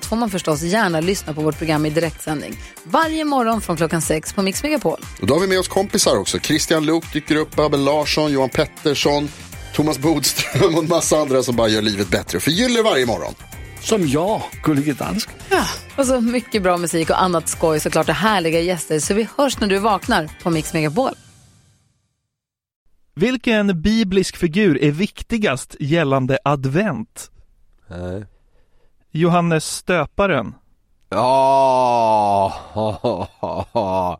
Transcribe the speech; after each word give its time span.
allt 0.00 0.06
får 0.06 0.16
man 0.16 0.30
förstås 0.30 0.62
gärna 0.62 1.00
lyssna 1.00 1.34
på 1.34 1.40
vårt 1.40 1.58
program 1.58 1.86
i 1.86 1.90
direktsändning. 1.90 2.56
Varje 2.84 3.24
morgon 3.24 3.60
från 3.60 3.76
klockan 3.76 4.02
sex 4.02 4.32
på 4.32 4.42
Mix 4.42 4.62
Megapol. 4.62 5.00
Och 5.20 5.26
då 5.26 5.34
har 5.34 5.40
vi 5.40 5.46
med 5.46 5.58
oss 5.58 5.68
kompisar 5.68 6.16
också. 6.16 6.38
Christian 6.38 6.86
Luuk 6.86 7.12
dyker 7.12 7.36
upp, 7.36 7.58
Abel 7.58 7.84
Larsson, 7.84 8.32
Johan 8.32 8.48
Pettersson, 8.48 9.28
Thomas 9.74 9.98
Bodström 9.98 10.74
och 10.74 10.82
en 10.82 10.88
massa 10.88 11.16
andra 11.16 11.42
som 11.42 11.56
bara 11.56 11.68
gör 11.68 11.82
livet 11.82 12.08
bättre. 12.08 12.40
Förgyller 12.40 12.82
varje 12.82 13.06
morgon. 13.06 13.34
Som 13.80 14.08
jag, 14.08 14.42
Gullige 14.62 14.92
Dansken. 14.92 15.34
Och 15.96 16.06
så 16.06 16.20
mycket 16.20 16.62
bra 16.62 16.76
musik 16.76 17.10
och 17.10 17.22
annat 17.22 17.48
skoj 17.48 17.80
såklart 17.80 18.08
och 18.08 18.14
härliga 18.14 18.60
gäster. 18.60 18.98
Så 18.98 19.14
vi 19.14 19.28
hörs 19.36 19.60
när 19.60 19.68
du 19.68 19.78
vaknar 19.78 20.30
på 20.42 20.50
Mix 20.50 20.72
Megapol. 20.72 21.12
Vilken 23.14 23.82
biblisk 23.82 24.36
figur 24.36 24.82
är 24.82 24.90
viktigast 24.90 25.76
gällande 25.80 26.38
advent? 26.44 27.30
Nej. 27.88 28.26
Johannes 29.12 29.76
stöparen. 29.76 30.54
Ja, 31.08 32.54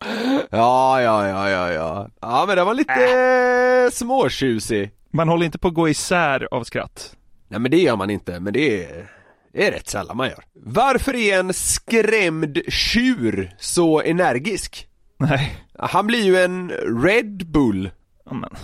ja, 0.50 1.00
ja, 1.00 1.28
ja, 1.28 1.50
ja, 1.50 1.72
ja. 1.72 2.08
Ja, 2.20 2.44
men 2.46 2.56
den 2.56 2.66
var 2.66 2.74
lite 2.74 3.84
äh. 3.84 3.90
småtjusig. 3.90 4.90
Man 5.12 5.28
håller 5.28 5.46
inte 5.46 5.58
på 5.58 5.68
att 5.68 5.74
gå 5.74 5.88
isär 5.88 6.48
av 6.50 6.64
skratt. 6.64 7.16
Nej, 7.48 7.60
men 7.60 7.70
det 7.70 7.76
gör 7.76 7.96
man 7.96 8.10
inte, 8.10 8.40
men 8.40 8.52
det 8.52 8.84
är, 8.84 9.10
det 9.52 9.66
är 9.66 9.72
rätt 9.72 9.88
sällan 9.88 10.16
man 10.16 10.28
gör. 10.28 10.44
Varför 10.54 11.14
är 11.14 11.38
en 11.38 11.54
skrämd 11.54 12.58
tjur 12.68 13.54
så 13.58 14.00
energisk? 14.00 14.86
Nej. 15.16 15.56
Han 15.78 16.06
blir 16.06 16.22
ju 16.22 16.36
en 16.36 16.70
Red 17.02 17.46
Bull. 17.46 17.90
Amen. 18.26 18.50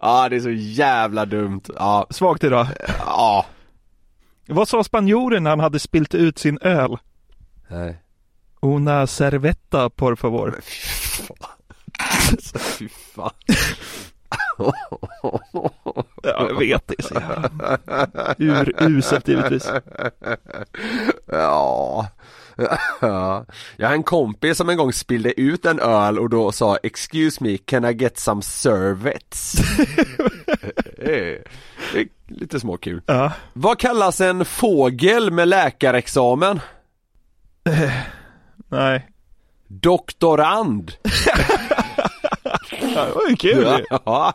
Ja, 0.00 0.28
det 0.28 0.36
är 0.36 0.40
så 0.40 0.50
jävla 0.50 1.26
dumt. 1.26 1.62
Ja. 1.76 2.06
Svagt 2.10 2.44
idag. 2.44 2.66
Ja. 2.98 3.46
Vad 4.48 4.68
sa 4.68 4.84
spanjoren 4.84 5.42
när 5.42 5.50
han 5.50 5.60
hade 5.60 5.78
spilt 5.78 6.14
ut 6.14 6.38
sin 6.38 6.58
öl? 6.60 6.96
Nej. 7.68 8.02
Una 8.62 9.06
cervetta, 9.06 9.90
por 9.90 10.16
favor. 10.16 10.60
Fy 12.78 12.88
fan. 12.88 13.30
Ja, 16.22 16.46
jag 16.48 16.58
vet 16.58 16.88
det. 16.88 17.02
Så 17.04 17.14
jävla 18.38 18.72
uruselt 18.78 19.28
givetvis. 19.28 19.70
Ja. 21.26 22.08
ja. 23.00 23.46
Jag 23.76 23.88
har 23.88 23.94
en 23.94 24.02
kompis 24.02 24.56
som 24.56 24.68
en 24.68 24.76
gång 24.76 24.92
spillde 24.92 25.40
ut 25.40 25.66
en 25.66 25.80
öl 25.80 26.18
och 26.18 26.30
då 26.30 26.52
sa 26.52 26.76
Excuse 26.76 27.44
me, 27.44 27.56
can 27.56 27.84
I 27.84 27.92
get 27.92 28.18
some 28.18 28.42
servets? 28.42 29.54
är 30.96 32.08
lite 32.26 32.60
småkul. 32.60 33.02
Ja. 33.06 33.32
Vad 33.52 33.78
kallas 33.78 34.20
en 34.20 34.44
fågel 34.44 35.30
med 35.30 35.48
läkarexamen? 35.48 36.60
Nej. 38.68 39.08
Doktorand. 39.66 40.92
Det 42.80 43.12
var 43.14 43.28
ju 43.28 43.36
kul. 43.36 43.84
Ja. 43.90 44.34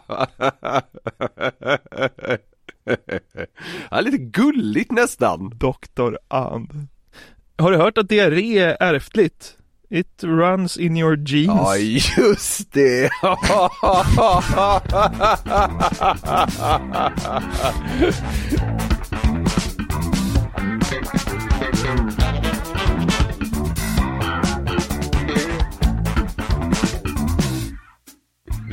ja, 3.92 4.02
lite 4.02 4.18
gulligt 4.18 4.92
nästan. 4.92 5.52
Doktor 5.58 6.20
And. 6.28 6.88
Har 7.58 7.72
du 7.72 7.78
hört 7.78 7.98
att 7.98 8.10
diarré 8.10 8.58
är 8.58 8.78
ärftligt? 8.80 9.58
It 9.90 10.24
runs 10.24 10.78
in 10.78 10.98
your 10.98 11.18
genes. 11.18 11.48
Ja, 11.48 11.78
just 11.78 12.74
det. 12.74 13.10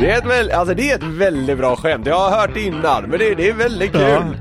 Det 0.03 0.11
är, 0.11 0.19
ett 0.19 0.27
väl, 0.27 0.51
alltså 0.51 0.75
det 0.75 0.91
är 0.91 0.95
ett 0.95 1.03
väldigt 1.03 1.59
bra 1.59 1.77
skämt, 1.77 2.07
jag 2.07 2.19
har 2.19 2.41
hört 2.41 2.55
det 2.55 2.61
innan 2.61 3.03
men 3.03 3.19
det, 3.19 3.35
det 3.35 3.49
är 3.49 3.53
väldigt 3.55 3.93
kul. 3.93 4.03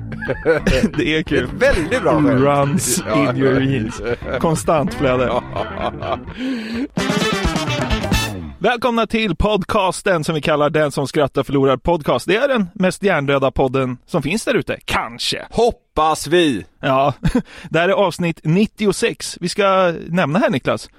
Ja. 0.45 0.59
Det 0.97 1.16
är 1.16 1.19
Ett 1.19 1.27
kul. 1.27 1.49
väldigt 1.57 2.01
bra 2.01 2.11
skämt. 2.13 2.41
Runs 2.41 3.03
in 3.16 3.38
your 3.38 3.61
genes. 3.61 4.01
Konstant 4.39 4.94
flöde. 4.94 5.41
Välkomna 8.59 9.07
till 9.07 9.35
podcasten 9.35 10.23
som 10.23 10.35
vi 10.35 10.41
kallar 10.41 10.69
Den 10.69 10.91
som 10.91 11.07
skrattar 11.07 11.44
förlorar 11.44 11.77
podcast. 11.77 12.27
Det 12.27 12.35
är 12.35 12.47
den 12.47 12.67
mest 12.73 13.03
hjärndöda 13.03 13.51
podden 13.51 13.97
som 14.05 14.23
finns 14.23 14.45
där 14.45 14.53
ute. 14.55 14.77
Kanske. 14.85 15.45
Hoppas 15.50 16.27
vi. 16.27 16.66
Ja, 16.79 17.13
det 17.69 17.79
här 17.79 17.89
är 17.89 17.94
avsnitt 17.94 18.39
96. 18.44 19.38
Vi 19.41 19.50
ska 19.50 19.94
nämna 20.07 20.39
här 20.39 20.50
Niklas. 20.50 20.89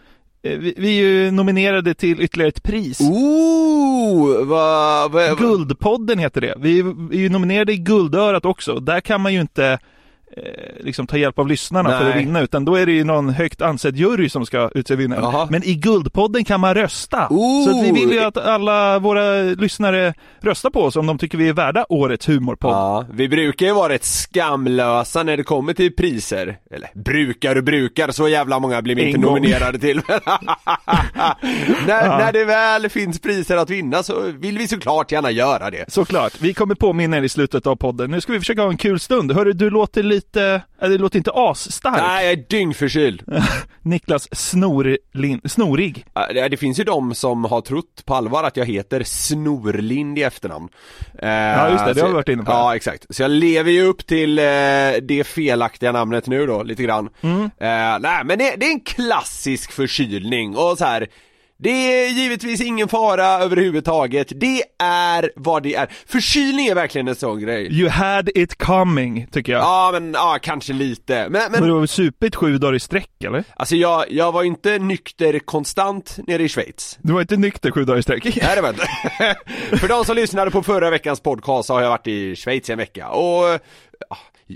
Eh, 0.42 0.58
Vi, 0.58 0.74
vi 0.76 0.88
är 0.98 1.02
ju 1.02 1.30
nominerade 1.30 1.94
till 1.94 2.20
ytterligare 2.20 2.48
ett 2.48 2.62
pris. 2.62 3.00
Ooh, 3.00 4.44
vad... 4.44 5.10
vad 5.12 5.28
vad- 5.30 5.38
Guldpodden 5.38 6.18
heter 6.18 6.40
det. 6.40 6.54
Vi 6.60 6.78
är 6.80 7.14
ju 7.16 7.28
nominerade 7.28 7.72
i 7.72 7.76
Guldörat 7.76 8.44
också. 8.44 8.80
Där 8.80 9.00
kan 9.00 9.20
man 9.20 9.34
ju 9.34 9.40
inte 9.40 9.78
liksom 10.80 11.06
ta 11.06 11.16
hjälp 11.16 11.38
av 11.38 11.48
lyssnarna 11.48 11.88
för 11.88 12.08
att 12.08 12.14
Nej. 12.14 12.24
vinna, 12.24 12.40
utan 12.40 12.64
då 12.64 12.74
är 12.74 12.86
det 12.86 12.92
ju 12.92 13.04
någon 13.04 13.28
högt 13.28 13.62
ansedd 13.62 13.96
jury 13.96 14.28
som 14.28 14.46
ska 14.46 14.70
utse 14.74 14.96
vinnaren. 14.96 15.48
Men 15.50 15.62
i 15.64 15.74
Guldpodden 15.74 16.44
kan 16.44 16.60
man 16.60 16.74
rösta. 16.74 17.26
Ooh. 17.30 17.70
Så 17.70 17.82
vi 17.82 17.90
vill 17.92 18.10
ju 18.10 18.20
att 18.20 18.36
alla 18.36 18.98
våra 18.98 19.42
lyssnare 19.42 20.14
röstar 20.40 20.70
på 20.70 20.82
oss 20.82 20.96
om 20.96 21.06
de 21.06 21.18
tycker 21.18 21.38
vi 21.38 21.48
är 21.48 21.52
värda 21.52 21.86
årets 21.88 22.28
humorpodd. 22.28 22.72
Ja, 22.72 23.06
vi 23.12 23.28
brukar 23.28 23.66
ju 23.66 23.72
vara 23.72 23.92
rätt 23.92 24.04
skamlösa 24.04 25.22
när 25.22 25.36
det 25.36 25.42
kommer 25.42 25.74
till 25.74 25.96
priser. 25.96 26.58
Eller 26.70 26.90
brukar 26.94 27.56
och 27.56 27.64
brukar, 27.64 28.10
så 28.10 28.28
jävla 28.28 28.58
många 28.58 28.82
blir 28.82 28.94
vi 28.94 29.02
inte 29.02 29.20
nominerade 29.20 29.78
till. 29.78 29.96
när, 31.86 32.18
när 32.18 32.32
det 32.32 32.44
väl 32.44 32.88
finns 32.88 33.20
priser 33.20 33.56
att 33.56 33.70
vinna 33.70 34.02
så 34.02 34.20
vill 34.20 34.58
vi 34.58 34.68
såklart 34.68 35.12
gärna 35.12 35.30
göra 35.30 35.70
det. 35.70 35.84
Såklart. 35.88 36.32
Vi 36.40 36.54
kommer 36.54 36.74
påminna 36.74 37.16
er 37.16 37.22
i 37.22 37.28
slutet 37.28 37.66
av 37.66 37.76
podden. 37.76 38.10
Nu 38.10 38.20
ska 38.20 38.32
vi 38.32 38.38
försöka 38.38 38.62
ha 38.62 38.70
en 38.70 38.76
kul 38.76 39.00
stund. 39.00 39.32
Hörru, 39.32 39.52
du 39.52 39.70
låter 39.70 40.02
lite, 40.02 40.21
eller 40.36 40.88
du 40.88 40.98
låter 40.98 41.18
inte 41.18 41.30
asstark. 41.34 41.96
Nej, 41.96 42.24
jag 42.24 42.32
är 42.32 42.44
dyngförkyld. 42.48 43.22
Niklas 43.82 44.28
Snorlin, 44.32 45.40
Snorig. 45.44 46.06
Det 46.34 46.48
det 46.48 46.56
finns 46.56 46.80
ju 46.80 46.84
de 46.84 47.14
som 47.14 47.44
har 47.44 47.60
trott 47.60 48.02
på 48.04 48.14
allvar 48.14 48.44
att 48.44 48.56
jag 48.56 48.66
heter 48.66 49.02
Snorlind 49.04 50.18
i 50.18 50.22
efternamn 50.22 50.68
Ja 51.20 51.70
just 51.70 51.84
det, 51.86 51.92
det 51.94 52.00
har 52.00 52.08
vi 52.08 52.14
varit 52.14 52.28
inne 52.28 52.42
på. 52.42 52.52
Ja 52.52 52.76
exakt, 52.76 53.06
så 53.10 53.22
jag 53.22 53.30
lever 53.30 53.70
ju 53.70 53.82
upp 53.82 54.06
till 54.06 54.38
eh, 54.38 54.44
det 55.02 55.26
felaktiga 55.26 55.92
namnet 55.92 56.26
nu 56.26 56.46
då, 56.46 56.62
lite 56.62 56.82
grann 56.82 57.08
Mm. 57.20 57.42
eh, 57.44 57.50
Nej 58.00 58.24
men 58.24 58.38
det, 58.38 58.54
det 58.56 58.66
är 58.66 58.70
en 58.72 58.80
klassisk 58.80 59.72
förkylning 59.72 60.56
och 60.56 60.78
så 60.78 60.84
här. 60.84 61.06
Det 61.62 61.70
är 61.70 62.08
givetvis 62.08 62.60
ingen 62.60 62.88
fara 62.88 63.26
överhuvudtaget, 63.26 64.32
det 64.36 64.62
är 64.78 65.30
vad 65.36 65.62
det 65.62 65.74
är 65.74 65.88
Förkylning 66.06 66.66
är 66.66 66.74
verkligen 66.74 67.08
en 67.08 67.14
sån 67.14 67.40
grej 67.40 67.80
You 67.80 67.88
had 67.88 68.28
it 68.34 68.58
coming, 68.58 69.26
tycker 69.32 69.52
jag. 69.52 69.62
Ja 69.62 69.90
men, 69.92 70.12
ja 70.12 70.38
kanske 70.42 70.72
lite, 70.72 71.14
men, 71.14 71.32
men 71.32 71.52
Men 71.52 71.62
du 71.62 71.72
har 71.72 71.78
väl 71.78 71.88
supit 71.88 72.36
sju 72.36 72.58
dagar 72.58 72.74
i 72.74 72.80
sträck, 72.80 73.24
eller? 73.24 73.44
alltså 73.56 73.76
jag, 73.76 74.04
jag 74.10 74.32
var 74.32 74.42
inte 74.42 74.78
nykter 74.78 75.38
konstant 75.38 76.18
nere 76.26 76.42
i 76.42 76.48
Schweiz 76.48 76.98
Du 77.02 77.12
var 77.12 77.20
inte 77.20 77.36
nykter 77.36 77.70
sju 77.70 77.84
dagar 77.84 77.98
i 77.98 78.02
sträck? 78.02 78.24
Nej 78.24 78.56
det 78.56 78.62
var 78.62 78.68
inte. 78.68 78.86
För 79.76 79.88
de 79.88 80.04
som 80.04 80.16
lyssnade 80.16 80.50
på 80.50 80.62
förra 80.62 80.90
veckans 80.90 81.20
podcast 81.20 81.66
så 81.66 81.74
har 81.74 81.82
jag 81.82 81.90
varit 81.90 82.06
i 82.06 82.36
Schweiz 82.36 82.68
i 82.68 82.72
en 82.72 82.78
vecka 82.78 83.08
och 83.08 83.60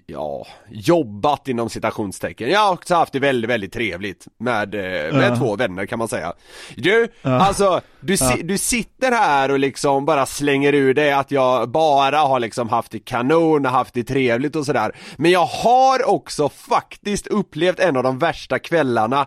ja, 0.07 0.47
jobbat 0.71 1.49
inom 1.49 1.71
citationstecken. 1.71 2.51
Jag 2.51 2.61
har 2.61 2.73
också 2.73 2.95
haft 2.95 3.13
det 3.13 3.19
väldigt, 3.19 3.51
väldigt 3.51 3.73
trevligt 3.73 4.27
med, 4.39 4.75
eh, 4.75 4.81
med 5.17 5.31
Ja. 5.31 5.37
två 5.37 5.57
vänner 5.57 5.87
kan 5.87 5.99
man 5.99 6.09
säga. 6.09 6.33
Du, 6.77 7.09
alltså, 7.23 7.81
du, 8.01 8.17
si- 8.17 8.43
du 8.43 8.59
sitter 8.59 9.13
här 9.13 9.51
och 9.51 9.59
liksom 9.59 10.05
bara 10.05 10.27
slänger 10.27 10.73
ur 10.73 10.95
dig 10.95 11.13
att 11.13 11.31
jag 11.31 11.69
bara 11.69 12.19
har 12.19 12.41
liksom 12.41 12.69
haft 12.69 12.93
det 12.93 12.99
kanon, 12.99 13.65
haft 13.65 13.95
det 13.95 14.05
trevligt 14.05 14.57
och 14.57 14.67
sådär. 14.67 14.97
Men 15.17 15.31
jag 15.31 15.47
har 15.47 16.09
också 16.09 16.49
faktiskt 16.49 17.27
upplevt 17.27 17.81
en 17.81 17.97
av 17.97 18.03
de 18.03 18.19
värsta 18.19 18.59
kvällarna 18.59 19.27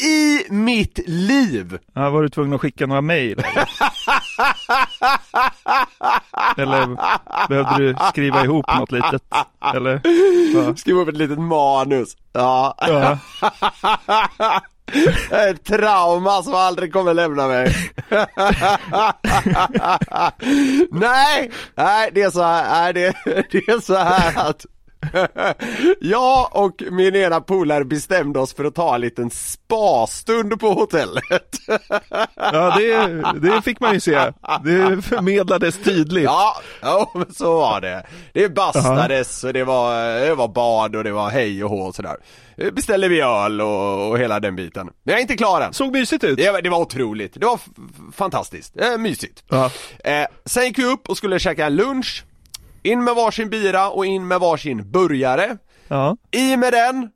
i 0.00 0.46
mitt 0.50 0.98
liv! 1.06 1.78
Ja, 1.92 2.10
var 2.10 2.22
du 2.22 2.28
tvungen 2.28 2.52
att 2.52 2.60
skicka 2.60 2.86
några 2.86 3.00
mejl? 3.00 3.42
Eller? 6.56 6.56
eller 6.56 6.96
behövde 7.48 7.78
du 7.78 7.96
skriva 8.10 8.44
ihop 8.44 8.66
något 8.78 8.92
litet? 8.92 9.22
Eller? 9.74 10.00
Ja. 10.54 10.76
Skriva 10.76 11.00
upp 11.00 11.08
ett 11.08 11.16
litet 11.16 11.38
manus. 11.38 12.16
Ja. 12.32 12.74
Ja. 12.78 13.18
Ett 15.30 15.64
trauma 15.64 16.42
som 16.42 16.54
aldrig 16.54 16.92
kommer 16.92 17.14
lämna 17.14 17.48
mig. 17.48 17.74
nej, 20.90 21.50
nej 21.74 22.10
det 22.14 22.22
är 22.22 22.30
så 22.30 22.42
här, 22.42 22.70
nej, 22.70 22.92
det, 22.92 23.14
det 23.50 23.68
är 23.68 23.80
så 23.80 23.96
här 23.96 24.50
att 24.50 24.66
jag 26.00 26.56
och 26.56 26.82
min 26.90 27.16
ena 27.16 27.40
polare 27.40 27.84
bestämde 27.84 28.38
oss 28.38 28.54
för 28.54 28.64
att 28.64 28.74
ta 28.74 28.94
en 28.94 29.00
liten 29.00 29.30
spastund 29.30 30.60
på 30.60 30.68
hotellet. 30.68 31.22
Ja, 32.34 32.76
det, 32.78 33.22
det 33.40 33.62
fick 33.62 33.80
man 33.80 33.94
ju 33.94 34.00
se. 34.00 34.32
Det 34.64 35.02
förmedlades 35.02 35.82
tydligt. 35.82 36.24
Ja, 36.24 36.56
ja 36.80 37.10
men 37.14 37.34
så 37.34 37.56
var 37.58 37.80
det. 37.80 38.06
Det 38.32 38.48
bastades 38.48 39.44
och 39.44 39.52
det 39.52 39.64
var, 39.64 40.20
det 40.20 40.34
var 40.34 40.48
bad 40.48 40.96
och 40.96 41.04
det 41.04 41.12
var 41.12 41.30
hej 41.30 41.64
och 41.64 41.70
hå 41.70 41.80
och 41.80 41.94
sådär. 41.94 42.16
Beställde 42.72 43.08
vi 43.08 43.20
öl 43.20 43.60
och, 43.60 44.10
och 44.10 44.18
hela 44.18 44.40
den 44.40 44.56
biten. 44.56 44.86
Men 44.86 45.12
jag 45.12 45.16
är 45.16 45.22
inte 45.22 45.36
klar 45.36 45.60
än. 45.60 45.72
Såg 45.72 45.92
mysigt 45.92 46.24
ut. 46.24 46.36
Det 46.36 46.60
det 46.60 46.70
var 46.70 46.78
otroligt, 46.78 47.34
det 47.34 47.46
var 47.46 47.60
fantastiskt, 48.12 48.80
eh, 48.80 48.98
mysigt. 48.98 49.44
Ja. 49.48 49.70
Eh, 50.04 50.26
sen 50.44 50.64
gick 50.64 50.78
vi 50.78 50.84
upp 50.84 51.08
och 51.08 51.16
skulle 51.16 51.38
käka 51.38 51.68
lunch, 51.68 52.24
in 52.86 53.04
med 53.04 53.14
varsin 53.14 53.50
bira 53.50 53.90
och 53.90 54.06
in 54.06 54.28
med 54.28 54.40
varsin 54.40 54.90
burgare, 54.90 55.56
Ja. 55.88 56.16
i 56.32 56.56
med 56.56 56.72
den 56.72 57.08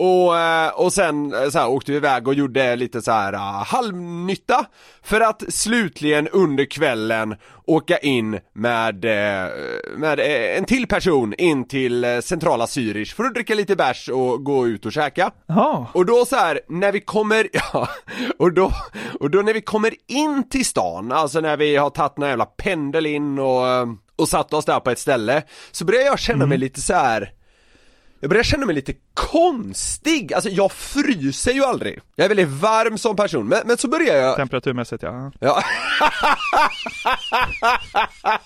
och, 0.00 0.38
eh, 0.38 0.70
och 0.70 0.92
sen 0.92 1.34
eh, 1.34 1.48
så 1.48 1.58
här, 1.58 1.68
åkte 1.68 1.92
vi 1.92 1.96
iväg 1.96 2.28
och 2.28 2.34
gjorde 2.34 2.76
lite 2.76 3.02
så 3.02 3.12
här 3.12 3.32
uh, 3.32 3.64
halvnytta 3.64 4.66
för 5.02 5.20
att 5.20 5.42
slutligen 5.48 6.28
under 6.28 6.64
kvällen 6.64 7.36
åka 7.66 7.98
in 7.98 8.40
med, 8.52 9.04
eh, 9.04 9.50
med 9.96 10.20
eh, 10.20 10.58
en 10.58 10.64
till 10.64 10.86
person 10.86 11.34
in 11.38 11.68
till 11.68 12.04
eh, 12.04 12.20
centrala 12.20 12.66
Zürich 12.66 13.14
för 13.14 13.24
att 13.24 13.34
dricka 13.34 13.54
lite 13.54 13.76
bärs 13.76 14.08
och 14.08 14.44
gå 14.44 14.66
ut 14.66 14.86
och 14.86 14.92
käka. 14.92 15.30
Ja. 15.46 15.86
Och 15.94 16.06
då 16.06 16.24
så 16.24 16.36
här, 16.36 16.60
när 16.68 16.92
vi 16.92 17.00
kommer, 17.00 17.48
ja, 17.72 17.88
och 18.38 18.52
då, 18.52 18.72
och 19.20 19.30
då 19.30 19.38
när 19.42 19.54
vi 19.54 19.60
kommer 19.60 19.94
in 20.06 20.48
till 20.48 20.64
stan, 20.64 21.12
alltså 21.12 21.40
när 21.40 21.56
vi 21.56 21.76
har 21.76 21.90
tagit 21.90 22.18
en 22.18 22.28
jävla 22.28 22.46
pendel 22.46 23.06
in 23.06 23.38
och, 23.38 23.68
eh, 23.68 23.86
och 24.16 24.28
satt 24.28 24.52
oss 24.52 24.64
där 24.64 24.80
på 24.80 24.90
ett 24.90 24.98
ställe, 24.98 25.42
så 25.70 25.84
börjar 25.84 26.02
jag 26.02 26.18
känna 26.18 26.46
mig 26.46 26.58
lite 26.58 26.80
så 26.80 26.94
här. 26.94 27.32
Jag 28.20 28.30
börjar 28.30 28.42
känna 28.42 28.66
mig 28.66 28.74
lite 28.74 28.94
konstig, 29.14 30.34
alltså 30.34 30.50
jag 30.50 30.72
fryser 30.72 31.52
ju 31.52 31.64
aldrig. 31.64 32.00
Jag 32.16 32.24
är 32.24 32.28
väldigt 32.28 32.48
varm 32.48 32.98
som 32.98 33.16
person, 33.16 33.48
men, 33.48 33.62
men 33.64 33.78
så 33.78 33.88
börjar 33.88 34.16
jag 34.16 34.36
Temperaturmässigt 34.36 35.02
ja. 35.02 35.32
Ja. 35.40 35.62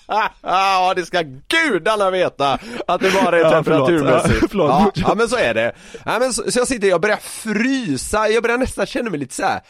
ja, 0.42 0.94
det 0.96 1.06
ska 1.06 1.22
gudarna 1.48 2.10
veta 2.10 2.58
att 2.86 3.00
det 3.00 3.10
bara 3.24 3.38
är 3.38 3.42
Ja, 3.42 3.50
temperaturmässigt. 3.50 4.38
Ja, 4.42 4.46
förlåt. 4.50 4.70
Ja, 4.70 4.90
ja, 4.94 5.14
men 5.14 5.28
så 5.28 5.36
är 5.36 5.54
det. 5.54 5.72
Ja, 6.04 6.18
men 6.18 6.32
så, 6.32 6.50
så 6.50 6.58
jag 6.58 6.68
sitter, 6.68 6.88
jag 6.88 7.00
börjar 7.00 7.18
frysa, 7.22 8.28
jag 8.28 8.42
börjar 8.42 8.58
nästan 8.58 8.86
känna 8.86 9.10
mig 9.10 9.20
lite 9.20 9.34
så 9.34 9.42
här 9.42 9.60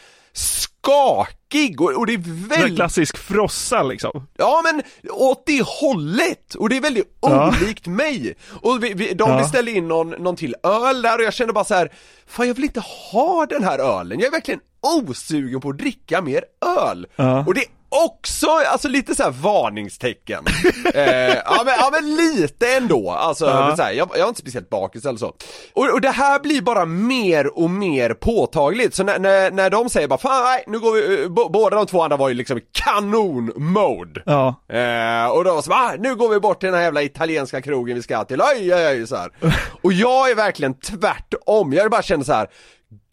skakig 0.89 1.81
och, 1.81 1.91
och 1.91 2.05
det 2.07 2.13
är 2.13 2.17
En 2.17 2.47
väldigt 2.47 2.75
klassisk 2.75 3.17
frossa 3.17 3.83
liksom. 3.83 4.27
Ja 4.37 4.61
men 4.63 4.81
åt 5.11 5.43
det 5.45 5.61
hållet! 5.81 6.55
Och 6.55 6.69
det 6.69 6.77
är 6.77 6.81
väldigt 6.81 7.17
Ja. 7.21 7.47
olikt 7.61 7.87
mig! 7.87 8.35
Och 8.61 8.83
vi, 8.83 8.93
vi, 8.93 9.13
de 9.13 9.29
Ja. 9.29 9.37
beställde 9.37 9.71
in 9.71 9.87
någon, 9.87 10.09
någon 10.09 10.35
till 10.35 10.55
öl 10.63 11.01
där 11.01 11.17
och 11.17 11.23
jag 11.23 11.33
kände 11.33 11.53
bara 11.53 11.63
så 11.65 11.73
här. 11.73 11.91
Fan 12.27 12.47
jag 12.47 12.53
vill 12.55 12.63
inte 12.63 12.83
ha 13.11 13.45
den 13.45 13.63
här 13.63 13.79
ölen, 13.79 14.19
jag 14.19 14.27
är 14.27 14.31
verkligen 14.31 14.59
osugen 14.81 15.61
på 15.61 15.69
att 15.69 15.77
dricka 15.77 16.21
mer 16.21 16.43
öl! 16.89 17.07
Ja. 17.15 17.43
Och 17.47 17.53
det 17.53 17.65
också, 18.05 18.47
alltså 18.71 18.87
lite 18.87 19.15
så 19.15 19.23
här 19.23 19.31
varningstecken. 19.31 20.43
eh, 20.93 21.35
ja, 21.35 21.61
men, 21.65 21.73
ja 21.79 21.89
men 21.91 22.15
lite 22.15 22.75
ändå, 22.75 23.11
alltså 23.11 23.45
Ja. 23.45 23.75
så 23.77 23.83
här, 23.83 23.91
jag, 23.91 24.09
jag 24.13 24.19
är 24.19 24.27
inte 24.27 24.41
speciellt 24.41 24.69
bakis 24.69 25.05
eller 25.05 25.17
så. 25.19 25.33
Och, 25.73 25.89
och 25.93 26.01
det 26.01 26.09
här 26.09 26.39
blir 26.39 26.61
bara 26.61 26.85
mer 26.85 27.57
och 27.59 27.69
mer 27.69 28.13
påtagligt, 28.13 28.95
så 28.95 29.03
när, 29.03 29.19
när, 29.19 29.51
när 29.51 29.69
de 29.69 29.89
säger 29.89 30.07
bara 30.07 30.19
fan 30.19 30.43
nej, 30.43 30.63
nu 30.67 30.79
går 30.79 30.91
vi, 30.93 31.23
eh, 31.23 31.29
båda 31.49 31.75
de 31.75 31.85
två 31.85 32.01
andra 32.01 32.17
var 32.17 32.27
ju 32.29 32.33
liksom 32.35 32.57
i 32.57 32.61
kanon-mode. 32.71 34.21
Ja. 34.25 34.47
Eh, 34.69 35.27
och 35.27 35.43
då 35.43 35.61
så 35.61 35.71
ah, 35.73 35.91
nu 35.99 36.15
går 36.15 36.29
vi 36.29 36.39
bort 36.39 36.59
till 36.59 36.67
den 36.67 36.75
här 36.75 36.83
jävla 36.83 37.03
italienska 37.03 37.61
krogen 37.61 37.95
vi 37.95 38.01
ska 38.01 38.23
till, 38.23 38.41
oj 38.41 38.73
oj 38.75 38.87
oj 38.87 39.07
så 39.07 39.15
här. 39.15 39.29
Och 39.81 39.93
jag 39.93 40.31
är 40.31 40.35
verkligen 40.35 40.73
tvärtom, 40.79 41.73
jag 41.73 41.91
bara 41.91 42.01
känner 42.01 42.23
så 42.23 42.33
här. 42.33 42.47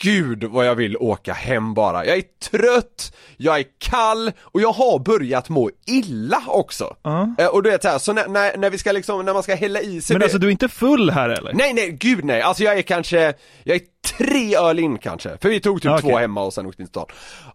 Gud 0.02 0.44
vad 0.44 0.66
jag 0.66 0.74
vill 0.74 0.96
åka 0.96 1.32
hem 1.32 1.74
bara. 1.74 2.06
Jag 2.06 2.16
är 2.16 2.22
trött, 2.50 3.12
jag 3.36 3.58
är 3.58 3.64
kall 3.78 4.32
och 4.42 4.60
jag 4.60 4.72
har 4.72 4.98
börjat 4.98 5.48
må 5.48 5.70
illa 5.86 6.42
också. 6.46 6.96
Eh, 7.38 7.46
och 7.46 7.62
du 7.62 7.70
vet 7.70 7.82
så, 7.82 7.88
här, 7.88 7.98
så 7.98 8.12
när, 8.12 8.28
när, 8.28 8.56
när 8.56 8.70
vi 8.70 8.78
ska 8.78 8.92
liksom, 8.92 9.24
när 9.24 9.34
man 9.34 9.42
ska 9.42 9.54
hälla 9.54 9.80
i 9.80 10.00
sig 10.00 10.14
Men 10.14 10.20
det- 10.20 10.24
alltså 10.26 10.38
du 10.38 10.46
är 10.46 10.50
inte 10.50 10.68
full 10.68 11.10
här 11.10 11.28
eller? 11.28 11.52
Nej 11.54 11.72
nej, 11.72 11.90
gud 12.00 12.24
nej, 12.24 12.42
alltså 12.42 12.64
jag 12.64 12.78
är 12.78 12.82
kanske, 12.82 13.34
jag 13.64 13.76
är 13.76 13.80
tre 14.18 14.56
öl 14.56 14.78
in 14.78 14.98
kanske, 14.98 15.36
för 15.42 15.48
vi 15.48 15.60
tog 15.60 15.76
typ 15.82 15.84
Ja, 15.84 15.98
okej. 15.98 16.10
två 16.10 16.18
hemma 16.18 16.42
och 16.42 16.52
sen 16.54 16.66
åkte 16.66 16.82
in 16.82 16.86
till 16.88 16.90
stan 16.92 17.06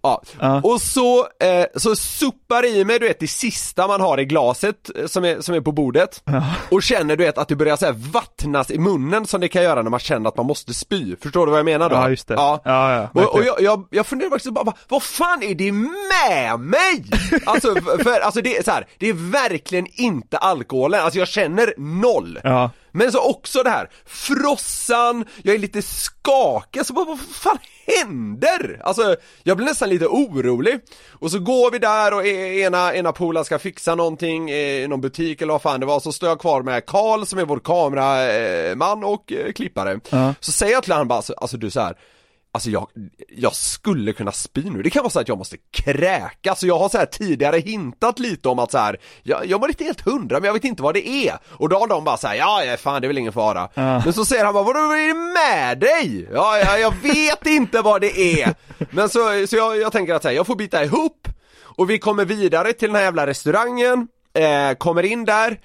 Ja, 0.04 0.22
Ja. 0.40 0.62
och 0.64 0.82
så, 0.82 1.20
eh, 1.20 1.66
så 1.76 1.96
suppar 1.96 2.66
i 2.66 2.86
mig 2.86 3.00
du 3.00 3.08
vet 3.08 3.20
det 3.20 3.28
sista 3.28 3.88
man 3.88 4.02
har 4.02 4.20
i 4.20 4.26
glaset 4.26 4.90
eh, 5.00 5.06
som 5.08 5.26
är, 5.26 5.42
som 5.42 5.56
är 5.56 5.62
på 5.62 5.72
bordet 5.72 6.24
Och 6.72 6.84
känner 6.84 7.16
du 7.16 7.24
vet 7.24 7.38
att 7.38 7.48
det 7.48 7.56
börjar 7.56 7.76
så 7.76 7.86
här 7.86 7.94
vattnas 8.12 8.72
i 8.72 8.80
munnen 8.80 9.26
som 9.26 9.42
det 9.42 9.48
kan 9.48 9.64
göra 9.64 9.82
när 9.82 9.90
man 9.90 10.00
känner 10.00 10.30
att 10.30 10.38
man 10.38 10.46
måste 10.46 10.74
spy, 10.74 11.16
förstår 11.22 11.46
du 11.46 11.50
vad 11.52 11.60
jag 11.60 11.66
menar 11.66 11.90
då? 11.90 11.96
Ja, 11.96 12.10
just 12.10 12.28
det. 12.28 12.34
Ja, 12.38 12.62
Ja, 12.66 13.10
ja, 13.14 13.22
och, 13.24 13.34
och 13.36 13.44
jag, 13.44 13.62
jag, 13.62 13.88
jag 13.92 14.06
funderar 14.08 14.30
faktiskt 14.30 14.54
bara, 14.54 14.74
vad, 14.88 15.04
fan 15.04 15.44
är 15.44 15.56
det 15.56 15.72
med 15.72 16.60
mig? 16.60 17.04
Alltså, 17.46 17.76
för, 17.76 18.20
alltså 18.20 18.42
det 18.42 18.58
är 18.58 18.64
så 18.64 18.72
här, 18.72 18.88
det 18.98 19.10
är 19.10 19.14
verkligen 19.32 19.88
inte 19.94 20.38
alkoholen, 20.38 21.02
alltså 21.04 21.20
jag 21.20 21.28
känner 21.28 21.74
noll 21.78 22.40
Ja. 22.44 22.72
men 22.92 23.12
så 23.12 23.30
också 23.30 23.64
det 23.64 23.70
här, 23.70 23.90
frossan, 24.06 25.26
jag 25.44 25.56
är 25.56 25.60
lite 25.60 25.82
skakig, 25.82 26.86
så 26.86 26.94
bara, 26.94 27.06
vad 27.06 27.20
fan 27.20 27.58
händer? 28.04 28.82
Alltså, 28.84 29.16
jag 29.44 29.58
blir 29.58 29.68
nästan 29.68 29.90
lite 29.90 30.08
orolig. 30.08 30.80
Och 31.20 31.32
så 31.32 31.40
går 31.40 31.72
vi 31.72 31.80
där 31.80 32.14
och 32.14 32.26
e- 32.26 32.60
ena, 32.62 32.96
ena 32.96 33.12
polaren 33.12 33.46
ska 33.46 33.60
fixa 33.60 33.96
någonting 33.96 34.50
eh, 34.50 34.56
i 34.56 34.88
någon 34.88 35.02
butik 35.02 35.42
eller 35.42 35.54
vad 35.54 35.62
fan 35.62 35.80
det 35.80 35.86
var, 35.86 36.00
så 36.00 36.12
står 36.12 36.30
jag 36.30 36.40
kvar 36.40 36.62
med 36.62 36.86
Karl 36.86 37.26
som 37.26 37.40
är 37.40 37.46
vår 37.46 37.60
kameraman 37.60 39.04
och 39.04 39.32
eh, 39.32 39.52
klippare. 39.52 40.00
Ja. 40.10 40.34
Så 40.40 40.52
säger 40.52 40.74
jag 40.74 40.84
till 40.84 40.94
honom 40.94 41.08
bara, 41.08 41.16
alltså, 41.16 41.34
alltså 41.34 41.58
du 41.58 41.70
så 41.70 41.80
här. 41.82 41.96
Alltså 42.58 42.70
jag, 42.70 42.88
jag 43.30 43.56
skulle 43.56 44.14
kunna 44.14 44.32
spy 44.32 44.70
nu, 44.70 44.82
det 44.82 44.90
kan 44.90 45.04
vara 45.04 45.10
så 45.10 45.20
att 45.20 45.28
jag 45.28 45.38
måste 45.38 45.58
kräkas, 45.72 46.60
så 46.60 46.68
jag 46.68 46.80
har 46.80 46.90
så 46.90 46.98
här 46.98 47.06
tidigare 47.06 47.58
hintat 47.58 48.20
lite 48.20 48.50
om 48.50 48.60
att 48.60 48.72
så 48.72 48.78
här, 48.78 48.98
jag, 49.24 49.46
jag 49.46 49.60
var 49.60 49.68
inte 49.68 49.84
helt 49.84 50.02
hundra 50.02 50.40
men 50.40 50.46
jag 50.48 50.54
vet 50.54 50.64
inte 50.64 50.84
vad 50.84 50.94
det 50.94 51.08
är. 51.08 51.38
Och 51.50 51.70
då 51.70 51.80
har 51.80 51.88
de 51.88 52.04
bara 52.04 52.18
så 52.18 52.28
här, 52.28 52.36
ja, 52.36 52.78
fan 52.80 53.02
det 53.02 53.06
är 53.06 53.08
väl 53.08 53.18
ingen 53.18 53.34
fara. 53.34 53.70
Ja. 53.74 54.02
Men 54.04 54.14
så 54.14 54.26
säger 54.26 54.46
han 54.46 54.54
bara, 54.54 54.64
vad 54.64 54.76
är 54.76 55.08
det 55.08 55.14
med 55.14 55.80
dig? 55.80 56.30
Ja, 56.34 56.58
ja 56.58 56.78
jag 56.78 56.94
vet 57.02 57.46
inte 57.46 57.82
vad 57.82 58.02
det 58.02 58.42
är. 58.42 58.56
Men 58.92 59.10
så, 59.10 59.48
så 59.48 59.56
jag, 59.56 59.78
jag 59.78 59.92
tänker 59.92 60.14
att 60.14 60.22
så 60.22 60.28
här, 60.28 60.36
jag 60.36 60.48
får 60.48 60.56
bita 60.56 60.84
ihop, 60.84 61.28
och 61.64 61.90
vi 61.90 62.00
kommer 62.00 62.26
vidare 62.26 62.74
till 62.74 62.90
den 62.90 62.96
här 62.96 63.04
jävla 63.04 63.28
restaurangen, 63.28 64.08
eh, 64.34 64.78
kommer 64.78 65.04
in 65.04 65.26
där, 65.26 65.60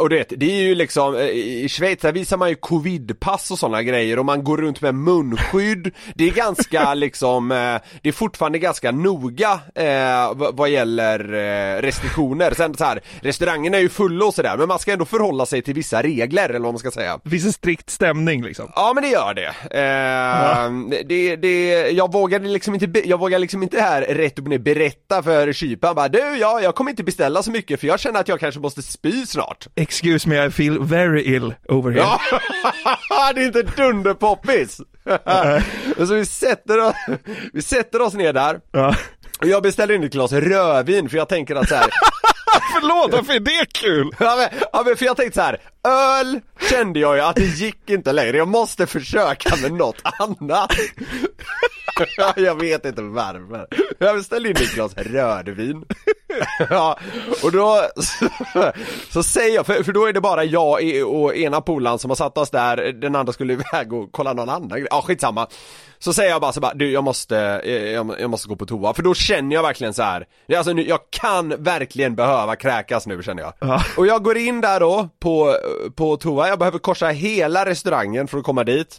Och 0.00 0.08
du 0.08 0.16
vet, 0.16 0.32
det 0.36 0.46
är 0.46 0.62
ju 0.62 0.74
liksom, 0.74 1.16
eh, 1.16 1.22
i 1.28 1.68
Schweiz 1.68 2.00
där 2.00 2.12
visar 2.12 2.36
man 2.36 2.48
ju 2.48 2.54
covidpass 2.54 3.50
och 3.50 3.58
sådana 3.58 3.82
grejer 3.82 4.18
och 4.18 4.24
man 4.24 4.44
går 4.44 4.56
runt 4.56 4.80
med 4.80 4.94
munskydd 4.94 5.90
Det 6.14 6.24
är 6.28 6.30
ganska 6.30 6.94
liksom, 7.02 7.50
eh, 7.52 7.56
det 8.02 8.08
är 8.08 8.12
fortfarande 8.12 8.58
ganska 8.58 8.90
noga 8.90 9.60
eh, 9.74 10.32
vad- 10.34 10.70
gäller 10.70 11.32
eh, 11.34 11.82
restriktioner 11.82 12.54
Sen 12.54 12.74
så 12.74 12.84
här, 12.84 13.00
restaurangerna 13.20 13.76
är 13.76 13.80
ju 13.80 13.88
fulla 13.88 14.24
och 14.24 14.34
sådär 14.34 14.56
men 14.56 14.68
man 14.68 14.78
ska 14.78 14.92
ändå 14.92 15.04
förhålla 15.04 15.46
sig 15.46 15.62
till 15.62 15.74
vissa 15.74 16.02
regler 16.02 16.48
eller 16.48 16.58
vad 16.60 16.72
man 16.72 16.78
ska 16.78 16.90
säga 16.90 17.20
Det 17.24 17.30
finns 17.30 17.44
en 17.44 17.52
strikt 17.52 17.90
stämning 17.90 18.42
liksom. 18.44 18.72
Ja 18.74 18.92
men 18.94 19.02
det 19.04 19.10
gör 19.10 19.34
det. 19.34 19.46
Eh, 19.46 21.02
det, 21.04 21.36
det, 21.36 21.90
jag 21.90 22.12
vågade 22.12 22.48
liksom 22.48 22.74
inte, 22.74 23.08
jag 23.08 23.18
vågar 23.18 23.38
liksom 23.38 23.62
inte 23.62 23.80
här 23.80 24.02
rätt 24.02 24.38
upp 24.38 24.46
ner 24.48 24.58
berätta 24.58 25.22
för 25.22 25.52
kyparen 25.52 25.94
bara 25.94 26.08
du, 26.08 26.36
ja, 26.40 26.60
jag 26.60 26.74
kommer 26.74 26.90
inte 26.90 27.04
beställa 27.04 27.42
så 27.42 27.50
mycket 27.50 27.80
för 27.80 27.86
jag 27.86 28.00
känner 28.00 28.20
att 28.20 28.28
jag 28.28 28.40
kanske 28.40 28.60
måste 28.60 28.82
spy 28.82 29.26
snart. 29.26 29.66
Excuse 29.76 30.28
me, 30.28 30.46
I 30.46 30.50
feel 30.50 30.78
very 30.82 31.22
ill 31.36 31.54
over 31.68 31.90
here. 31.90 32.02
Ja, 33.08 33.32
det 33.34 33.40
är 33.42 33.46
inte 33.46 33.62
dunderpoppis! 33.62 34.80
Så 36.06 36.14
vi 36.14 36.26
sätter, 36.26 36.78
oss, 36.88 36.94
vi 37.52 37.62
sätter 37.62 38.00
oss 38.02 38.14
ner 38.14 38.32
där, 38.32 38.60
Ja. 38.72 38.94
och 39.40 39.46
jag 39.46 39.62
beställer 39.62 39.94
in 39.94 40.04
ett 40.04 40.12
glas 40.12 40.32
rödvin 40.32 41.08
för 41.08 41.16
jag 41.16 41.28
tänker 41.28 41.54
att 41.56 41.68
så 41.68 41.74
här, 41.74 41.86
Förlåt, 42.80 43.12
varför 43.12 43.32
är 43.32 43.40
det 43.40 43.66
kul? 43.72 44.10
Ja 44.18 44.36
men, 44.36 44.60
ja 44.72 44.82
men 44.86 44.96
för 44.96 45.04
jag 45.04 45.16
tänkte 45.16 45.34
så 45.40 45.42
här. 45.42 45.58
öl 46.20 46.40
kände 46.70 47.00
jag 47.00 47.16
ju 47.16 47.22
att 47.22 47.36
det 47.36 47.44
gick 47.44 47.90
inte 47.90 48.12
längre, 48.12 48.36
jag 48.36 48.48
måste 48.48 48.86
försöka 48.86 49.56
med 49.56 49.72
något 49.72 50.02
annat 50.18 50.72
jag 52.36 52.60
vet 52.60 52.84
inte 52.84 53.02
varför. 53.02 53.66
Jag 53.98 54.16
beställde 54.16 54.48
in 54.48 54.56
ett 54.56 54.74
glas 54.74 54.94
rödvin. 54.96 55.84
ja, 56.70 56.98
och 57.42 57.52
då 57.52 57.88
så, 57.96 58.72
så 59.10 59.22
säger 59.22 59.54
jag, 59.54 59.66
för, 59.66 59.82
för 59.82 59.92
då 59.92 60.06
är 60.06 60.12
det 60.12 60.20
bara 60.20 60.44
jag 60.44 60.78
och 61.06 61.36
ena 61.36 61.60
polaren 61.60 61.98
som 61.98 62.10
har 62.10 62.16
satt 62.16 62.38
oss 62.38 62.50
där, 62.50 62.92
den 62.92 63.16
andra 63.16 63.32
skulle 63.32 63.52
iväg 63.52 63.92
och 63.92 64.12
kolla 64.12 64.32
någon 64.32 64.48
annan 64.48 64.68
grej. 64.68 64.86
Ja, 64.90 65.02
skitsamma. 65.02 65.46
Så 65.98 66.12
säger 66.12 66.30
jag 66.30 66.40
bara 66.40 66.52
så 66.52 66.60
bara, 66.60 66.74
du 66.74 66.92
jag 66.92 67.04
måste, 67.04 67.34
jag, 67.94 68.20
jag 68.20 68.30
måste 68.30 68.48
gå 68.48 68.56
på 68.56 68.66
toa, 68.66 68.94
för 68.94 69.02
då 69.02 69.14
känner 69.14 69.56
jag 69.56 69.62
verkligen 69.62 69.94
så 69.94 70.02
här. 70.02 70.26
Alltså 70.56 70.72
nu, 70.72 70.88
jag 70.88 71.00
kan 71.10 71.62
verkligen 71.62 72.14
behöva 72.14 72.56
kräkas 72.56 73.06
nu 73.06 73.22
känner 73.22 73.42
jag. 73.42 73.80
Och 73.96 74.06
jag 74.06 74.22
går 74.24 74.36
in 74.36 74.60
där 74.60 74.80
då 74.80 75.08
på, 75.20 75.56
på 75.96 76.16
toa, 76.16 76.48
jag 76.48 76.58
behöver 76.58 76.78
korsa 76.78 77.08
hela 77.08 77.66
restaurangen 77.66 78.28
för 78.28 78.38
att 78.38 78.44
komma 78.44 78.64
dit. 78.64 78.98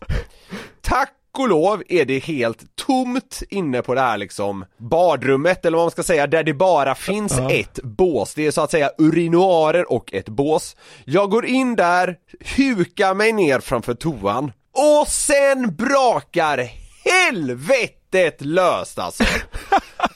Tack 0.81 1.09
och 1.39 1.49
lov 1.49 1.83
är 1.89 2.05
det 2.05 2.19
helt 2.19 2.75
tomt 2.75 3.43
inne 3.49 3.81
på 3.81 3.95
det 3.95 4.01
här 4.01 4.17
liksom 4.17 4.65
badrummet 4.77 5.65
eller 5.65 5.77
vad 5.77 5.83
man 5.85 5.91
ska 5.91 6.03
säga 6.03 6.27
där 6.27 6.43
det 6.43 6.53
bara 6.53 6.95
finns 6.95 7.39
ett 7.49 7.79
bås. 7.83 8.33
Det 8.33 8.47
är 8.47 8.51
så 8.51 8.61
att 8.61 8.71
säga 8.71 8.91
urinoarer 8.97 9.91
och 9.91 10.13
ett 10.13 10.29
bås. 10.29 10.75
Jag 11.05 11.29
går 11.29 11.45
in 11.45 11.75
där, 11.75 12.17
hukar 12.57 13.13
mig 13.13 13.33
ner 13.33 13.59
framför 13.59 13.93
toan 13.93 14.51
och 14.71 15.07
sen 15.07 15.75
brakar 15.75 16.69
helvetet 17.05 18.41
löst 18.41 18.99
alltså. 18.99 19.23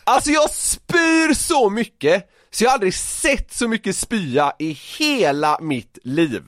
Alltså 0.03 0.29
jag 0.29 0.49
spyr 0.49 1.33
så 1.33 1.69
mycket 1.69 2.29
så 2.51 2.63
jag 2.63 2.69
har 2.69 2.73
aldrig 2.73 2.93
sett 2.93 3.53
så 3.53 3.67
mycket 3.67 3.95
spya 3.95 4.53
i 4.59 4.77
hela 4.99 5.57
mitt 5.61 5.97
liv. 6.03 6.43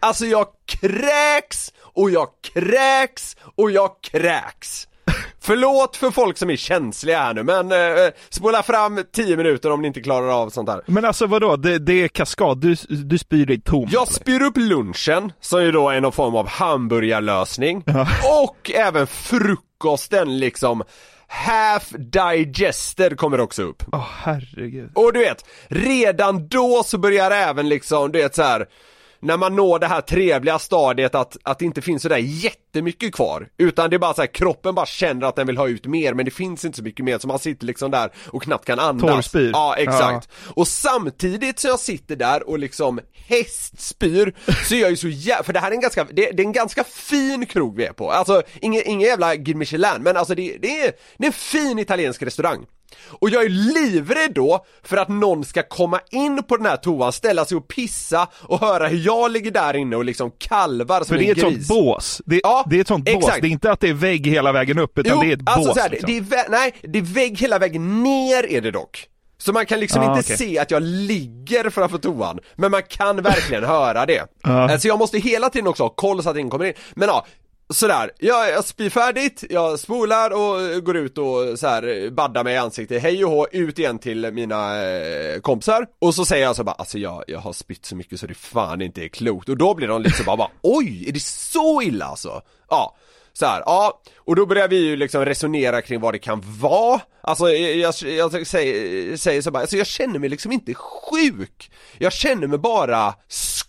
Alltså 0.00 0.26
jag 0.26 0.46
kräks 0.66 1.72
och 1.80 2.10
jag 2.10 2.28
kräks 2.54 3.36
och 3.56 3.70
jag 3.70 3.90
kräks. 4.00 4.88
Förlåt 5.40 5.96
för 5.96 6.10
folk 6.10 6.38
som 6.38 6.50
är 6.50 6.56
känsliga 6.56 7.18
här 7.18 7.34
nu 7.34 7.42
men 7.42 7.72
eh, 7.72 8.12
spola 8.28 8.62
fram 8.62 9.04
10 9.12 9.36
minuter 9.36 9.70
om 9.70 9.82
ni 9.82 9.88
inte 9.88 10.00
klarar 10.00 10.42
av 10.42 10.50
sånt 10.50 10.68
här. 10.68 10.82
Men 10.86 11.04
alltså 11.04 11.26
vadå, 11.26 11.56
det, 11.56 11.78
det 11.78 11.92
är 11.92 12.08
kaskad, 12.08 12.58
du, 12.60 12.74
du 12.88 13.18
spyr 13.18 13.46
dig 13.46 13.60
tom? 13.60 13.88
Jag 13.92 14.08
spyr 14.08 14.42
upp 14.42 14.56
lunchen, 14.56 15.32
som 15.40 15.60
är 15.60 15.72
då 15.72 15.90
är 15.90 16.00
någon 16.00 16.12
form 16.12 16.36
av 16.36 16.48
hamburgarlösning, 16.48 17.84
och 18.44 18.70
även 18.74 19.06
frukosten 19.06 20.38
liksom 20.38 20.82
Half 21.28 21.88
digested 21.98 23.18
kommer 23.18 23.40
också 23.40 23.62
upp. 23.62 23.82
Åh 23.92 24.06
herregud. 24.22 24.90
Och 24.94 25.12
du 25.12 25.18
vet, 25.18 25.44
redan 25.68 26.48
då 26.48 26.82
så 26.86 26.98
börjar 26.98 27.30
även 27.30 27.68
liksom, 27.68 28.12
du 28.12 28.18
vet 28.18 28.34
så 28.34 28.42
här. 28.42 28.66
När 29.26 29.36
man 29.36 29.56
når 29.56 29.78
det 29.78 29.86
här 29.86 30.00
trevliga 30.00 30.58
stadiet 30.58 31.14
att, 31.14 31.36
att 31.42 31.58
det 31.58 31.64
inte 31.64 31.82
finns 31.82 32.02
sådär 32.02 32.16
jättemycket 32.16 33.14
kvar 33.14 33.48
Utan 33.58 33.90
det 33.90 33.96
är 33.96 33.98
bara 33.98 34.14
så 34.14 34.22
här, 34.22 34.26
kroppen 34.26 34.74
bara 34.74 34.86
känner 34.86 35.26
att 35.26 35.36
den 35.36 35.46
vill 35.46 35.56
ha 35.56 35.68
ut 35.68 35.86
mer 35.86 36.14
men 36.14 36.24
det 36.24 36.30
finns 36.30 36.64
inte 36.64 36.76
så 36.78 36.84
mycket 36.84 37.04
mer 37.04 37.18
så 37.18 37.28
man 37.28 37.38
sitter 37.38 37.66
liksom 37.66 37.90
där 37.90 38.10
och 38.26 38.42
knappt 38.42 38.64
kan 38.64 38.78
andas. 38.78 39.14
Torrspyr. 39.14 39.50
Ja 39.52 39.74
exakt. 39.76 40.28
Och 40.54 40.68
samtidigt 40.68 41.58
som 41.58 41.68
jag 41.68 41.80
sitter 41.80 42.16
där 42.16 42.48
och 42.48 42.58
liksom 42.58 43.00
hästspyr 43.12 44.34
Så 44.68 44.74
är 44.74 44.80
jag 44.80 44.90
ju 44.90 44.96
så 44.96 45.08
jävla, 45.08 45.44
för 45.44 45.52
det 45.52 45.60
här 45.60 45.70
är 45.70 45.74
en 45.74 45.80
ganska, 45.80 46.04
det, 46.04 46.30
det 46.30 46.42
är 46.42 46.46
en 46.46 46.52
ganska 46.52 46.84
fin 46.84 47.46
krog 47.46 47.76
vi 47.76 47.84
är 47.84 47.92
på. 47.92 48.10
Alltså 48.10 48.42
ingen, 48.60 48.82
ingen 48.86 49.08
jävla 49.08 49.36
Guide 49.36 49.56
Michelin 49.56 50.02
men 50.02 50.16
alltså 50.16 50.34
det, 50.34 50.56
det, 50.62 50.80
är, 50.80 50.92
det 51.16 51.24
är 51.24 51.26
en 51.26 51.32
fin 51.32 51.78
italiensk 51.78 52.22
restaurang 52.22 52.66
och 53.08 53.30
jag 53.30 53.44
är 53.44 53.48
livrädd 53.48 54.32
då 54.34 54.64
för 54.82 54.96
att 54.96 55.08
någon 55.08 55.44
ska 55.44 55.62
komma 55.62 56.00
in 56.10 56.42
på 56.42 56.56
den 56.56 56.66
här 56.66 56.76
toan, 56.76 57.12
ställa 57.12 57.44
sig 57.44 57.56
och 57.56 57.68
pissa 57.68 58.28
och 58.42 58.60
höra 58.60 58.88
hur 58.88 58.98
jag 59.06 59.30
ligger 59.30 59.50
där 59.50 59.76
inne 59.76 59.96
och 59.96 60.04
liksom 60.04 60.30
kalvar 60.38 60.98
som 60.98 61.06
För 61.06 61.16
det 61.16 61.24
är 61.24 61.26
en 61.26 61.32
ett 61.32 61.40
sånt 61.40 61.54
gris. 61.56 61.68
bås. 61.68 62.22
Det, 62.24 62.40
Ja, 62.42 62.64
det 62.70 62.76
är 62.76 62.80
ett 62.80 62.88
sånt 62.88 63.04
bås, 63.04 63.14
exakt. 63.16 63.40
det 63.42 63.48
är 63.48 63.50
inte 63.50 63.72
att 63.72 63.80
det 63.80 63.88
är 63.88 63.92
vägg 63.94 64.26
hela 64.26 64.52
vägen 64.52 64.78
upp 64.78 64.98
utan 64.98 65.12
Jo, 65.14 65.20
det 65.22 65.32
är 65.32 65.36
ett 65.36 65.40
alltså 65.46 65.68
bås 65.68 65.74
så 65.76 65.82
här, 65.82 65.90
liksom. 65.90 66.10
det 66.10 66.16
är 66.16 66.20
vä- 66.22 66.46
nej, 66.50 66.74
det 66.82 66.98
är 66.98 67.02
vägg 67.02 67.38
hela 67.38 67.58
vägen 67.58 68.02
ner 68.02 68.46
är 68.52 68.60
det 68.60 68.70
dock. 68.70 69.06
Så 69.38 69.52
man 69.52 69.66
kan 69.66 69.80
liksom 69.80 70.02
Ah, 70.02 70.04
inte 70.18 70.34
okej. 70.34 70.36
se 70.36 70.58
att 70.58 70.70
jag 70.70 70.82
ligger 70.82 71.70
framför 71.70 71.98
toan, 71.98 72.38
men 72.54 72.70
man 72.70 72.82
kan 72.88 73.22
verkligen 73.22 73.64
höra 73.74 74.06
det. 74.06 74.26
Ja. 74.42 74.70
Eh, 74.72 74.78
Så 74.78 74.88
jag 74.88 74.98
måste 74.98 75.18
hela 75.18 75.50
tiden 75.50 75.66
också 75.68 75.82
ha 75.82 75.88
koll 75.90 76.22
så 76.22 76.30
att 76.30 76.36
ingen 76.36 76.50
kommer 76.50 76.64
in. 76.64 76.72
Men 76.94 77.08
ja, 77.08 77.26
sådär, 77.70 78.10
jag, 78.18 78.50
jag 78.50 78.64
spyr 78.64 78.90
färdigt, 78.90 79.44
jag 79.50 79.78
spolar 79.78 80.30
och 80.30 80.84
går 80.84 80.96
ut 80.96 81.18
och 81.18 81.58
så 81.58 81.66
här 81.66 82.10
baddar 82.10 82.44
mig 82.44 82.54
i 82.54 82.56
ansiktet, 82.56 83.02
hej 83.02 83.24
och 83.24 83.30
hå, 83.30 83.46
ut 83.52 83.78
igen 83.78 83.98
till 83.98 84.32
mina 84.32 84.84
eh, 84.84 85.40
kompisar. 85.40 85.86
Och 85.98 86.14
så 86.14 86.24
säger 86.24 86.44
jag 86.44 86.56
så 86.56 86.64
bara, 86.64 86.72
alltså 86.72 86.98
jag, 86.98 87.24
jag 87.26 87.38
har 87.38 87.52
spytt 87.52 87.86
så 87.86 87.96
mycket 87.96 88.20
så 88.20 88.26
det 88.26 88.34
fan 88.34 88.82
inte 88.82 89.04
är 89.04 89.08
klokt. 89.08 89.48
Och 89.48 89.56
då 89.56 89.74
blir 89.74 89.88
de 89.88 90.02
lite 90.02 90.16
så 90.16 90.24
bara, 90.24 90.36
bara 90.36 90.50
oj, 90.62 91.08
är 91.08 91.12
det 91.12 91.22
så 91.22 91.82
illa 91.82 92.04
alltså? 92.04 92.42
Ja. 92.70 92.96
Så 93.32 93.46
här, 93.46 93.62
ja, 93.66 94.00
och 94.18 94.36
då 94.36 94.46
börjar 94.46 94.68
vi 94.68 94.76
ju 94.76 94.96
liksom 94.96 95.24
resonera 95.24 95.82
kring 95.82 96.00
vad 96.00 96.14
det 96.14 96.18
kan 96.18 96.42
vara 96.60 97.00
Alltså 97.26 97.48
jag, 97.48 97.94
jag, 98.10 98.32
jag 98.32 98.46
säger, 98.46 99.16
säger 99.16 99.42
så 99.42 99.50
bara, 99.50 99.60
alltså 99.60 99.76
jag 99.76 99.86
känner 99.86 100.18
mig 100.18 100.28
liksom 100.28 100.52
inte 100.52 100.74
sjuk 100.74 101.70
Jag 101.98 102.12
känner 102.12 102.46
mig 102.46 102.58
bara 102.58 103.14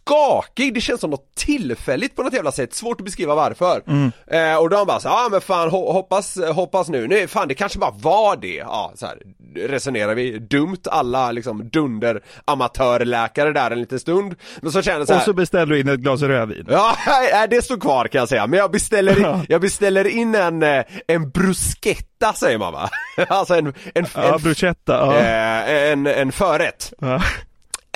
skakig, 0.07 0.73
det 0.73 0.81
känns 0.81 1.01
som 1.01 1.09
något 1.09 1.35
tillfälligt 1.35 2.15
på 2.15 2.23
något 2.23 2.33
jävla 2.33 2.51
sätt, 2.51 2.73
svårt 2.73 3.01
att 3.01 3.05
beskriva 3.05 3.35
varför. 3.35 3.81
Eh, 4.27 4.55
Och 4.57 4.69
de 4.69 4.87
bara 4.87 4.99
så, 4.99 5.07
ja 5.07 5.27
men 5.31 5.41
fan 5.41 5.69
ho- 5.69 5.91
hoppas, 5.93 6.37
hoppas 6.53 6.89
nu, 6.89 7.07
nej 7.07 7.27
fan 7.27 7.47
det 7.47 7.53
kanske 7.53 7.79
bara 7.79 7.91
var 7.91 8.35
det, 8.35 8.55
ja 8.55 8.91
så 8.95 9.05
här 9.05 9.17
resonerar 9.55 10.15
vi, 10.15 10.39
dumt. 10.39 10.77
Alla 10.85 11.31
liksom 11.31 11.69
dunder 11.69 12.21
amatörläkare 12.45 13.51
där 13.53 13.71
en 13.71 13.79
liten 13.79 13.99
stund. 13.99 14.35
Men 14.61 14.71
så 14.71 14.81
känner 14.81 15.05
så 15.05 15.13
här, 15.13 15.19
Och 15.19 15.25
så 15.25 15.33
beställer 15.33 15.65
du 15.65 15.79
in 15.79 15.87
ett 15.89 15.99
glas 15.99 16.21
rödvin. 16.21 16.65
Ja, 16.69 16.95
nej, 17.07 17.47
det 17.49 17.61
står 17.61 17.77
kvar 17.77 18.07
kan 18.07 18.19
jag 18.19 18.29
säga, 18.29 18.47
men 18.47 18.59
jag 18.59 18.71
beställer, 18.71 19.45
jag 19.49 19.61
beställer 19.61 20.07
in 20.07 20.35
en, 20.35 20.63
eh, 20.63 20.83
en 21.07 21.29
bruschetta 21.29 22.33
säger 22.33 22.57
man 22.57 22.73
va? 22.73 22.89
Alltså 23.27 23.55
en, 23.55 23.67
en, 23.95 24.05
Ja, 24.15 24.33
en, 24.35 24.41
bruschetta, 24.41 24.93
ja. 24.93 25.15
eh, 25.17 25.91
en, 25.91 26.07
en 26.07 26.31
förrätt. 26.31 26.93
Ja. 27.01 27.21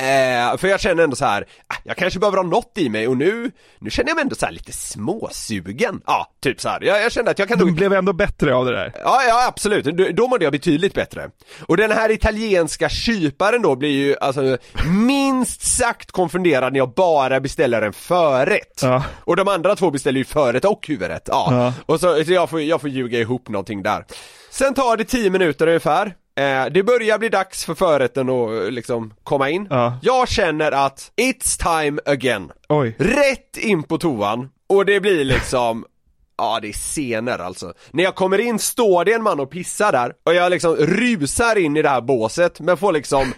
Eh, 0.01 0.57
för 0.57 0.67
jag 0.67 0.79
känner 0.79 1.03
ändå 1.03 1.15
så 1.15 1.25
här, 1.25 1.45
ah, 1.67 1.75
jag 1.83 1.97
kanske 1.97 2.19
behöver 2.19 2.37
ha 2.37 2.43
något 2.43 2.77
i 2.77 2.89
mig 2.89 3.07
och 3.07 3.17
nu, 3.17 3.51
nu 3.79 3.89
känner 3.89 4.09
jag 4.09 4.15
mig 4.15 4.21
ändå 4.21 4.35
så 4.35 4.45
här 4.45 4.53
lite 4.53 4.71
småsugen. 4.71 6.01
Ja, 6.05 6.27
typ 6.41 6.61
så 6.61 6.69
här. 6.69 6.83
Jag, 6.83 7.03
jag 7.03 7.11
kände 7.11 7.31
att 7.31 7.39
jag 7.39 7.47
kan 7.47 7.59
nog 7.59 7.75
blev 7.75 7.93
ändå 7.93 8.13
bättre 8.13 8.55
av 8.55 8.65
det 8.65 8.71
där. 8.71 8.93
Ja, 9.03 9.23
ja 9.27 9.47
absolut, 9.47 9.85
då, 9.85 10.07
då 10.13 10.27
mådde 10.27 10.43
jag 10.43 10.51
betydligt 10.51 10.93
bättre. 10.93 11.29
Och 11.67 11.77
den 11.77 11.91
här 11.91 12.11
italienska 12.11 12.89
kyparen 12.89 13.61
då 13.61 13.75
blir 13.75 13.89
ju 13.89 14.15
alltså 14.21 14.57
minst 14.85 15.61
sagt 15.61 16.11
konfunderad 16.11 16.73
när 16.73 16.79
jag 16.79 16.93
bara 16.93 17.39
beställer 17.39 17.81
en 17.81 17.93
förrätt. 17.93 18.79
Ja. 18.81 19.03
Och 19.23 19.35
de 19.35 19.47
andra 19.47 19.75
två 19.75 19.91
beställer 19.91 20.17
ju 20.17 20.25
förrätt 20.25 20.65
och 20.65 20.87
huvudrätt, 20.87 21.23
ja. 21.25 21.47
Ja. 21.51 21.73
Och 21.85 21.99
så, 21.99 22.23
så 22.23 22.31
jag, 22.31 22.49
får, 22.49 22.61
jag 22.61 22.81
får 22.81 22.89
ljuga 22.89 23.19
ihop 23.19 23.49
någonting 23.49 23.83
där. 23.83 24.05
Sen 24.51 24.73
tar 24.73 24.97
det 24.97 25.03
10 25.03 25.29
minuter 25.29 25.67
ungefär. 25.67 26.15
Eh, 26.35 26.65
det 26.71 26.83
börjar 26.83 27.17
bli 27.17 27.29
dags 27.29 27.65
för 27.65 27.73
förrätten 27.73 28.29
att 28.29 28.49
eh, 28.51 28.71
liksom 28.71 29.13
komma 29.23 29.49
in. 29.49 29.67
Ja. 29.69 29.97
Jag 30.01 30.29
känner 30.29 30.71
att 30.71 31.11
it's 31.21 31.83
time 31.83 32.01
again. 32.05 32.51
Oj. 32.69 32.95
Rätt 32.99 33.57
in 33.57 33.83
på 33.83 33.97
toan 33.97 34.49
och 34.69 34.85
det 34.85 34.99
blir 34.99 35.25
liksom 35.25 35.85
Ja 36.37 36.59
det 36.61 36.67
är 36.67 36.73
scener 36.73 37.39
alltså. 37.39 37.73
När 37.91 38.03
jag 38.03 38.15
kommer 38.15 38.37
in 38.37 38.59
står 38.59 39.05
det 39.05 39.13
en 39.13 39.23
man 39.23 39.39
och 39.39 39.51
pissar 39.51 39.91
där 39.91 40.13
och 40.23 40.33
jag 40.33 40.49
liksom 40.49 40.75
rusar 40.75 41.57
in 41.57 41.77
i 41.77 41.81
det 41.81 41.89
här 41.89 42.01
båset 42.01 42.59
men 42.59 42.77
får 42.77 42.91
liksom 42.91 43.33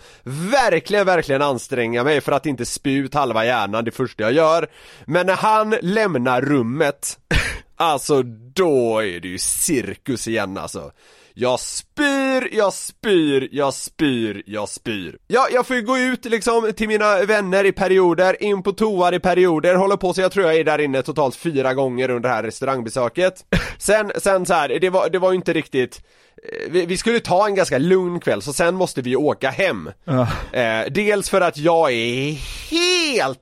verkligen, 0.52 1.06
verkligen 1.06 1.42
anstränga 1.42 2.04
mig 2.04 2.22
för 2.22 2.32
att 2.32 2.46
inte 2.46 2.66
spy 2.66 2.98
ut 2.98 3.14
halva 3.14 3.46
hjärnan 3.46 3.86
det 3.86 3.92
första 3.92 4.24
jag 4.24 4.34
gör. 4.34 4.68
Men 5.06 5.26
när 5.26 5.36
han 5.36 5.76
lämnar 5.82 6.42
rummet, 6.42 7.20
alltså 7.76 8.24
då 8.54 9.00
är 9.00 9.20
det 9.20 9.28
ju 9.28 9.38
cirkus 9.38 10.28
igen 10.28 10.58
alltså. 10.58 10.92
Jag 11.36 11.60
spyr, 11.60 12.56
jag 12.56 12.74
spyr, 12.74 13.50
jag 13.52 13.74
spyr, 13.74 14.44
jag 14.46 14.70
spyr. 14.70 15.18
Ja, 15.28 15.48
jag 15.52 15.68
får 15.68 15.75
ju 15.75 15.82
gå 15.82 15.98
ut 15.98 16.25
liksom 16.25 16.72
till 16.75 16.88
mina 16.88 17.25
vänner 17.25 17.66
i 17.66 17.72
perioder, 17.72 18.44
in 18.44 18.63
på 18.63 18.72
toan 18.72 19.13
i 19.13 19.20
perioder, 19.20 19.75
håller 19.75 19.98
på 19.98 20.13
så 20.13 20.22
jag 20.22 20.32
tror 20.32 20.46
jag 20.46 20.56
är 20.56 20.63
där 20.63 20.82
inne 20.82 21.02
totalt 21.02 21.36
fyra 21.36 21.74
gånger 21.74 22.10
under 22.10 22.30
det 22.30 22.36
här 22.36 22.44
restaurangbesöket. 22.44 23.34
Sen, 23.78 24.12
sen 24.18 24.46
så 24.46 24.54
här, 24.54 24.80
det 24.82 24.90
var, 24.90 25.10
det 25.10 25.20
var 25.20 25.32
ju 25.32 25.36
inte 25.36 25.54
riktigt 25.54 26.02
eh, 26.38 26.72
vi, 26.72 26.86
vi 26.86 26.98
skulle 26.98 27.20
ta 27.20 27.48
en 27.48 27.56
ganska 27.56 27.78
lugn 27.78 28.20
kväll 28.20 28.42
så 28.42 28.54
sen 28.54 28.75
måste 28.75 29.02
vi 29.02 29.16
åka 29.16 29.50
hem. 29.50 29.90
Ja. 30.04 30.28
Eh, 30.60 30.92
dels 30.92 31.30
för 31.30 31.42
att 31.42 31.58
jag 31.58 31.92
är 31.92 32.32
helt 32.72 32.93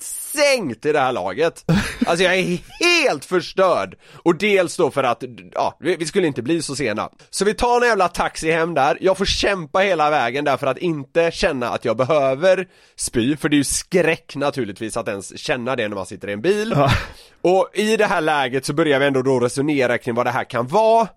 sänkt 0.01 0.85
i 0.85 0.91
det 0.91 0.99
här 0.99 1.11
laget. 1.11 1.65
Alltså 2.05 2.23
jag 2.23 2.35
är 2.35 2.59
helt 2.79 3.25
förstörd. 3.25 3.95
Och 4.13 4.35
dels 4.35 4.77
då 4.77 4.91
för 4.91 5.03
att, 5.03 5.23
ja, 5.53 5.77
vi, 5.79 6.05
skulle 6.05 6.27
inte 6.27 6.41
bli 6.41 6.61
så 6.61 6.75
sena. 6.75 7.09
Så 7.29 7.45
vi 7.45 7.53
tar 7.53 7.81
en 7.81 7.87
jävla 7.87 8.07
taxi 8.07 8.51
hem 8.51 8.73
där, 8.73 8.97
jag 9.01 9.17
får 9.17 9.25
kämpa 9.25 9.79
hela 9.79 10.09
vägen 10.09 10.45
där 10.45 10.57
för 10.57 10.67
att 10.67 10.77
inte 10.77 11.31
känna 11.31 11.69
att 11.69 11.85
jag 11.85 11.97
behöver 11.97 12.67
spy, 12.95 13.37
för 13.37 13.49
det 13.49 13.55
är 13.55 13.57
ju 13.57 13.63
skräck 13.63 14.35
naturligtvis 14.35 14.97
att 14.97 15.07
ens 15.07 15.37
känna 15.39 15.75
det 15.75 15.87
när 15.87 15.95
man 15.95 16.05
sitter 16.05 16.27
i 16.27 16.33
en 16.33 16.41
bil. 16.41 16.73
Ja. 16.75 16.91
Och 17.41 17.69
i 17.73 17.97
det 17.97 18.05
här 18.05 18.21
läget 18.21 18.65
så 18.65 18.73
börjar 18.73 18.99
vi 18.99 19.05
ändå 19.05 19.21
då 19.21 19.39
resonera 19.39 19.97
kring 19.97 20.15
vad 20.15 20.25
det 20.25 20.31
här 20.31 20.43
kan 20.43 20.67
vara. 20.67 21.07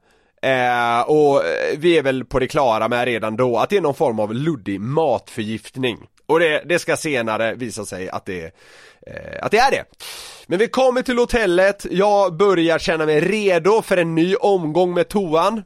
Eh, 0.43 1.01
och 1.01 1.43
vi 1.77 1.99
är 1.99 2.03
väl 2.03 2.25
på 2.25 2.39
det 2.39 2.47
klara 2.47 2.89
med 2.89 3.05
redan 3.05 3.37
då 3.37 3.59
att 3.59 3.71
det 3.71 3.77
är 3.77 3.81
någon 3.81 3.95
form 3.95 4.21
av 4.21 4.35
luddig 4.35 4.81
matförgiftning. 4.81 5.99
Och 6.27 6.41
det, 6.41 6.63
det 6.65 6.79
ska 6.79 6.97
senare 6.97 7.55
visa 7.55 7.85
sig 7.85 8.09
att 8.09 8.27
det, 8.27 8.45
eh, 9.07 9.39
att 9.43 9.51
det 9.51 9.59
är 9.59 9.71
det. 9.71 9.85
Men 10.47 10.59
vi 10.59 10.69
kommer 10.69 11.03
till 11.03 11.19
hotellet, 11.19 11.87
jag 11.91 12.37
börjar 12.37 12.79
känna 12.79 13.07
mig 13.07 13.21
redo 13.21 13.83
för 13.83 13.97
en 13.97 14.15
ny 14.15 14.35
omgång 14.35 14.95
med 14.95 15.09
toan. 15.09 15.63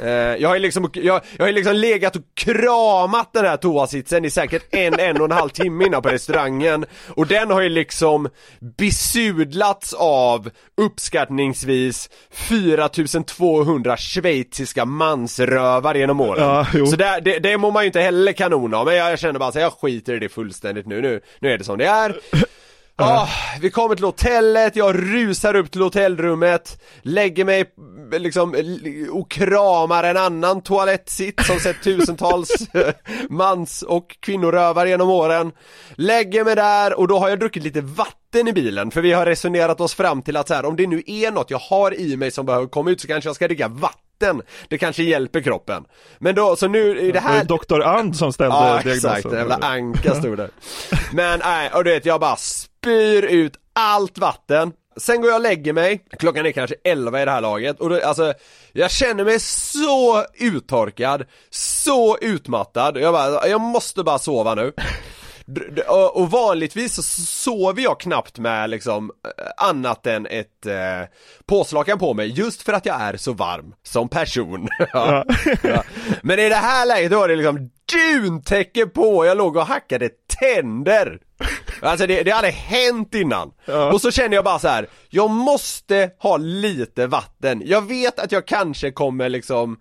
Eh, 0.00 0.08
jag 0.08 0.48
har 0.48 0.56
ju 0.56 0.62
liksom, 0.62 0.90
jag, 0.92 1.20
jag 1.36 1.44
har 1.44 1.52
liksom 1.52 1.74
legat 1.74 2.16
och 2.16 2.22
kramat 2.34 3.32
den 3.32 3.44
här 3.44 3.56
toasitsen 3.56 4.24
i 4.24 4.30
säkert 4.30 4.74
en, 4.74 5.00
en 5.00 5.16
och 5.16 5.24
en 5.24 5.30
halv 5.30 5.48
timme 5.48 5.84
innan 5.84 6.02
på 6.02 6.08
restaurangen 6.08 6.84
och 7.08 7.26
den 7.26 7.50
har 7.50 7.60
ju 7.60 7.68
liksom 7.68 8.28
besudlats 8.78 9.94
av 9.98 10.50
uppskattningsvis 10.76 12.10
4200 12.30 13.96
schweiziska 13.96 14.84
mansrövar 14.84 15.94
genom 15.94 16.20
åren. 16.20 16.44
Ja, 16.44 16.66
jo. 16.74 16.86
så 16.86 16.96
det, 16.96 17.20
det, 17.24 17.38
det 17.38 17.58
mår 17.58 17.72
man 17.72 17.82
ju 17.82 17.86
inte 17.86 18.00
heller 18.00 18.32
kanon 18.32 18.74
av, 18.74 18.86
men 18.86 18.96
jag, 18.96 19.10
jag 19.12 19.18
känner 19.18 19.38
bara 19.38 19.52
så 19.52 19.58
jag 19.58 19.72
skiter 19.72 20.14
i 20.14 20.18
det 20.18 20.28
fullständigt 20.28 20.86
nu, 20.86 21.02
nu, 21.02 21.20
nu 21.38 21.52
är 21.52 21.58
det 21.58 21.64
som 21.64 21.78
det 21.78 21.86
är. 21.86 22.16
Ah, 22.98 23.28
vi 23.60 23.70
kommer 23.70 23.94
till 23.94 24.04
hotellet, 24.04 24.76
jag 24.76 24.94
rusar 24.94 25.56
upp 25.56 25.70
till 25.70 25.80
hotellrummet, 25.80 26.82
lägger 27.02 27.44
mig 27.44 27.64
liksom 28.12 28.54
och 29.12 29.30
kramar 29.30 30.04
en 30.04 30.16
annan 30.16 30.62
toalettsitt 30.62 31.46
som 31.46 31.60
sett 31.60 31.82
tusentals 31.82 32.68
mans 33.28 33.82
och 33.82 34.16
kvinnorövar 34.20 34.86
genom 34.86 35.10
åren. 35.10 35.52
Lägger 35.94 36.44
mig 36.44 36.54
där 36.56 36.98
och 36.98 37.08
då 37.08 37.18
har 37.18 37.28
jag 37.28 37.38
druckit 37.38 37.62
lite 37.62 37.80
vatten 37.80 38.48
i 38.48 38.52
bilen 38.52 38.90
för 38.90 39.00
vi 39.00 39.12
har 39.12 39.26
resonerat 39.26 39.80
oss 39.80 39.94
fram 39.94 40.22
till 40.22 40.36
att 40.36 40.48
så 40.48 40.54
här, 40.54 40.64
om 40.64 40.76
det 40.76 40.86
nu 40.86 41.02
är 41.06 41.30
något 41.30 41.50
jag 41.50 41.58
har 41.58 42.00
i 42.00 42.16
mig 42.16 42.30
som 42.30 42.46
behöver 42.46 42.66
komma 42.66 42.90
ut 42.90 43.00
så 43.00 43.06
kanske 43.06 43.28
jag 43.28 43.36
ska 43.36 43.46
dricka 43.48 43.68
vatten. 43.68 44.42
Det 44.68 44.78
kanske 44.78 45.02
hjälper 45.02 45.40
kroppen. 45.40 45.84
Men 46.18 46.34
då, 46.34 46.56
så 46.56 46.68
nu 46.68 47.00
i 47.00 47.12
det 47.12 47.20
här... 47.20 47.44
Dr. 47.44 47.82
And 47.82 48.16
som 48.16 48.32
ställde 48.32 48.56
Ja 48.56 48.62
diagnosen. 48.72 48.92
exakt, 48.96 49.24
en 49.24 49.38
jävla 49.38 49.56
anka 49.56 50.14
stod 50.14 50.36
där. 50.36 50.50
Men 51.12 51.40
nej, 51.44 51.70
och 51.74 51.84
du 51.84 51.90
vet 51.90 52.06
jag 52.06 52.20
bara 52.20 52.36
spyr 52.86 53.22
ut 53.22 53.56
allt 53.72 54.18
vatten. 54.18 54.72
Sen 54.96 55.20
går 55.20 55.30
jag 55.30 55.36
och 55.36 55.42
lägger 55.42 55.72
mig, 55.72 56.04
klockan 56.18 56.46
är 56.46 56.52
kanske 56.52 56.76
11 56.84 57.22
i 57.22 57.24
det 57.24 57.30
här 57.30 57.40
laget. 57.40 57.80
Och 57.80 57.90
då, 57.90 58.00
alltså 58.04 58.34
Jag 58.72 58.90
känner 58.90 59.24
mig 59.24 59.40
så 59.40 60.24
uttorkad, 60.34 61.24
så 61.50 62.18
utmattad, 62.20 62.98
jag 62.98 63.12
bara, 63.14 63.48
jag 63.48 63.60
måste 63.60 64.02
bara 64.02 64.18
sova 64.18 64.54
nu. 64.54 64.72
Och 66.12 66.30
vanligtvis 66.30 66.94
så 66.94 67.02
sover 67.02 67.82
jag 67.82 68.00
knappt 68.00 68.38
med 68.38 68.70
liksom 68.70 69.10
eh, 69.24 69.66
annat 69.66 70.06
än 70.06 70.26
ett 70.26 70.66
eh, 70.66 71.08
påslakan 71.46 71.98
på 71.98 72.14
mig. 72.14 72.26
Just 72.26 72.62
för 72.62 72.72
att 72.72 72.86
jag 72.86 73.00
är 73.00 73.16
så 73.16 73.32
varm 73.32 73.74
som 73.82 74.08
person. 74.08 74.68
ja. 74.92 75.24
Ja. 75.62 75.82
Men 76.22 76.38
i 76.38 76.48
det 76.48 76.54
här 76.54 76.86
läget 76.86 77.10
då 77.10 77.18
var 77.18 77.28
det 77.28 77.36
liksom 77.36 77.70
duntäcke 77.92 78.86
på, 78.86 79.26
jag 79.26 79.36
låg 79.36 79.56
och 79.56 79.66
hackade 79.66 80.08
tänder. 80.40 81.18
Alltså 81.82 82.06
det, 82.06 82.22
det 82.22 82.30
hade 82.30 82.50
hänt 82.50 83.14
innan. 83.14 83.52
Och 83.92 84.00
så 84.00 84.10
känner 84.10 84.34
jag 84.34 84.44
bara 84.44 84.58
så 84.58 84.68
här. 84.68 84.88
jag 85.08 85.30
måste 85.30 86.10
ha 86.18 86.36
lite 86.36 87.06
vatten. 87.06 87.62
Jag 87.64 87.88
vet 87.88 88.18
att 88.18 88.32
jag 88.32 88.46
kanske 88.46 88.90
kommer 88.90 89.28
liksom 89.28 89.78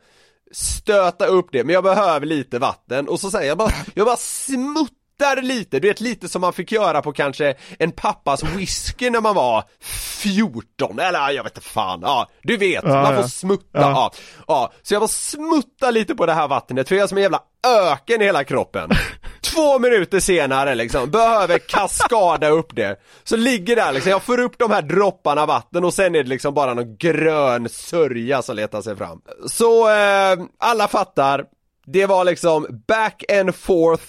stöta 0.51 1.25
upp 1.25 1.47
det, 1.51 1.63
men 1.63 1.73
jag 1.73 1.83
behöver 1.83 2.25
lite 2.25 2.59
vatten. 2.59 3.09
Och 3.09 3.19
så 3.19 3.31
säger 3.31 3.47
jag 3.47 3.57
bara, 3.57 3.71
jag 3.93 4.05
bara 4.05 4.17
smuttar 4.17 5.41
lite, 5.41 5.79
du 5.79 5.87
vet 5.87 6.01
lite 6.01 6.29
som 6.29 6.41
man 6.41 6.53
fick 6.53 6.71
göra 6.71 7.01
på 7.01 7.13
kanske 7.13 7.55
en 7.79 7.91
pappas 7.91 8.43
whisky 8.43 9.09
när 9.09 9.21
man 9.21 9.35
var 9.35 9.63
14, 9.79 10.99
eller 10.99 11.31
jag 11.31 11.43
vet 11.43 11.57
inte 11.57 11.69
fan, 11.69 11.99
ja, 12.03 12.29
du 12.43 12.57
vet, 12.57 12.83
man 12.83 13.05
får 13.05 13.15
ja. 13.15 13.27
smutta, 13.27 13.79
ja. 13.79 14.11
ja. 14.47 14.73
Så 14.81 14.93
jag 14.93 15.01
bara 15.01 15.07
smuttar 15.07 15.91
lite 15.91 16.15
på 16.15 16.25
det 16.25 16.33
här 16.33 16.47
vattnet, 16.47 16.87
för 16.87 16.95
jag 16.95 17.03
är 17.03 17.07
som 17.07 17.17
en 17.17 17.21
jävla 17.21 17.41
öken 17.67 18.21
i 18.21 18.25
hela 18.25 18.43
kroppen. 18.43 18.89
Två 19.53 19.79
minuter 19.79 20.19
senare 20.19 20.75
liksom, 20.75 21.11
behöver 21.11 21.57
kaskada 21.57 22.49
upp 22.49 22.75
det. 22.75 22.99
Så 23.23 23.35
ligger 23.35 23.75
där 23.75 23.93
liksom, 23.93 24.11
jag 24.11 24.23
får 24.23 24.39
upp 24.39 24.57
de 24.57 24.71
här 24.71 24.81
dropparna 24.81 25.45
vatten 25.45 25.83
och 25.83 25.93
sen 25.93 26.15
är 26.15 26.23
det 26.23 26.29
liksom 26.29 26.53
bara 26.53 26.73
någon 26.73 26.97
grön 26.97 27.69
sörja 27.69 28.41
som 28.41 28.55
letar 28.55 28.81
sig 28.81 28.95
fram. 28.95 29.21
Så, 29.47 29.89
eh, 29.89 30.37
alla 30.59 30.87
fattar, 30.87 31.45
det 31.85 32.05
var 32.05 32.25
liksom 32.25 32.83
back 32.87 33.23
and 33.31 33.55
forth 33.55 34.03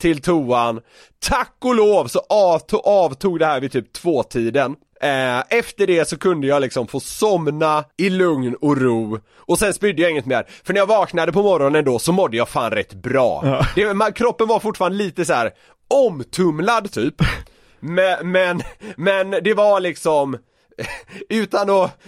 till 0.00 0.22
toan. 0.22 0.80
Tack 1.28 1.56
och 1.64 1.74
lov 1.74 2.06
så 2.06 2.22
avtog, 2.28 2.80
avtog 2.84 3.38
det 3.38 3.46
här 3.46 3.60
vid 3.60 3.72
typ 3.72 3.92
tvåtiden. 3.92 4.76
Eh, 5.02 5.42
efter 5.48 5.86
det 5.86 6.08
så 6.08 6.18
kunde 6.18 6.46
jag 6.46 6.62
liksom 6.62 6.86
få 6.86 7.00
somna 7.00 7.84
i 7.96 8.10
lugn 8.10 8.56
och 8.60 8.76
ro 8.76 9.18
och 9.36 9.58
sen 9.58 9.74
spydde 9.74 10.02
jag 10.02 10.10
inget 10.10 10.26
mer. 10.26 10.46
För 10.64 10.72
när 10.72 10.80
jag 10.80 10.86
vaknade 10.86 11.32
på 11.32 11.42
morgonen 11.42 11.84
då 11.84 11.98
så 11.98 12.12
mådde 12.12 12.36
jag 12.36 12.48
fan 12.48 12.70
rätt 12.70 12.94
bra. 12.94 13.64
Det, 13.74 13.94
man, 13.94 14.12
kroppen 14.12 14.48
var 14.48 14.60
fortfarande 14.60 14.98
lite 14.98 15.24
så 15.24 15.32
här 15.32 15.50
omtumlad 15.88 16.92
typ. 16.92 17.14
Men, 17.84 18.30
men, 18.32 18.62
men 18.96 19.30
det 19.30 19.54
var 19.54 19.80
liksom 19.80 20.38
utan 21.28 21.70
att, 21.70 22.02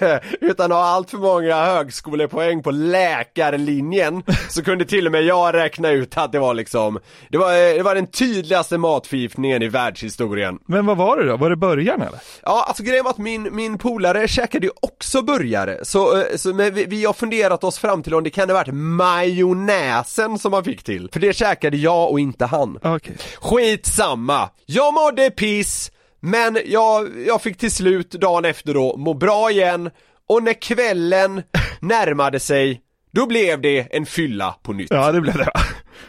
utan 0.40 0.72
att 0.72 0.78
ha 0.78 0.84
allt 0.84 1.10
för 1.10 1.18
många 1.18 1.64
högskolepoäng 1.64 2.62
på 2.62 2.70
läkarlinjen 2.70 4.22
så 4.48 4.62
kunde 4.62 4.84
till 4.84 5.06
och 5.06 5.12
med 5.12 5.22
jag 5.22 5.54
räkna 5.54 5.90
ut 5.90 6.16
att 6.16 6.32
det 6.32 6.38
var 6.38 6.54
liksom 6.54 6.98
Det 7.28 7.38
var, 7.38 7.76
det 7.76 7.82
var 7.82 7.94
den 7.94 8.06
tydligaste 8.06 8.78
matförgiftningen 8.78 9.62
i 9.62 9.68
världshistorien 9.68 10.58
Men 10.66 10.86
vad 10.86 10.96
var 10.96 11.16
det 11.16 11.26
då? 11.26 11.36
Var 11.36 11.50
det 11.50 11.56
början 11.56 12.02
eller? 12.02 12.20
Ja, 12.42 12.64
alltså 12.68 12.82
grejen 12.82 13.04
var 13.04 13.10
att 13.10 13.18
min, 13.18 13.56
min 13.56 13.78
polare 13.78 14.28
käkade 14.28 14.66
ju 14.66 14.72
också 14.82 15.22
burgare, 15.22 15.78
så, 15.82 16.18
eh, 16.18 16.36
så 16.36 16.54
men 16.54 16.74
vi, 16.74 16.84
vi 16.84 17.04
har 17.04 17.12
funderat 17.12 17.64
oss 17.64 17.78
fram 17.78 18.02
till 18.02 18.14
om 18.14 18.24
det 18.24 18.30
kan 18.30 18.48
ha 18.50 18.54
varit 18.56 18.74
majonnäsen 18.74 20.38
som 20.38 20.52
han 20.52 20.64
fick 20.64 20.82
till, 20.82 21.08
för 21.12 21.20
det 21.20 21.32
käkade 21.32 21.76
jag 21.76 22.10
och 22.10 22.20
inte 22.20 22.46
han. 22.46 22.78
Okej. 22.82 23.16
Skitsamma! 23.40 24.50
Jag 24.66 24.94
mådde 24.94 25.30
piss, 25.30 25.90
men 26.20 26.58
jag, 26.64 27.08
jag 27.26 27.42
fick 27.42 27.58
till 27.58 27.72
slut 27.72 28.10
dagen 28.10 28.44
efter 28.44 28.74
då 28.74 28.96
må 28.96 29.14
bra 29.14 29.50
igen, 29.50 29.90
och 30.28 30.42
när 30.42 30.52
kvällen 30.52 31.42
närmade 31.80 32.40
sig, 32.40 32.80
då 33.12 33.26
blev 33.26 33.60
det 33.60 33.96
en 33.96 34.06
fylla 34.06 34.54
på 34.62 34.72
nytt. 34.72 34.90
Ja, 34.90 35.12
det 35.12 35.20
blev 35.20 35.36
det. 35.36 35.50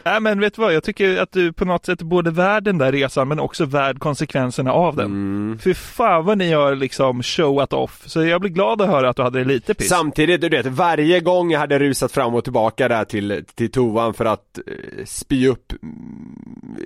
Nej, 0.04 0.20
men 0.20 0.40
vet 0.40 0.54
du 0.54 0.62
vad? 0.62 0.74
Jag 0.74 0.82
tycker 0.82 1.18
att 1.18 1.32
du 1.32 1.52
på 1.52 1.64
något 1.64 1.86
sätt 1.86 2.02
både 2.02 2.30
värd 2.30 2.64
den 2.64 2.78
där 2.78 2.92
resan, 2.92 3.28
men 3.28 3.40
också 3.40 3.64
värd 3.64 3.98
konsekvenserna 3.98 4.72
av 4.72 4.96
den. 4.96 5.06
Mm. 5.06 5.58
Fy 5.58 5.74
fan 5.74 6.24
vad 6.24 6.38
ni 6.38 6.52
har 6.52 6.74
liksom 6.74 7.22
showat 7.22 7.72
off. 7.72 8.02
Så 8.06 8.24
jag 8.24 8.40
blir 8.40 8.50
glad 8.50 8.82
att 8.82 8.88
höra 8.88 9.08
att 9.08 9.16
du 9.16 9.22
hade 9.22 9.44
lite 9.44 9.74
piss. 9.74 9.88
Samtidigt, 9.88 10.40
du 10.40 10.48
vet, 10.48 10.66
varje 10.66 11.20
gång 11.20 11.50
jag 11.50 11.60
hade 11.60 11.78
rusat 11.78 12.12
fram 12.12 12.34
och 12.34 12.44
tillbaka 12.44 12.88
där 12.88 13.04
till, 13.04 13.44
till 13.54 13.70
toan 13.70 14.14
för 14.14 14.24
att 14.24 14.58
eh, 14.58 15.04
spy 15.04 15.48
upp 15.48 15.72
mm, 15.82 16.38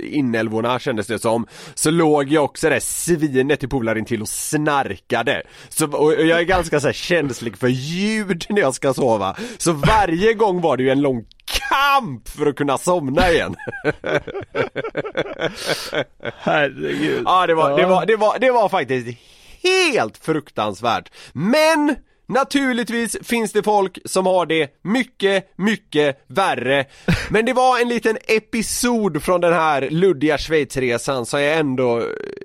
inälvorna 0.03 0.79
kändes 0.79 1.07
det 1.07 1.19
som, 1.19 1.47
så 1.75 1.91
låg 1.91 2.29
jag 2.29 2.45
också 2.45 2.69
där 2.69 2.81
svinet 2.81 3.65
i 3.65 3.69
polaren 3.69 4.05
till 4.05 4.23
och 4.23 4.29
snarkade. 4.29 5.43
Så, 5.69 5.87
och 5.87 6.13
jag 6.13 6.41
är 6.41 6.45
ganska 6.45 6.81
så 6.81 6.87
här 6.87 6.93
känslig 6.93 7.57
för 7.57 7.69
ljud 7.69 8.47
när 8.49 8.61
jag 8.61 8.75
ska 8.75 8.95
sova, 8.95 9.37
så 9.59 9.73
varje 9.73 10.35
gång 10.35 10.61
var 10.61 10.77
det 10.77 10.83
ju 10.83 10.91
en 10.91 11.01
lång 11.01 11.25
kamp 11.53 12.29
för 12.29 12.47
att 12.47 12.57
kunna 12.57 12.79
somna 12.79 13.31
igen. 13.31 13.57
Herregud. 16.39 17.23
Ja, 17.27 17.47
det 17.47 17.55
var, 17.55 17.77
det 17.77 17.87
var, 17.87 18.07
det 18.07 18.17
var, 18.17 18.39
det 18.39 18.51
var 18.51 18.69
faktiskt 18.69 19.19
helt 19.63 20.19
fruktansvärt. 20.19 21.13
Men 21.33 21.97
Naturligtvis 22.29 23.17
finns 23.23 23.53
det 23.53 23.63
folk 23.63 23.99
som 24.05 24.27
har 24.27 24.47
det 24.47 24.71
mycket, 24.83 25.53
mycket 25.59 26.25
värre. 26.27 26.85
Men 27.29 27.45
det 27.45 27.53
var 27.53 27.81
en 27.81 27.89
liten 27.89 28.19
episod 28.29 29.23
från 29.23 29.41
den 29.41 29.53
här 29.53 29.91
luddiga 29.91 30.39
Schweizresan 30.39 31.27
som 31.27 31.43
jag 31.43 31.59
ändå, 31.59 32.03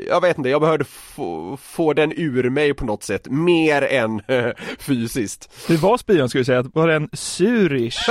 jag 0.07 0.21
vet 0.21 0.37
inte, 0.37 0.49
jag 0.49 0.61
behövde 0.61 0.85
få, 0.85 1.57
få 1.61 1.93
den 1.93 2.13
ur 2.15 2.49
mig 2.49 2.73
på 2.73 2.85
något 2.85 3.03
sätt, 3.03 3.27
mer 3.29 3.81
än 3.81 4.21
fysiskt. 4.79 5.49
Det 5.67 5.77
var 5.77 5.97
spyan 5.97 6.29
skulle 6.29 6.39
jag 6.39 6.45
säga, 6.45 6.65
var 6.73 6.87
det 6.87 6.95
en 6.95 7.09
Zürich? 7.09 7.97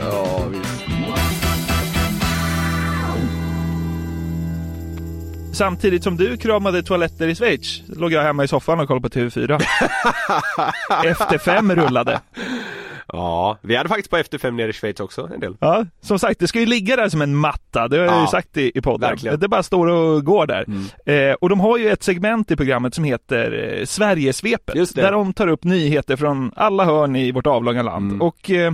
Ja, 0.00 0.44
visst. 0.50 1.25
Samtidigt 5.56 6.04
som 6.04 6.16
du 6.16 6.36
kramade 6.36 6.82
toaletter 6.82 7.28
i 7.28 7.34
Schweiz 7.34 7.82
låg 7.88 8.12
jag 8.12 8.22
hemma 8.22 8.44
i 8.44 8.48
soffan 8.48 8.80
och 8.80 8.88
kollade 8.88 9.08
på 9.08 9.18
TV4. 9.18 9.62
Efter 11.04 11.38
fem 11.38 11.74
rullade. 11.74 12.20
Ja, 13.08 13.58
vi 13.62 13.76
hade 13.76 13.88
faktiskt 13.88 14.10
på 14.10 14.16
Efter 14.16 14.38
fem 14.38 14.56
nere 14.56 14.68
i 14.68 14.72
Schweiz 14.72 15.00
också 15.00 15.30
en 15.34 15.40
del. 15.40 15.56
Ja, 15.60 15.86
som 16.00 16.18
sagt, 16.18 16.40
det 16.40 16.48
ska 16.48 16.60
ju 16.60 16.66
ligga 16.66 16.96
där 16.96 17.08
som 17.08 17.22
en 17.22 17.36
matta. 17.36 17.88
Det 17.88 17.96
har 17.98 18.04
jag 18.04 18.14
ju 18.14 18.20
Ja, 18.20 18.26
sagt 18.26 18.56
i, 18.56 18.72
i 18.74 18.80
podden. 18.80 19.10
verkligen. 19.10 19.34
Mm. 19.34 19.40
Det 19.40 19.48
bara 19.48 19.62
står 19.62 19.86
och 19.86 20.24
går 20.24 20.46
där. 20.46 20.64
Eh, 21.12 21.32
och 21.34 21.48
de 21.48 21.60
har 21.60 21.78
ju 21.78 21.88
ett 21.88 22.02
segment 22.02 22.50
i 22.50 22.56
programmet 22.56 22.94
som 22.94 23.04
heter 23.04 23.74
eh, 23.78 23.84
Sverigesvepet. 23.84 24.94
Där 24.94 25.12
de 25.12 25.32
tar 25.32 25.46
upp 25.48 25.64
nyheter 25.64 26.16
från 26.16 26.52
alla 26.56 26.84
hörn 26.84 27.16
i 27.16 27.32
vårt 27.32 27.46
avlånga 27.46 27.82
land. 27.82 28.10
Mm. 28.10 28.22
Och 28.22 28.50
eh, 28.50 28.72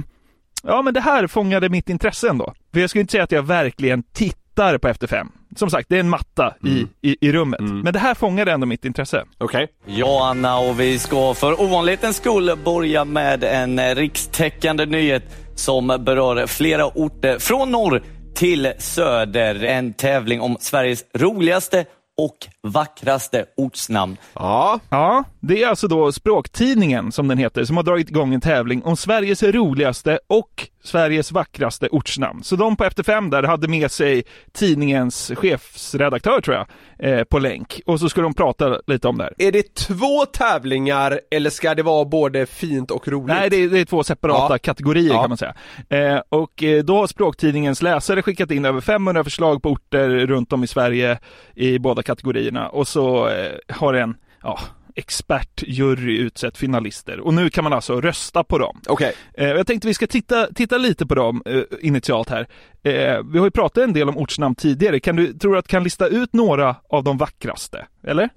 ja, 0.62 0.83
men 0.83 0.95
det 0.95 1.01
här 1.01 1.27
fångade 1.27 1.68
mitt 1.68 1.88
intresse 1.88 2.29
ändå. 2.29 2.55
För 2.73 2.81
jag 2.81 2.90
skulle 2.90 3.01
inte 3.01 3.12
säga 3.12 3.25
att 3.25 3.33
jag 3.33 3.42
verkligen 3.42 4.03
tittar 4.03 4.42
på 4.55 4.88
Efter 4.88 5.07
fem. 5.07 5.29
Som 5.57 5.71
sagt, 5.71 5.88
det 5.88 5.97
är 5.97 6.01
en 6.01 6.09
matta 6.09 6.55
Mm. 6.65 6.88
i, 7.03 7.11
i, 7.11 7.17
i 7.29 7.33
rummet. 7.33 7.61
Men 7.61 7.93
det 7.93 7.99
här 7.99 8.15
fångade 8.15 8.53
ändå 8.53 8.67
mitt 8.67 8.85
intresse. 8.85 9.25
Okej. 9.38 9.69
Ja, 9.87 10.29
Anna, 10.31 10.59
och 10.59 10.81
vi 10.81 10.99
ska 10.99 11.35
för 11.35 11.61
ovanlighetens 11.61 12.17
skull 12.17 12.51
börja 12.65 13.05
med 13.05 13.45
en 13.45 13.79
eh, 13.79 13.95
rikstäckande 13.95 14.87
nyhet 14.87 15.23
som 15.55 15.87
berör 15.87 16.47
flera 16.47 16.87
orter 16.87 17.38
från 17.38 17.71
norr 17.71 18.03
till 18.35 18.73
söder. 18.79 19.65
En 19.65 19.93
tävling 19.93 20.41
om 20.41 20.57
Sveriges 20.61 21.05
roligaste 21.15 21.85
och 22.23 22.37
vackraste 22.63 23.45
ortsnamn. 23.57 24.17
Ja, 24.35 24.81
Ja, 24.89 25.25
det 25.41 25.63
är 25.63 25.69
alltså 25.69 25.89
då 25.89 26.13
Språktidningen, 26.13 27.13
som 27.13 27.29
den 27.29 27.39
heter, 27.39 27.65
som 27.65 27.77
har 27.77 27.85
dragit 27.85 28.11
igång 28.11 28.35
en 28.35 28.41
tävling 28.41 28.83
om 28.83 28.97
Sveriges 28.97 29.43
roligaste 29.43 30.19
och 30.27 30.69
Sveriges 30.85 31.33
vackraste 31.33 31.89
ortsnamn. 31.89 32.43
Så 32.43 32.57
de 32.57 32.77
på 32.77 32.85
Efter 32.85 33.03
fem 33.03 33.31
där 33.31 33.43
hade 33.43 33.69
med 33.69 33.91
sig 33.91 34.25
tidningens 34.53 35.33
chefsredaktör, 35.37 36.41
tror 36.41 36.57
jag, 36.57 36.67
eh, 37.03 37.25
på 37.25 37.38
länk. 37.38 37.81
Och 37.87 38.01
så 38.01 38.09
ska 38.09 38.21
de 38.21 38.35
prata 38.35 38.81
lite 38.87 39.09
om 39.09 39.19
det 39.19 39.25
här. 39.25 39.35
är 39.38 39.53
det 39.53 39.75
två 39.75 40.27
tävlingar 40.33 41.21
eller 41.31 41.51
ska 41.51 41.75
det 41.75 41.83
vara 41.83 42.05
både 42.05 42.47
fint 42.47 42.91
och 42.91 43.09
roligt? 43.09 43.27
Nej, 43.37 43.51
det 43.51 43.57
är, 43.57 43.69
det 43.69 43.81
är 43.81 43.85
två 43.85 44.05
separata 44.05 44.55
Ja. 44.55 44.59
kategorier 44.59 45.12
Ja. 45.15 45.21
kan 45.21 45.31
man 45.31 45.38
säga. 45.38 45.55
Eh, 45.88 46.21
och 46.29 46.62
eh, 46.62 46.85
då 46.85 46.97
har 46.97 47.07
Språktidningens 47.07 47.83
läsare 47.83 48.23
skickat 48.23 48.51
in 48.51 48.65
över 48.65 48.81
500 48.81 49.25
förslag 49.25 49.62
på 49.62 49.71
orter 49.71 50.09
runt 50.27 50.53
om 50.53 50.65
i 50.65 50.67
Sverige 50.67 51.19
i 51.55 51.79
båda 51.79 52.03
kategorierna. 52.03 52.69
Och 52.69 52.88
så 52.88 53.29
eh, 53.29 53.53
har 53.69 53.95
en 53.95 54.15
ja, 54.43 54.59
expertjury 54.97 56.19
utsett 56.19 56.59
finalister. 56.59 57.21
Och 57.21 57.35
nu 57.35 57.51
kan 57.51 57.65
man 57.65 57.73
alltså 57.73 58.01
rösta 58.01 58.45
på 58.45 58.59
dem. 58.59 58.81
Okej, 58.87 59.15
Eh, 59.35 59.49
jag 59.49 59.67
tänkte 59.67 59.89
vi 59.89 59.95
ska 59.95 60.07
titta, 60.07 60.47
titta 60.55 60.79
lite 60.79 61.07
på 61.07 61.15
dem 61.15 61.43
eh, 61.47 61.63
initialt 61.81 62.29
här. 62.29 62.47
Eh, 62.85 63.23
vi 63.33 63.39
har 63.39 63.47
ju 63.47 63.51
pratat 63.51 63.85
en 63.85 63.93
del 63.93 64.09
om 64.09 64.17
ortsnamn 64.17 64.55
tidigare. 64.55 65.01
Kan 65.01 65.17
du, 65.17 65.33
tror 65.33 65.53
du 65.53 65.59
att 65.59 65.65
du 65.65 65.69
kan 65.69 65.85
lista 65.85 66.07
ut 66.07 66.33
några 66.33 66.77
av 66.89 67.05
de 67.05 67.19
vackraste? 67.19 67.87
Eller? 68.07 68.29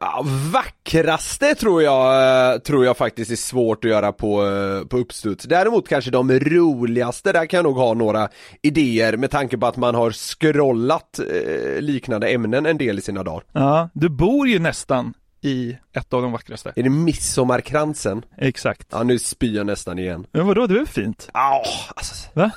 ja, 0.00 0.24
vackraste 0.52 1.54
tror 1.54 1.82
jag, 1.82 2.64
tror 2.64 2.84
jag 2.84 2.96
faktiskt 2.96 3.30
är 3.30 3.36
svårt 3.36 3.84
att 3.84 3.90
göra 3.90 4.12
på, 4.12 4.42
på 4.90 4.98
uppstuds. 4.98 5.44
Däremot 5.44 5.88
kanske 5.88 6.10
de 6.10 6.30
roligaste, 6.30 7.32
där 7.32 7.46
kan 7.46 7.58
jag 7.58 7.64
nog 7.64 7.76
ha 7.76 7.94
några 7.94 8.28
idéer 8.62 9.16
med 9.16 9.30
tanke 9.30 9.58
på 9.58 9.66
att 9.66 9.76
man 9.76 9.94
har 9.94 10.10
scrollat 10.10 11.20
liknande 11.78 12.28
ämnen 12.28 12.66
en 12.66 12.78
del 12.78 12.98
i 12.98 13.02
sina 13.02 13.22
dagar. 13.22 13.42
Ja, 13.52 13.88
du 13.94 14.08
bor 14.08 14.48
ju 14.48 14.58
nästan 14.58 15.14
i 15.42 15.76
ett 15.92 16.12
av 16.12 16.22
de 16.22 16.32
vackraste. 16.32 16.72
Är 16.76 16.82
det 16.82 16.90
midsommarkransen? 16.90 18.22
Exakt. 18.38 18.88
Ja, 18.90 19.02
nu 19.02 19.18
spyr 19.18 19.56
jag 19.56 19.66
nästan 19.66 19.98
igen. 19.98 20.26
Men 20.32 20.46
vadå, 20.46 20.66
det 20.66 20.74
är 20.74 20.78
väl 20.78 20.86
fint? 20.86 21.30
Ja, 21.34 21.64
alltså. 21.96 22.28
Va? 22.32 22.50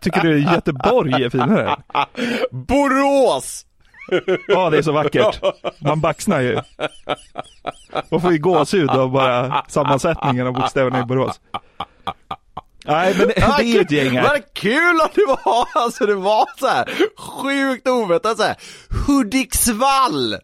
Tycker 0.00 0.20
du 0.20 0.38
Göteborg 0.42 1.24
är 1.24 1.30
finare? 1.30 1.76
Borås! 2.50 3.66
Ja, 4.48 4.70
det 4.70 4.78
är 4.78 4.82
så 4.82 4.92
vackert. 4.92 5.40
Man 5.78 6.00
baxnar 6.00 6.40
ju. 6.40 6.60
Man 8.10 8.20
får 8.20 8.32
ju 8.32 8.38
gåshud 8.38 8.90
av 8.90 9.10
bara 9.10 9.64
sammansättningen 9.68 10.46
av 10.46 10.52
bokstäverna 10.52 11.00
i 11.00 11.04
Borås. 11.04 11.40
Nej, 12.84 13.14
men 13.18 13.28
det, 13.28 13.38
är 13.42 13.80
ett 13.80 13.90
gäng 13.90 14.10
här. 14.10 14.22
Vad 14.28 14.54
kul 14.54 15.00
att 15.02 15.14
det 15.14 15.26
var, 15.44 15.66
alltså 15.74 16.06
det 16.06 16.14
var 16.14 16.44
så 16.58 16.66
här 16.66 16.88
sjukt 17.18 17.88
oväntat 17.88 18.36
så 18.36 18.42
här. 18.42 18.56
Hudiksvall! 19.06 20.36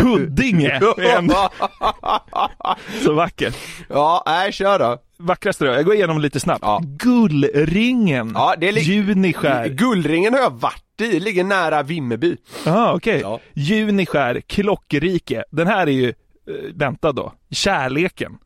Huddinge 0.00 0.80
så 3.04 3.12
vackert. 3.12 3.54
Ja, 3.88 4.22
nej 4.26 4.52
kör 4.52 4.78
då. 4.78 4.98
Vackraste 5.18 5.64
då, 5.64 5.72
jag 5.72 5.84
går 5.84 5.94
igenom 5.94 6.20
lite 6.20 6.40
snabbt. 6.40 6.60
Ja. 6.62 6.80
Gullringen, 6.84 8.32
Ja, 8.34 8.54
det 8.58 8.68
är 8.68 8.72
li- 8.72 8.80
Juniskär. 8.80 9.68
Gullringen 9.68 10.32
har 10.34 10.40
jag 10.40 10.50
varit 10.60 11.00
i, 11.00 11.20
ligger 11.20 11.44
nära 11.44 11.82
Vimmerby. 11.82 12.36
Ja, 12.64 12.92
okej. 12.94 13.20
Ja. 13.20 13.40
Juniskär, 13.52 14.40
Klockrike. 14.46 15.44
Den 15.50 15.66
här 15.66 15.86
är 15.86 15.90
ju 15.90 16.08
eh, 16.08 16.14
väntad 16.74 17.12
då. 17.12 17.32
Kärleken. 17.50 18.38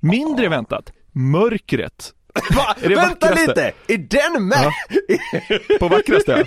Mindre 0.00 0.48
väntat, 0.48 0.92
Mörkret. 1.12 2.12
Va? 2.56 2.74
Är 2.82 2.88
det 2.88 2.94
Vänta 2.94 3.26
vackraste? 3.30 3.46
lite, 3.48 3.72
är 3.86 3.98
den 3.98 4.48
med? 4.48 4.70
På 5.80 5.88
vackraste. 5.88 6.44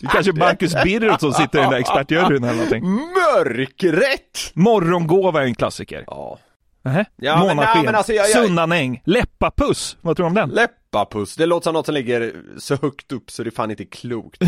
Det 0.00 0.06
är 0.06 0.10
kanske 0.10 0.32
Marcus 0.32 0.74
Birro 0.84 1.18
som 1.18 1.32
sitter 1.32 1.58
i 1.58 1.62
den 1.62 1.70
där 1.70 1.78
expertjuryn 1.78 2.44
eller 2.44 2.54
någonting. 2.54 2.84
Mörkrätt! 2.84 4.52
Morgongåva 4.54 5.42
är 5.42 5.46
en 5.46 5.54
klassiker. 5.54 6.04
Ja. 6.06 6.38
Nähä? 6.84 7.04
Ja, 7.16 7.36
Månarsken. 7.38 7.84
men 7.84 7.94
alltså, 7.94 8.12
jag- 8.12 8.30
jag- 8.30 8.44
Sunnanäng. 8.46 9.02
Läppapuss. 9.04 9.96
Vad 10.00 10.16
tror 10.16 10.24
du 10.24 10.28
om 10.28 10.34
den? 10.34 10.48
Läppapuss, 10.50 11.36
det 11.36 11.46
låter 11.46 11.64
som 11.64 11.74
något 11.74 11.86
som 11.86 11.94
ligger 11.94 12.32
så 12.58 12.76
högt 12.82 13.12
upp 13.12 13.30
så 13.30 13.42
det 13.42 13.50
fan 13.50 13.70
inte 13.70 13.82
är 13.82 13.90
klokt. 13.90 14.42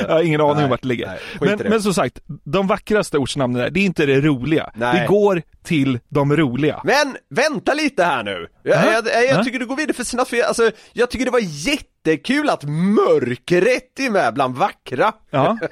Jag 0.00 0.08
har 0.08 0.22
ingen 0.22 0.40
aning 0.40 0.64
om 0.64 0.70
vart 0.70 0.82
det 0.82 0.88
ligger. 0.88 1.06
nej, 1.06 1.18
men, 1.40 1.58
det. 1.58 1.68
men 1.68 1.82
som 1.82 1.94
sagt, 1.94 2.20
de 2.44 2.66
vackraste 2.66 3.18
ortsnamnen 3.18 3.62
där, 3.62 3.70
det 3.70 3.80
är 3.80 3.84
inte 3.84 4.06
det 4.06 4.20
roliga. 4.20 4.70
Nej. 4.74 5.00
Vi 5.00 5.06
går 5.06 5.42
till 5.64 5.98
de 6.08 6.36
roliga. 6.36 6.80
Men 6.84 7.16
vänta 7.30 7.74
lite 7.74 8.04
här 8.04 8.22
nu. 8.22 8.46
Jag, 8.62 8.76
Ja. 8.84 8.92
jag, 8.92 9.06
jag, 9.06 9.24
Ja. 9.24 9.28
jag 9.34 9.44
tycker 9.44 9.58
du 9.58 9.66
går 9.66 9.76
vidare 9.76 9.94
för 9.94 10.04
snabbt, 10.04 10.30
för 10.30 10.36
jag, 10.36 10.46
alltså, 10.46 10.70
jag 10.92 11.10
tycker 11.10 11.24
det 11.24 11.30
var 11.30 11.40
jättekul 11.42 12.50
att 12.50 12.64
mörkrätt 12.64 14.00
är 14.00 14.10
med 14.10 14.34
bland 14.34 14.56
vackra. 14.56 15.12
Ja. 15.30 15.58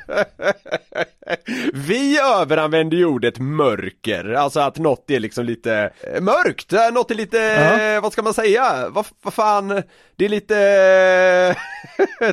Vi 1.75 2.19
överanvänder 2.19 2.97
ju 2.97 3.05
ordet 3.05 3.39
mörker, 3.39 4.33
alltså 4.33 4.61
att 4.61 4.79
något 4.79 5.11
är 5.11 5.21
liksom 5.21 5.45
lite 5.45 5.91
eh, 6.15 6.21
mörkt, 6.21 6.73
eh, 6.73 6.91
något 6.93 7.11
är 7.11 7.15
lite, 7.15 7.37
Ja. 7.39 7.81
eh, 7.83 8.01
vad 8.03 8.13
ska 8.13 8.23
man 8.23 8.35
säga, 8.35 8.89
vad, 8.91 9.07
vad 9.23 9.35
fan, 9.35 9.69
det 10.17 10.25
är 10.25 10.29
lite 10.29 11.55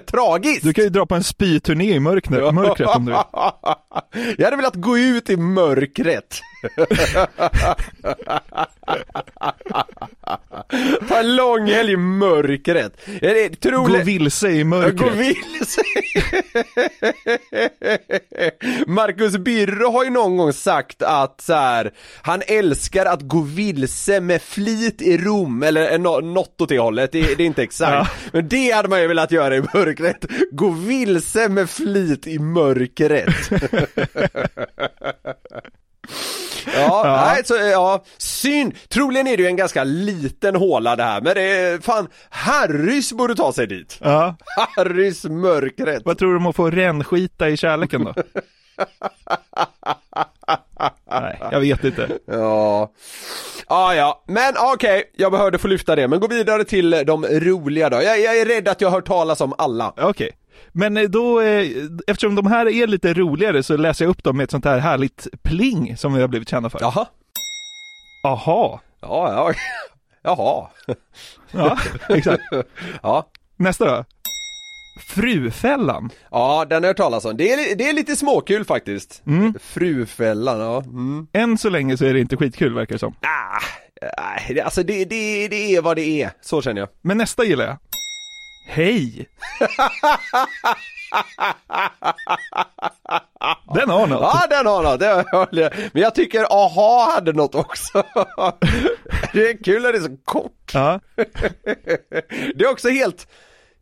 tragiskt. 0.12 0.64
Du 0.64 0.74
kan 0.74 0.84
ju 0.84 0.90
dra 0.90 1.06
på 1.06 1.16
en 1.16 1.24
spyturné 1.24 1.92
i 1.94 2.00
mörkret, 2.00 2.54
mörkret 2.54 2.90
om 2.96 3.06
du 3.06 3.12
vill. 3.12 3.22
Jag 4.38 4.46
hade 4.46 4.58
velat 4.58 4.76
gå 4.76 4.98
ut 4.98 5.30
i 5.30 5.38
mörkret. 5.38 6.40
Ta 11.10 11.20
en 11.20 11.36
lång 11.36 11.68
helg 11.68 11.92
i 11.92 11.98
mörkret. 11.98 12.94
Det 13.22 13.62
Gå 13.72 13.98
vilse 14.04 14.50
i 14.50 14.60
Gå 14.62 14.68
mörkret. 14.68 15.14
vilse. 15.16 15.82
Marcus 18.88 19.38
Birro 19.38 19.92
har 19.92 20.04
ju 20.04 20.10
någon 20.10 20.38
gång 20.38 20.54
sagt 20.54 21.02
att 21.02 21.42
så 21.42 21.54
här, 21.54 21.92
han 22.22 22.42
älskar 22.48 23.06
att 23.06 23.22
gå 23.22 23.42
vilse 23.42 24.22
med 24.22 24.42
flit 24.42 25.02
i 25.02 25.18
Rom, 25.18 25.64
eller 25.64 25.92
eh, 25.94 26.00
nå- 26.00 26.20
något 26.20 26.62
åt 26.62 26.70
det 26.70 26.80
hållet, 26.80 27.12
det, 27.12 27.22
det 27.22 27.44
är 27.44 27.48
inte 27.48 27.64
exakt. 27.64 28.12
Men 28.32 28.48
det 28.48 28.72
hade 28.72 28.90
man 28.90 29.02
ju 29.02 29.08
velat 29.08 29.32
göra 29.32 29.56
i 29.56 29.62
mörkret. 29.62 30.26
Gå 30.52 30.70
vilse 30.70 31.50
med 31.50 31.70
flit 31.70 32.28
i 32.28 32.40
mörkret. 32.40 33.26
Ja, 36.76 37.02
Ja. 37.08 37.26
nej 37.34 37.46
så, 37.46 37.56
ja, 37.56 38.04
synd. 38.18 38.74
Troligen 38.90 39.28
är 39.28 39.38
det 39.38 39.44
ju 39.44 39.48
en 39.50 39.56
ganska 39.56 39.84
liten 39.84 40.56
håla 40.56 40.96
det 40.96 41.04
här, 41.04 41.22
men 41.22 41.34
det 41.36 41.42
är, 41.42 41.80
fan, 41.80 42.08
Harrys 42.30 43.14
borde 43.14 43.36
ta 43.36 43.54
sig 43.54 43.68
dit. 43.68 43.98
Ja. 44.02 44.36
Harrys 44.76 45.24
mörkret. 45.24 46.02
Vad 46.06 46.18
tror 46.18 46.30
du 46.32 46.38
om 46.38 46.46
att 46.48 46.56
få 46.56 46.70
rännskita 46.70 47.50
i 47.50 47.58
kärleken 47.58 48.04
då? 48.04 48.14
Nej, 51.12 51.40
jag 51.52 51.60
vet 51.60 51.84
inte. 51.84 52.10
Ja, 52.26 52.92
ah, 53.68 53.94
ja, 53.94 54.24
men 54.28 54.54
okej, 54.74 55.04
jag 55.18 55.32
behövde 55.32 55.58
få 55.58 55.68
lyfta 55.68 55.96
det, 55.96 56.08
men 56.08 56.20
gå 56.20 56.28
vidare 56.28 56.64
till 56.64 56.90
de 57.06 57.26
roliga 57.26 57.90
då. 57.90 57.96
Jag, 58.02 58.20
jag 58.20 58.38
är 58.40 58.46
rädd 58.46 58.68
att 58.68 58.82
jag 58.82 58.90
har 58.90 58.96
hört 58.98 59.08
talas 59.08 59.42
om 59.42 59.54
alla. 59.58 59.94
Okej. 59.98 60.32
Men 60.72 60.98
eh, 60.98 61.04
då, 61.04 61.42
eh, 61.42 61.68
eftersom 62.08 62.36
de 62.36 62.48
här 62.48 62.68
är 62.68 62.88
lite 62.88 63.14
roligare 63.14 63.64
så 63.64 63.78
läser 63.78 64.06
jag 64.06 64.10
upp 64.10 64.24
dem 64.24 64.38
med 64.38 64.44
ett 64.44 64.52
sånt 64.52 64.66
här 64.66 64.78
härligt 64.80 65.28
pling 65.44 65.98
som 65.98 66.14
vi 66.14 66.22
har 66.22 66.28
blivit 66.28 66.50
kända 66.50 66.70
för. 66.70 66.80
Jaha, 66.82 67.08
Aha. 68.24 68.82
ja, 69.02 69.32
ja, 69.34 69.54
jaha, 70.24 70.68
Ja, 71.52 71.78
exakt. 72.10 72.44
ja. 73.04 73.30
Nästa 73.58 73.86
då. 73.86 74.06
Frufällan. 75.08 76.10
Ja, 76.32 76.66
den 76.70 76.76
har 76.76 76.88
jag 76.88 76.90
hört 76.90 76.98
talas 76.98 77.26
om. 77.26 77.38
Det 77.38 77.54
är, 77.54 77.76
det 77.76 77.90
är 77.90 77.94
lite 77.94 78.16
småkul 78.16 78.66
faktiskt. 78.66 79.24
Frufällan, 79.62 80.60
ja. 80.60 80.82
Mm. 80.84 81.28
Än 81.34 81.58
så 81.58 81.70
länge 81.70 81.98
så 81.98 82.06
är 82.06 82.14
det 82.14 82.20
inte 82.20 82.38
skitkul 82.38 82.74
verkar 82.74 82.96
det 82.96 83.00
som. 83.00 83.16
Ah, 83.22 83.60
alltså 84.64 84.84
det, 84.84 85.06
det, 85.06 85.48
det 85.48 85.76
är 85.76 85.82
vad 85.82 85.98
det 85.98 86.22
är, 86.24 86.32
så 86.42 86.62
känner 86.62 86.82
jag. 86.82 86.90
Men 87.02 87.18
nästa 87.18 87.44
gillar 87.44 87.66
jag. 87.66 87.78
Hej! 88.66 89.28
Den 93.76 93.90
har 93.90 94.08
något. 94.08 94.22
Ja, 94.22 94.48
den 94.50 94.66
har 94.66 94.84
något, 94.84 95.00
det 95.00 95.26
jag. 95.62 95.74
Men 95.94 96.02
jag 96.02 96.16
tycker 96.16 96.44
aha 96.44 97.12
hade 97.14 97.34
något 97.34 97.56
också. 97.56 98.04
Det 99.34 99.50
är 99.50 99.64
kul 99.64 99.82
när 99.82 99.92
det 99.92 99.98
är 99.98 100.02
så 100.02 100.18
kort. 100.26 100.72
Ja. 100.74 101.00
Det 102.56 102.66
är 102.66 102.72
också 102.72 102.90
helt, 102.90 103.28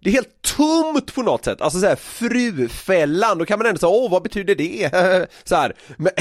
det 0.04 0.10
är 0.10 0.14
helt 0.14 0.42
tomt 0.42 1.16
på 1.16 1.22
något 1.22 1.46
sätt, 1.46 1.62
alltså 1.62 1.80
såhär 1.80 1.96
frufällan, 1.96 3.38
då 3.38 3.46
kan 3.46 3.60
man 3.60 3.68
ändå 3.68 3.80
säga 3.80 3.90
åh 3.90 4.12
vad 4.12 4.24
betyder 4.24 4.56
det? 4.56 4.90
så 5.44 5.56
här. 5.56 5.74
men 5.98 6.12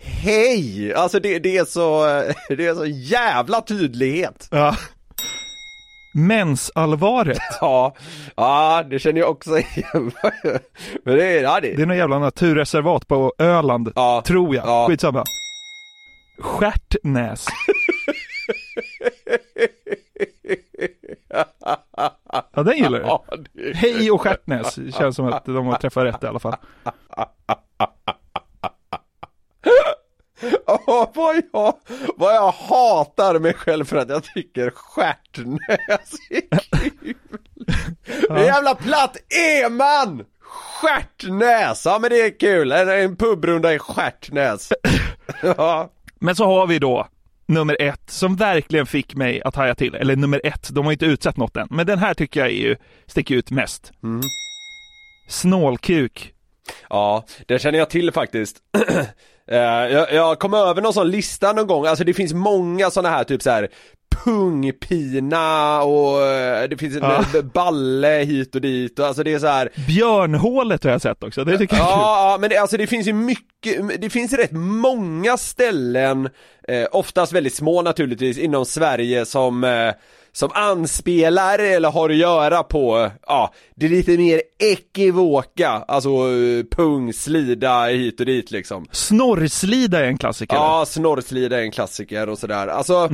hej! 0.00 0.94
Alltså 0.94 1.20
det, 1.20 1.38
det 1.38 1.56
är 1.56 1.64
så, 1.64 2.04
det 2.48 2.66
är 2.66 2.74
så 2.74 2.86
jävla 2.86 3.60
tydlighet. 3.60 4.48
ja. 4.50 4.76
Mensallvaret. 6.14 7.38
Ja, 7.60 7.94
ja 8.36 8.82
det 8.90 8.98
känner 8.98 9.20
jag 9.20 9.30
också 9.30 9.58
igen. 9.58 9.92
Men 11.04 11.16
det 11.16 11.24
är, 11.38 11.42
ja 11.42 11.60
det, 11.60 11.72
Det 11.76 11.82
är 11.82 11.86
någon 11.86 11.96
jävla 11.96 12.18
naturreservat 12.18 13.08
på 13.08 13.32
Öland, 13.38 13.92
Ja. 13.94 14.22
tror 14.26 14.54
jag. 14.54 14.66
Ja. 14.66 14.86
Skitsamma. 14.88 15.24
Stjärtnäs. 16.40 17.46
Ja, 22.54 22.62
den 22.62 22.76
gillar 22.76 22.98
du. 22.98 23.04
Ja, 23.06 23.24
Hej 23.74 24.10
och 24.10 24.20
Stjärtnäs. 24.20 24.78
Känns 24.98 25.16
som 25.16 25.26
att 25.26 25.44
de 25.44 25.66
har 25.66 25.76
träffat 25.78 26.04
rätt 26.04 26.22
i 26.24 26.26
alla 26.26 26.38
fall. 26.38 26.56
Åh, 30.66 31.08
vad, 31.14 31.42
jag, 31.52 31.74
vad 32.16 32.34
jag 32.34 32.50
hatar 32.52 33.31
mig 33.42 33.54
själv 33.54 33.84
för 33.84 33.96
att 33.96 34.08
jag 34.08 34.24
tycker 34.24 34.70
stjärtnäs 34.70 36.12
är 36.30 36.40
kul. 37.02 37.14
Hur 38.28 38.38
jävla 38.44 38.74
platt 38.74 39.16
är 39.28 39.70
man? 39.70 40.24
Stjärtnäs, 40.40 41.86
ja 41.86 41.98
men 41.98 42.10
det 42.10 42.20
är 42.20 42.38
kul. 42.38 42.72
En, 42.72 42.88
en 42.88 43.16
pubrunda 43.16 43.74
i 43.74 43.78
stjärtnäs. 43.78 44.72
Ja. 45.42 45.92
Men 46.18 46.36
så 46.36 46.44
har 46.44 46.66
vi 46.66 46.78
då 46.78 47.08
nummer 47.46 47.76
ett 47.82 48.10
som 48.10 48.36
verkligen 48.36 48.86
fick 48.86 49.14
mig 49.14 49.42
att 49.42 49.56
haja 49.56 49.74
till. 49.74 49.94
Eller 49.94 50.16
nummer 50.16 50.40
ett, 50.44 50.68
de 50.72 50.84
har 50.84 50.92
inte 50.92 51.06
utsett 51.06 51.36
något 51.36 51.56
än. 51.56 51.68
Men 51.70 51.86
den 51.86 51.98
här 51.98 52.14
tycker 52.14 52.40
jag 52.40 52.48
är 52.48 52.52
ju, 52.52 52.76
sticker 53.06 53.34
ut 53.34 53.50
mest. 53.50 53.92
Snålkuk. 55.28 56.32
Ja, 56.88 57.24
det 57.46 57.58
känner 57.58 57.78
jag 57.78 57.90
till 57.90 58.12
faktiskt. 58.12 58.56
Eh, 59.52 59.58
jag, 59.92 60.12
jag 60.12 60.38
kom 60.38 60.54
över 60.54 60.82
någon 60.82 60.92
sån 60.92 61.10
lista 61.10 61.52
någon 61.52 61.66
gång, 61.66 61.86
alltså 61.86 62.04
det 62.04 62.14
finns 62.14 62.32
många 62.32 62.90
såna 62.90 63.08
här 63.08 63.24
typ 63.24 63.42
så 63.42 63.50
här 63.50 63.68
pungpina 64.24 65.82
och 65.82 66.22
eh, 66.22 66.68
det 66.68 66.76
finns 66.76 66.96
en 66.96 67.02
Ja. 67.02 67.24
balle 67.54 68.08
hit 68.08 68.54
och 68.54 68.60
dit 68.60 68.98
och 68.98 69.06
alltså 69.06 69.22
det 69.22 69.32
är 69.32 69.38
så 69.38 69.46
här 69.46 69.68
Björnhålet 69.86 70.84
har 70.84 70.90
jag 70.90 71.02
sett 71.02 71.22
också, 71.22 71.44
det 71.44 71.58
tycker 71.58 71.76
jag 71.76 71.86
är 71.86 71.90
ja, 71.90 72.36
men 72.40 72.50
det, 72.50 72.56
alltså 72.56 72.76
det 72.76 72.86
finns 72.86 73.06
ju 73.06 73.12
mycket, 73.12 74.00
det 74.00 74.10
finns 74.10 74.32
rätt 74.32 74.52
många 74.52 75.36
ställen, 75.36 76.28
eh, 76.68 76.86
oftast 76.92 77.32
väldigt 77.32 77.54
små 77.54 77.82
naturligtvis, 77.82 78.38
inom 78.38 78.64
Sverige 78.66 79.24
som 79.26 79.64
eh, 79.64 79.92
som 80.34 80.50
anspelar 80.54 81.58
eller 81.58 81.90
har 81.90 82.10
att 82.10 82.16
göra 82.16 82.62
på, 82.62 83.10
ja, 83.26 83.54
det 83.76 83.86
är 83.86 83.90
lite 83.90 84.16
mer 84.18 84.42
ekivoka, 84.58 85.68
alltså 85.68 86.08
eh, 86.08 86.64
pung, 86.76 87.12
slida 87.12 87.84
hit 87.84 88.20
och 88.20 88.26
dit 88.26 88.50
liksom. 88.50 88.86
Snorrslida 88.92 89.98
är 90.00 90.04
en 90.04 90.18
klassiker. 90.18 90.56
Ja, 90.56 90.84
snorrslida 90.88 91.58
är 91.58 91.62
en 91.62 91.70
klassiker 91.70 92.28
och 92.28 92.38
sådär. 92.38 92.66
Alltså, 92.66 93.08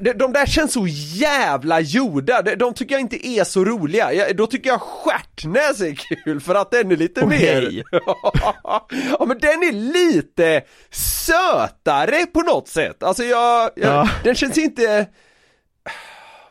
de, 0.00 0.12
de 0.12 0.32
där 0.32 0.46
känns 0.46 0.72
så 0.72 0.86
jävla 1.14 1.80
gjorda, 1.80 2.42
de, 2.42 2.54
de 2.54 2.74
tycker 2.74 2.94
jag 2.94 3.00
inte 3.00 3.26
är 3.28 3.44
så 3.44 3.64
roliga. 3.64 4.12
Jag, 4.12 4.36
då 4.36 4.46
tycker 4.46 4.70
jag 4.70 4.80
stjärtnäs 4.80 5.80
är 5.80 5.94
kul 6.24 6.40
för 6.40 6.54
att 6.54 6.70
den 6.70 6.92
är 6.92 6.96
lite 6.96 7.26
mer... 7.26 7.66
Okej. 7.66 7.84
ja 9.18 9.24
men 9.26 9.38
den 9.38 9.62
är 9.62 9.72
lite 9.72 10.62
sötare 10.90 12.26
på 12.26 12.40
något 12.40 12.68
sätt. 12.68 13.02
Alltså 13.02 13.24
jag, 13.24 13.70
jag 13.76 13.90
Ja. 13.94 14.08
den 14.24 14.34
känns 14.34 14.58
inte... 14.58 15.06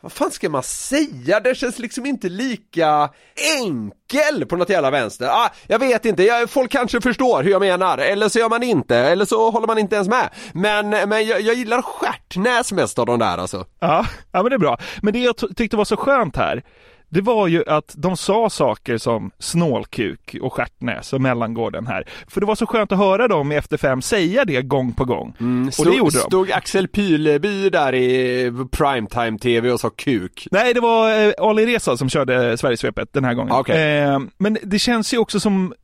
Vad 0.02 0.12
fan 0.12 0.30
ska 0.30 0.48
man 0.48 0.62
säga? 0.62 1.40
Den 1.40 1.54
känns 1.54 1.78
liksom 1.78 2.06
inte 2.06 2.28
lika 2.28 3.10
enkel 3.56 4.46
på 4.46 4.56
något 4.56 4.68
jävla 4.68 4.90
vänster. 4.90 5.26
Ah, 5.26 5.50
jag 5.66 5.78
vet 5.78 6.04
inte, 6.04 6.22
jag, 6.22 6.50
folk 6.50 6.70
kanske 6.70 7.00
förstår 7.00 7.42
hur 7.42 7.50
jag 7.50 7.60
menar, 7.60 7.98
eller 7.98 8.28
så 8.28 8.38
gör 8.38 8.48
man 8.48 8.62
inte, 8.62 8.96
eller 8.96 9.24
så 9.24 9.50
håller 9.50 9.66
man 9.66 9.78
inte 9.78 9.96
ens 9.96 10.08
med. 10.08 10.30
Men, 10.52 10.88
men 10.90 11.26
jag, 11.26 11.40
jag 11.40 11.54
gillar 11.54 11.82
stjärtnäs 11.82 12.72
mest 12.72 12.98
av 12.98 13.06
de 13.06 13.18
där 13.18 13.38
alltså. 13.38 13.66
Ja, 13.80 14.06
ja 14.32 14.42
men 14.42 14.50
det 14.50 14.56
är 14.56 14.58
bra. 14.58 14.78
Men 15.02 15.12
det 15.12 15.18
jag 15.18 15.56
tyckte 15.56 15.76
var 15.76 15.84
så 15.84 15.96
skönt 15.96 16.36
här, 16.36 16.62
det 17.10 17.20
var 17.20 17.46
ju 17.46 17.64
att 17.66 17.94
de 17.96 18.16
sa 18.16 18.50
saker 18.50 18.98
som 18.98 19.30
snålkuk 19.38 20.36
och 20.42 20.52
stjärtnäs 20.52 21.12
och 21.12 21.20
mellangården 21.20 21.86
här. 21.86 22.04
För 22.28 22.40
det 22.40 22.46
var 22.46 22.54
så 22.54 22.66
skönt 22.66 22.92
att 22.92 22.98
höra 22.98 23.28
dem 23.28 23.52
i 23.52 23.56
Efter 23.56 23.76
Fem 23.76 24.02
säga 24.02 24.44
det 24.44 24.62
gång 24.62 24.92
på 24.92 25.04
gång. 25.04 25.34
och 25.78 25.84
det 25.84 25.96
gjorde 25.96 26.18
de. 26.18 26.18
Stod 26.18 26.52
Axel 26.52 26.88
Pyleby 26.88 27.70
där 27.70 27.94
i 27.94 28.52
primetime 28.70 29.38
tv 29.38 29.70
och 29.70 29.80
sa 29.80 29.90
kuk? 29.90 30.48
Nej, 30.50 30.74
det 30.74 30.80
var 30.80 31.26
eh, 31.26 31.32
Ali 31.38 31.66
Reza 31.66 31.96
som 31.96 32.08
körde 32.08 32.56
Sverigesvepet 32.56 33.12
den 33.12 33.24
här 33.24 33.34
gången. 33.34 33.52
Okej. 33.52 33.98
Eh, 33.98 34.18
men 34.38 34.58
det 34.62 34.78
känns 34.78 35.14
ju 35.14 35.18
också 35.18 35.40
som, 35.40 35.74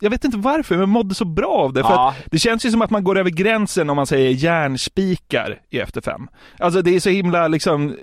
jag 0.00 0.10
vet 0.10 0.24
inte 0.24 0.36
varför, 0.38 0.76
men 0.76 0.88
mådde 0.88 1.14
så 1.14 1.24
bra 1.24 1.48
av 1.52 1.72
det. 1.72 1.82
För 1.82 1.90
Ja. 1.90 2.08
att 2.08 2.16
det 2.30 2.38
känns 2.38 2.66
ju 2.66 2.70
som 2.70 2.82
att 2.82 2.90
man 2.90 3.04
går 3.04 3.18
över 3.18 3.30
gränsen 3.30 3.90
om 3.90 3.96
man 3.96 4.06
säger 4.06 4.30
järnspikar 4.30 5.58
i 5.70 5.78
Efter 5.80 6.00
Fem. 6.00 6.28
Alltså 6.58 6.82
det 6.82 6.96
är 6.96 7.00
så 7.00 7.10
himla 7.10 7.48
liksom 7.48 7.96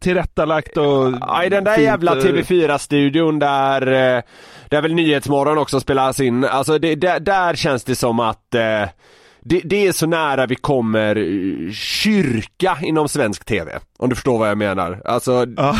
tillrättalagt 0.00 0.76
och 0.76 1.12
Ja, 1.20 1.44
i 1.44 1.48
den 1.48 1.64
där 1.64 1.74
fint, 1.74 1.84
jävla 1.84 2.12
eh, 2.16 2.22
TV4-studion 2.22 3.38
där, 3.38 3.82
eh, 4.16 4.22
där 4.68 4.82
väl 4.82 4.94
Nyhetsmorgon 4.94 5.58
också 5.58 5.80
spelas 5.80 6.20
in, 6.20 6.44
alltså 6.44 6.78
det, 6.78 6.94
där, 6.94 7.20
där 7.20 7.54
känns 7.54 7.84
det 7.84 7.94
som 7.94 8.20
att 8.20 8.54
eh, 8.54 8.88
det, 9.40 9.60
det 9.64 9.86
är 9.86 9.92
så 9.92 10.06
nära 10.06 10.46
vi 10.46 10.54
kommer 10.54 11.16
eh, 11.16 11.72
kyrka 11.72 12.78
inom 12.82 13.08
svensk 13.08 13.44
TV, 13.44 13.78
om 13.98 14.08
du 14.08 14.14
förstår 14.14 14.38
vad 14.38 14.48
jag 14.50 14.58
menar. 14.58 15.02
Alltså, 15.04 15.46
Ja, 15.56 15.76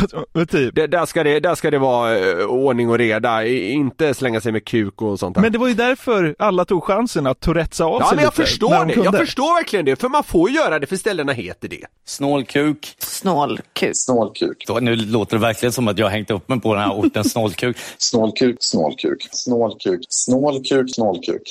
typ. 0.50 0.74
det, 0.74 0.86
där, 0.86 1.06
ska 1.06 1.24
det, 1.24 1.40
där 1.40 1.54
ska 1.54 1.70
det 1.70 1.78
vara 1.78 2.18
eh, 2.18 2.44
ordning 2.46 2.90
och 2.90 2.98
reda, 2.98 3.46
inte 3.46 4.14
slänga 4.14 4.40
sig 4.40 4.52
med 4.52 4.64
kuk 4.64 5.02
och 5.02 5.18
sånt 5.18 5.34
där. 5.34 5.42
Men 5.42 5.52
det 5.52 5.58
var 5.58 5.68
ju 5.68 5.74
därför 5.74 6.34
alla 6.38 6.64
tog 6.64 6.84
chansen 6.84 7.26
att 7.26 7.40
tourettesa 7.40 7.84
av 7.84 8.00
ja 8.00 8.08
sig 8.08 8.16
men 8.16 8.24
jag 8.24 8.32
lite, 8.38 8.42
förstår 8.42 8.70
de 8.70 8.88
det, 8.88 9.04
jag 9.04 9.16
förstår 9.18 9.54
verkligen 9.54 9.84
det, 9.84 9.96
för 9.96 10.08
man 10.08 10.24
får 10.24 10.50
göra 10.50 10.78
det 10.78 10.86
för 10.86 10.96
ställena 10.96 11.32
heter 11.32 11.68
det. 11.68 11.84
Snålkuk. 12.06 12.94
Snålkuk. 12.98 13.90
Snålkuk. 13.92 14.64
Så 14.66 14.80
Nu 14.80 14.96
låter 14.96 15.36
det 15.36 15.40
verkligen 15.42 15.72
som 15.72 15.88
att 15.88 15.98
jag 15.98 16.06
har 16.06 16.10
hängt 16.10 16.30
upp 16.30 16.48
mig 16.48 16.60
på 16.60 16.74
den 16.74 16.82
här 16.82 16.92
orten 16.92 17.24
snålkuk. 17.24 17.76
Snålkuk. 17.98 18.56
Snålkuk. 18.60 19.28
Snålkuk. 19.30 20.00
Snålkuk. 20.08 20.94
Snålkuk. 20.94 21.42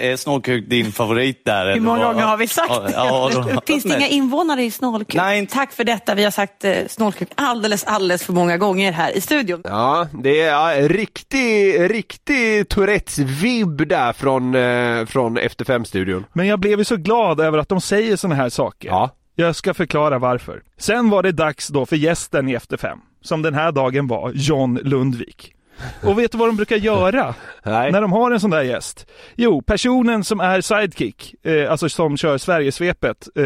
Är 0.00 0.16
snålkuk 0.16 0.68
din 0.68 0.92
favorit 0.92 1.44
där? 1.44 1.74
Hur 1.74 1.80
många 1.80 2.04
gånger 2.04 2.22
har 2.22 2.36
vi 2.36 2.46
sagt 2.46 2.70
ja, 2.70 2.80
det? 2.80 2.92
ja, 2.92 3.60
Finns 3.66 3.84
det 3.84 3.96
inga 3.96 4.08
invånare 4.08 4.62
i 4.62 4.70
snålkuk? 4.70 5.14
Nej. 5.14 5.46
Tack 5.46 5.72
för 5.72 5.84
detta. 5.84 6.14
Vi 6.14 6.24
har 6.24 6.30
sagt 6.30 6.64
eh, 6.64 6.74
snålkuk 6.88 7.28
alldeles, 7.34 7.84
alldeles 7.84 8.24
för 8.24 8.32
många 8.32 8.58
gånger 8.58 8.92
här 8.92 9.16
i 9.16 9.20
studion. 9.20 9.60
Ja, 9.64 10.08
det 10.22 10.40
är 10.40 10.48
ja, 10.50 10.88
riktig, 10.88 11.80
riktig 11.90 12.68
Tourettes-vibb 12.68 13.88
där 13.88 14.12
från, 14.12 14.54
eh, 14.54 15.06
från 15.06 15.38
Efter 15.38 15.64
Fem-studion. 15.64 16.24
Men 16.32 16.46
jag 16.46 16.60
blev 16.60 16.78
ju 16.78 16.84
så 16.84 16.96
glad 16.96 17.40
över 17.40 17.58
att 17.58 17.68
de 17.68 17.80
säger 17.80 18.16
såna 18.16 18.34
här 18.34 18.48
saker. 18.48 18.88
Ja. 18.88 19.10
Jag 19.34 19.56
ska 19.56 19.74
förklara 19.74 20.18
varför. 20.18 20.62
Sen 20.78 21.10
var 21.10 21.22
det 21.22 21.32
dags 21.32 21.68
då 21.68 21.86
för 21.86 21.96
gästen 21.96 22.48
i 22.48 22.54
Efter 22.54 22.76
Fem, 22.76 22.98
som 23.22 23.42
den 23.42 23.54
här 23.54 23.72
dagen 23.72 24.06
var 24.06 24.32
John 24.34 24.78
Lundvik. 24.82 25.54
Och 26.04 26.18
vet 26.18 26.32
du 26.32 26.38
vad 26.38 26.48
de 26.48 26.56
brukar 26.56 26.76
göra 26.76 27.34
Nej. 27.64 27.92
när 27.92 28.00
de 28.00 28.12
har 28.12 28.30
en 28.30 28.40
sån 28.40 28.50
där 28.50 28.62
gäst? 28.62 29.06
Jo, 29.36 29.62
personen 29.62 30.24
som 30.24 30.40
är 30.40 30.60
sidekick, 30.60 31.34
eh, 31.46 31.70
alltså 31.70 31.88
som 31.88 32.16
kör 32.16 32.38
Sverigesvepet, 32.38 33.28
eh, 33.36 33.44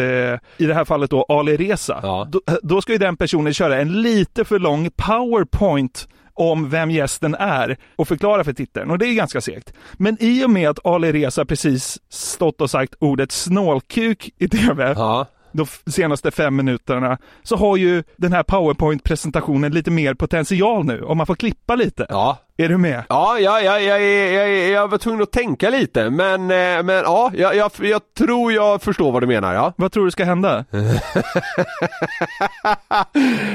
i 0.57 0.67
det 0.67 0.75
här 0.75 0.85
fallet 0.85 1.11
då 1.11 1.23
Ali 1.29 1.57
Reza, 1.57 2.01
Ja. 2.03 2.29
då, 2.31 2.41
då 2.63 2.81
ska 2.83 2.93
ju 2.93 2.99
den 2.99 3.17
personen 3.17 3.55
köra 3.55 3.81
en 3.81 4.03
lite 4.03 4.45
för 4.45 4.59
lång 4.59 4.91
powerpoint 4.97 6.09
om 6.37 6.71
vem 6.71 6.91
gästen 6.91 7.35
är 7.35 7.77
och 7.97 8.09
förklara 8.09 8.45
för 8.45 8.53
tittaren 8.53 8.91
och 8.91 8.99
det 8.99 9.07
är 9.07 9.15
ganska 9.15 9.41
segt. 9.41 9.73
Men 9.93 10.17
i 10.21 10.45
och 10.45 10.51
med 10.51 10.71
att 10.71 10.87
Ali 10.87 11.13
Reza 11.13 11.45
precis 11.45 11.99
stått 12.09 12.61
och 12.61 12.71
sagt 12.71 12.95
ordet 12.99 13.33
snålkuk 13.33 14.31
i 14.39 14.49
TV, 14.49 14.95
Ja 14.97 15.27
de 15.55 15.67
senaste 15.91 16.31
fem 16.31 16.57
minuterna, 16.57 17.19
så 17.43 17.57
har 17.57 17.77
ju 17.77 18.03
den 18.17 18.33
här 18.33 18.43
powerpoint-presentationen 18.43 19.73
lite 19.73 19.91
mer 19.91 20.15
potential 20.15 20.85
nu, 20.85 21.03
om 21.03 21.17
man 21.17 21.27
får 21.27 21.35
klippa 21.35 21.75
lite. 21.75 22.07
Ja. 22.09 22.39
Är 22.57 22.69
du 22.69 22.79
med? 22.79 23.05
Ja, 23.09 23.39
ja, 23.39 23.61
ja, 23.61 23.81
jag, 23.81 24.03
jag, 24.03 24.49
jag, 24.49 24.69
jag 24.69 24.89
var 24.89 24.99
tvungen 24.99 25.23
att 25.23 25.33
tänka 25.33 25.71
lite, 25.71 26.11
men, 26.11 26.41
eh, 26.41 26.83
men 26.83 26.89
ja, 26.89 27.31
jag, 27.35 27.57
jag, 27.57 27.71
jag 27.79 28.01
tror 28.19 28.53
jag 28.53 28.83
förstår 28.83 29.13
vad 29.13 29.23
du 29.23 29.27
menar, 29.27 29.55
ja. 29.55 29.73
Vad 29.77 29.93
tror 29.93 30.05
du 30.05 30.11
ska 30.11 30.25
hända? 30.25 30.65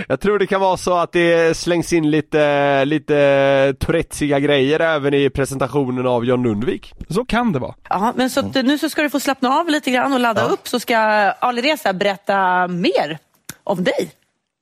Jag 0.08 0.20
tror 0.20 0.40
det 0.40 0.48
kan 0.48 0.62
vara 0.62 0.78
så 0.78 0.98
att 0.98 1.12
det 1.12 1.58
slängs 1.58 1.94
in 1.94 2.12
lite, 2.12 2.86
lite 2.86 3.76
tourettsiga 3.80 4.40
grejer 4.40 4.80
även 4.80 5.14
i 5.14 5.30
presentationen 5.30 6.08
av 6.08 6.26
John 6.26 6.44
Lundvik. 6.44 6.94
Så 7.10 7.26
kan 7.26 7.52
det 7.52 7.60
vara. 7.60 7.76
Ja, 7.90 8.14
men 8.16 8.30
så 8.30 8.40
att, 8.40 8.54
nu 8.56 8.78
så 8.78 8.90
ska 8.90 9.02
du 9.02 9.10
få 9.10 9.20
slappna 9.20 9.50
av 9.50 9.70
lite 9.70 9.92
grann 9.92 10.14
och 10.14 10.20
ladda 10.20 10.46
upp 10.48 10.68
så 10.68 10.80
ska 10.80 10.98
Ali 11.40 11.62
Reza 11.62 11.94
berätta 11.94 12.68
mer 12.68 13.18
om 13.64 13.84
dig. 13.84 14.12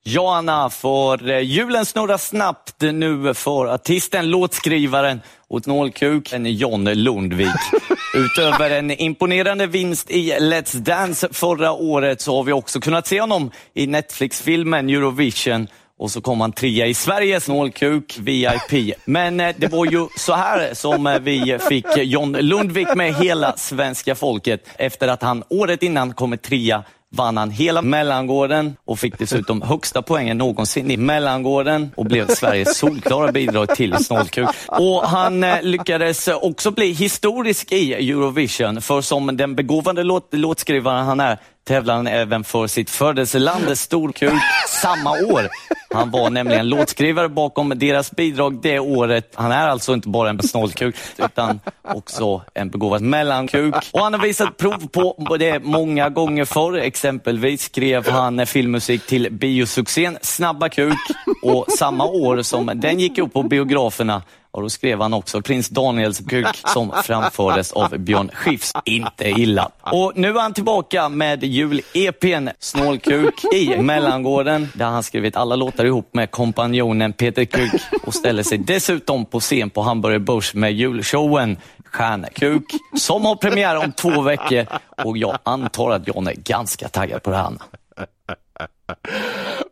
Ja, 0.09 0.37
Anna, 0.37 0.69
för 0.69 1.29
eh, 1.29 1.39
julen 1.39 1.85
snurrar 1.85 2.17
snabbt 2.17 2.81
nu 2.81 3.33
för 3.33 3.65
artisten, 3.65 4.29
låtskrivaren 4.29 5.21
och 5.47 5.63
snålkuken 5.63 6.45
John 6.45 6.83
Lundvik. 6.83 7.49
Utöver 8.15 8.69
en 8.69 8.91
imponerande 8.91 9.67
vinst 9.67 10.11
i 10.11 10.31
Let's 10.31 10.75
Dance 10.75 11.27
förra 11.31 11.71
året 11.71 12.21
så 12.21 12.35
har 12.35 12.43
vi 12.43 12.51
också 12.51 12.79
kunnat 12.79 13.07
se 13.07 13.21
honom 13.21 13.51
i 13.73 13.87
Netflix-filmen 13.87 14.89
Eurovision 14.89 15.67
och 15.99 16.11
så 16.11 16.21
kom 16.21 16.41
han 16.41 16.51
trea 16.51 16.85
i 16.85 16.93
Sverige, 16.93 17.39
snålkuk, 17.39 18.17
VIP. 18.19 18.95
Men 19.05 19.39
eh, 19.39 19.55
det 19.57 19.67
var 19.67 19.85
ju 19.85 20.07
så 20.17 20.33
här 20.33 20.73
som 20.73 21.07
eh, 21.07 21.19
vi 21.19 21.57
fick 21.69 21.97
John 21.97 22.31
Lundvik 22.31 22.95
med 22.95 23.15
hela 23.15 23.57
svenska 23.57 24.15
folket 24.15 24.67
efter 24.77 25.07
att 25.07 25.21
han 25.21 25.43
året 25.49 25.83
innan 25.83 26.13
kommit 26.13 26.41
trea 26.41 26.83
vann 27.15 27.37
han 27.37 27.51
hela 27.51 27.81
mellangården 27.81 28.75
och 28.85 28.99
fick 28.99 29.19
dessutom 29.19 29.61
högsta 29.61 30.01
poängen 30.01 30.37
någonsin 30.37 30.91
i 30.91 30.97
mellangården 30.97 31.91
och 31.95 32.05
blev 32.05 32.27
Sveriges 32.27 32.77
solklara 32.77 33.31
bidrag 33.31 33.75
till 33.75 33.93
snålkuk. 33.93 34.49
Och 34.67 35.01
han 35.01 35.43
eh, 35.43 35.61
lyckades 35.61 36.27
också 36.27 36.71
bli 36.71 36.91
historisk 36.91 37.71
i 37.71 37.93
Eurovision, 37.93 38.81
för 38.81 39.01
som 39.01 39.37
den 39.37 39.55
begåvade 39.55 40.03
låt, 40.03 40.29
låtskrivaren 40.31 41.05
han 41.05 41.19
är 41.19 41.39
tävlar 41.67 41.95
han 41.95 42.07
även 42.07 42.43
för 42.43 42.67
sitt 42.67 42.89
födelseland 42.89 43.77
Storkuk 43.77 44.33
samma 44.81 45.11
år. 45.11 45.49
Han 45.93 46.11
var 46.11 46.29
nämligen 46.29 46.69
låtskrivare 46.69 47.29
bakom 47.29 47.73
deras 47.75 48.11
bidrag 48.11 48.61
det 48.61 48.79
året. 48.79 49.31
Han 49.35 49.51
är 49.51 49.67
alltså 49.67 49.93
inte 49.93 50.09
bara 50.09 50.29
en 50.29 50.43
snålkuk 50.43 50.95
utan 51.17 51.59
också 51.83 52.41
en 52.53 52.69
begåvad 52.69 53.01
mellankuk. 53.01 53.75
Och 53.93 53.99
han 53.99 54.13
har 54.13 54.21
visat 54.21 54.57
prov 54.57 54.87
på 55.27 55.37
det 55.37 55.59
många 55.59 56.09
gånger 56.09 56.45
förr. 56.45 56.77
Exempelvis 56.77 57.61
skrev 57.61 58.09
han 58.09 58.45
filmmusik 58.45 59.07
till 59.07 59.31
biosuccén 59.31 60.17
Snabba 60.21 60.69
kuk 60.69 60.97
och 61.43 61.65
samma 61.77 62.05
år 62.05 62.41
som 62.41 62.71
den 62.75 62.99
gick 62.99 63.17
upp 63.17 63.33
på 63.33 63.43
biograferna 63.43 64.21
och 64.51 64.61
då 64.61 64.69
skrev 64.69 65.01
han 65.01 65.13
också 65.13 65.41
Prins 65.41 65.69
Daniels 65.69 66.19
kuk 66.19 66.47
som 66.65 66.93
framfördes 67.03 67.71
av 67.71 67.97
Björn 67.97 68.31
Skifs. 68.33 68.73
Inte 68.85 69.29
illa. 69.29 69.71
Och 69.81 70.13
nu 70.15 70.29
är 70.29 70.41
han 70.41 70.53
tillbaka 70.53 71.09
med 71.09 71.43
jul-EPn 71.43 72.49
Snålkuk 72.59 73.45
i 73.53 73.77
Mellangården 73.81 74.69
där 74.73 74.85
han 74.85 75.03
skrivit 75.03 75.35
alla 75.35 75.55
låtar 75.55 75.85
ihop 75.85 76.09
med 76.13 76.31
kompanjonen 76.31 77.13
Peter 77.13 77.45
Kuk 77.45 77.81
och 78.03 78.13
ställer 78.13 78.43
sig 78.43 78.57
dessutom 78.57 79.25
på 79.25 79.39
scen 79.39 79.69
på 79.69 79.81
Hamburger 79.81 80.19
Börs 80.19 80.53
med 80.53 80.73
julshowen 80.73 81.57
Stjärnekuk 81.85 82.63
som 82.97 83.25
har 83.25 83.35
premiär 83.35 83.77
om 83.77 83.91
två 83.91 84.21
veckor 84.21 84.65
och 85.03 85.17
jag 85.17 85.37
antar 85.43 85.91
att 85.91 86.07
John 86.07 86.27
är 86.27 86.33
ganska 86.33 86.87
taggad 86.89 87.23
på 87.23 87.29
det 87.29 87.37
här. 87.37 87.53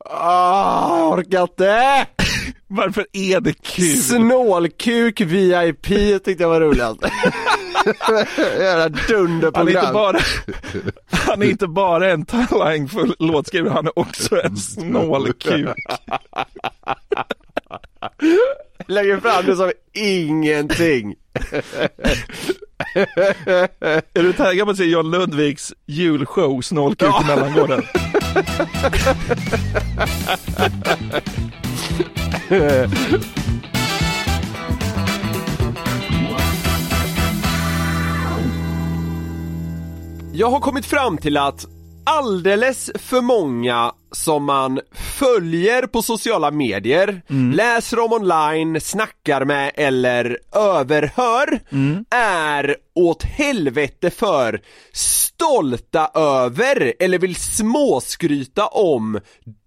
Ah, 0.10 1.10
orkar 1.10 1.42
inte! 1.42 2.06
Varför 2.68 3.06
är 3.14 3.40
det 3.42 3.54
kul? 3.64 3.98
Snålkuk 3.98 5.22
VIP 5.22 5.82
tyckte 6.24 6.44
jag 6.44 6.50
var 6.50 6.62
roligast. 6.62 7.00
Jävla 8.60 8.84
Han 8.84 8.94
är, 8.94 9.08
dunderprogram. 9.08 9.68
inte 9.68 9.94
bara, 9.94 10.20
han 11.12 11.42
är 11.42 11.46
inte 11.46 11.68
bara 11.68 12.12
en 12.12 12.26
talangfull 12.26 13.16
låtskrivare, 13.20 13.74
han 13.74 13.88
är 13.88 14.00
också 14.00 14.42
en 14.42 14.58
snålkuk. 14.76 15.68
Lägger 18.88 19.18
fram 19.20 19.46
det 19.46 19.56
som 19.56 19.72
ingenting. 19.94 21.16
Är 24.14 24.24
du 24.24 24.34
taggad 24.34 24.66
på 24.68 24.72
att 24.72 24.78
se 24.78 24.86
John 24.86 25.12
Lundviks 25.12 25.74
julshow 25.86 26.62
Snålkuk 26.62 27.14
i 27.24 27.28
Mellangården? 27.28 27.84
Jag 40.34 40.50
har 40.50 40.60
kommit 40.60 40.86
fram 40.86 41.18
till 41.18 41.38
att 41.38 41.66
alldeles 42.06 42.92
för 42.96 43.22
många 43.22 43.92
som 44.12 44.44
man 44.44 44.80
följer 44.94 45.88
på 45.88 46.02
sociala 46.02 46.52
medier, 46.52 47.22
läser 47.54 48.00
om 48.00 48.14
online, 48.14 48.82
snackar 48.82 49.46
med 49.46 49.72
eller 49.76 50.40
överhör 50.56 51.60
är 52.10 52.76
åt 52.96 53.24
helvete 53.24 54.10
för 54.10 54.62
stolta 54.94 56.12
över 56.14 56.94
eller 57.00 57.20
vill 57.20 57.36
småskryta 57.36 58.68
om 58.68 59.20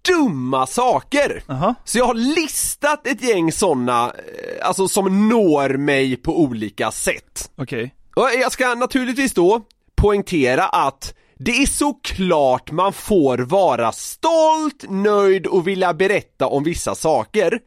dumma 0.07 0.67
saker. 0.67 1.43
Jaha. 1.47 1.75
Så 1.85 1.97
jag 1.97 2.05
har 2.05 2.13
listat 2.13 3.07
ett 3.07 3.23
gäng 3.23 3.51
sådana, 3.51 4.05
eh, 4.05 4.67
alltså 4.67 4.87
som 4.87 5.29
når 5.29 5.69
mig 5.77 6.15
på 6.15 6.39
olika 6.41 6.91
sätt. 6.91 7.51
Okej. 7.55 7.95
Och 8.15 8.29
jag 8.41 8.51
ska 8.51 8.75
naturligtvis 8.75 9.33
då 9.33 9.61
poängtera 9.95 10.65
att 10.65 11.13
det 11.41 11.51
är 11.51 11.65
såklart 11.65 12.71
man 12.71 12.93
får 12.93 13.37
vara 13.37 13.91
stolt, 13.91 14.85
nöjd 14.89 15.47
och 15.47 15.67
vilja 15.67 15.93
berätta 15.93 16.47
om 16.47 16.63
vissa 16.63 16.95
saker. 16.95 17.59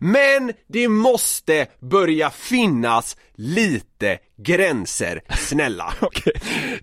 Men 0.00 0.52
det 0.68 0.88
måste 0.88 1.66
börja 1.80 2.30
finnas 2.30 3.16
lite 3.36 4.18
gränser, 4.42 5.22
snälla. 5.38 5.92
Okej. 6.00 6.32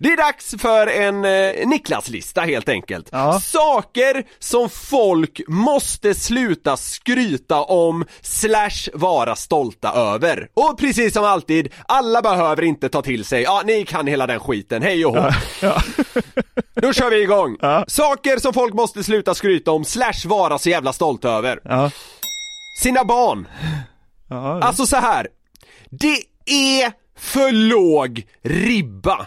Det 0.00 0.08
är 0.08 0.16
dags 0.16 0.54
för 0.58 0.86
en 0.86 1.24
eh, 1.24 1.66
Niklas-lista 1.66 2.40
helt 2.40 2.68
enkelt. 2.68 3.08
Ja. 3.12 3.40
Saker 3.40 4.24
som 4.38 4.70
folk 4.70 5.40
måste 5.48 6.14
sluta 6.14 6.76
skryta 6.76 7.62
om 7.62 8.04
slash 8.20 8.88
vara 8.94 9.36
stolta 9.36 9.92
över. 9.92 10.48
Och 10.54 10.78
precis 10.78 11.12
som 11.12 11.24
alltid, 11.24 11.68
alla 11.88 12.22
behöver 12.22 12.62
inte 12.62 12.88
ta 12.88 13.02
till 13.02 13.24
sig, 13.24 13.42
ja 13.42 13.62
ni 13.64 13.84
kan 13.84 14.06
hela 14.06 14.26
den 14.26 14.40
skiten, 14.40 14.82
hej 14.82 15.06
och 15.06 15.16
hå. 15.16 15.30
Ja. 15.62 15.82
Nu 16.74 16.92
kör 16.94 17.10
vi 17.10 17.22
igång! 17.22 17.56
Ja. 17.60 17.84
Saker 17.88 18.38
som 18.38 18.52
folk 18.52 18.74
måste 18.74 19.04
sluta 19.04 19.34
skryta 19.34 19.70
om 19.70 19.84
slash 19.84 20.26
vara 20.26 20.58
så 20.58 20.70
jävla 20.70 20.92
stolta 20.92 21.30
över. 21.30 21.60
Sina 22.78 23.04
barn. 23.04 23.48
Ja. 24.28 24.62
Alltså 24.62 24.86
så 24.86 24.96
här. 24.96 25.28
Det 25.90 26.22
är 26.46 26.92
för 27.18 27.52
låg 27.52 28.26
ribba. 28.42 29.26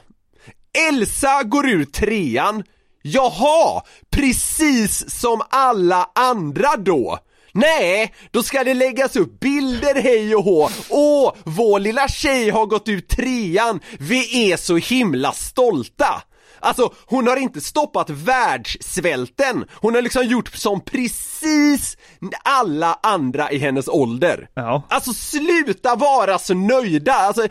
Elsa 0.89 1.43
går 1.43 1.69
ur 1.69 1.85
trean. 1.85 2.63
Jaha, 3.01 3.83
precis 4.09 5.19
som 5.19 5.41
alla 5.49 6.09
andra 6.15 6.75
då. 6.77 7.19
Nej, 7.51 8.13
då 8.31 8.43
ska 8.43 8.63
det 8.63 8.73
läggas 8.73 9.15
upp 9.15 9.39
bilder 9.39 10.01
hej 10.01 10.35
och 10.35 10.43
hå. 10.43 10.69
Åh, 10.89 11.33
vår 11.43 11.79
lilla 11.79 12.07
tjej 12.07 12.49
har 12.49 12.65
gått 12.65 12.87
ut 12.87 13.09
trean. 13.09 13.79
Vi 13.99 14.51
är 14.51 14.57
så 14.57 14.77
himla 14.77 15.31
stolta. 15.31 16.23
Alltså, 16.61 16.93
hon 17.05 17.27
har 17.27 17.37
inte 17.37 17.61
stoppat 17.61 18.09
världssvälten. 18.09 19.65
Hon 19.73 19.95
har 19.95 20.01
liksom 20.01 20.25
gjort 20.25 20.55
som 20.55 20.81
precis 20.81 21.97
alla 22.43 22.99
andra 23.03 23.51
i 23.51 23.57
hennes 23.57 23.87
ålder. 23.87 24.47
Ja. 24.53 24.83
Alltså 24.89 25.13
sluta 25.13 25.95
vara 25.95 26.39
så 26.39 26.53
nöjda! 26.53 27.13
Alltså, 27.13 27.47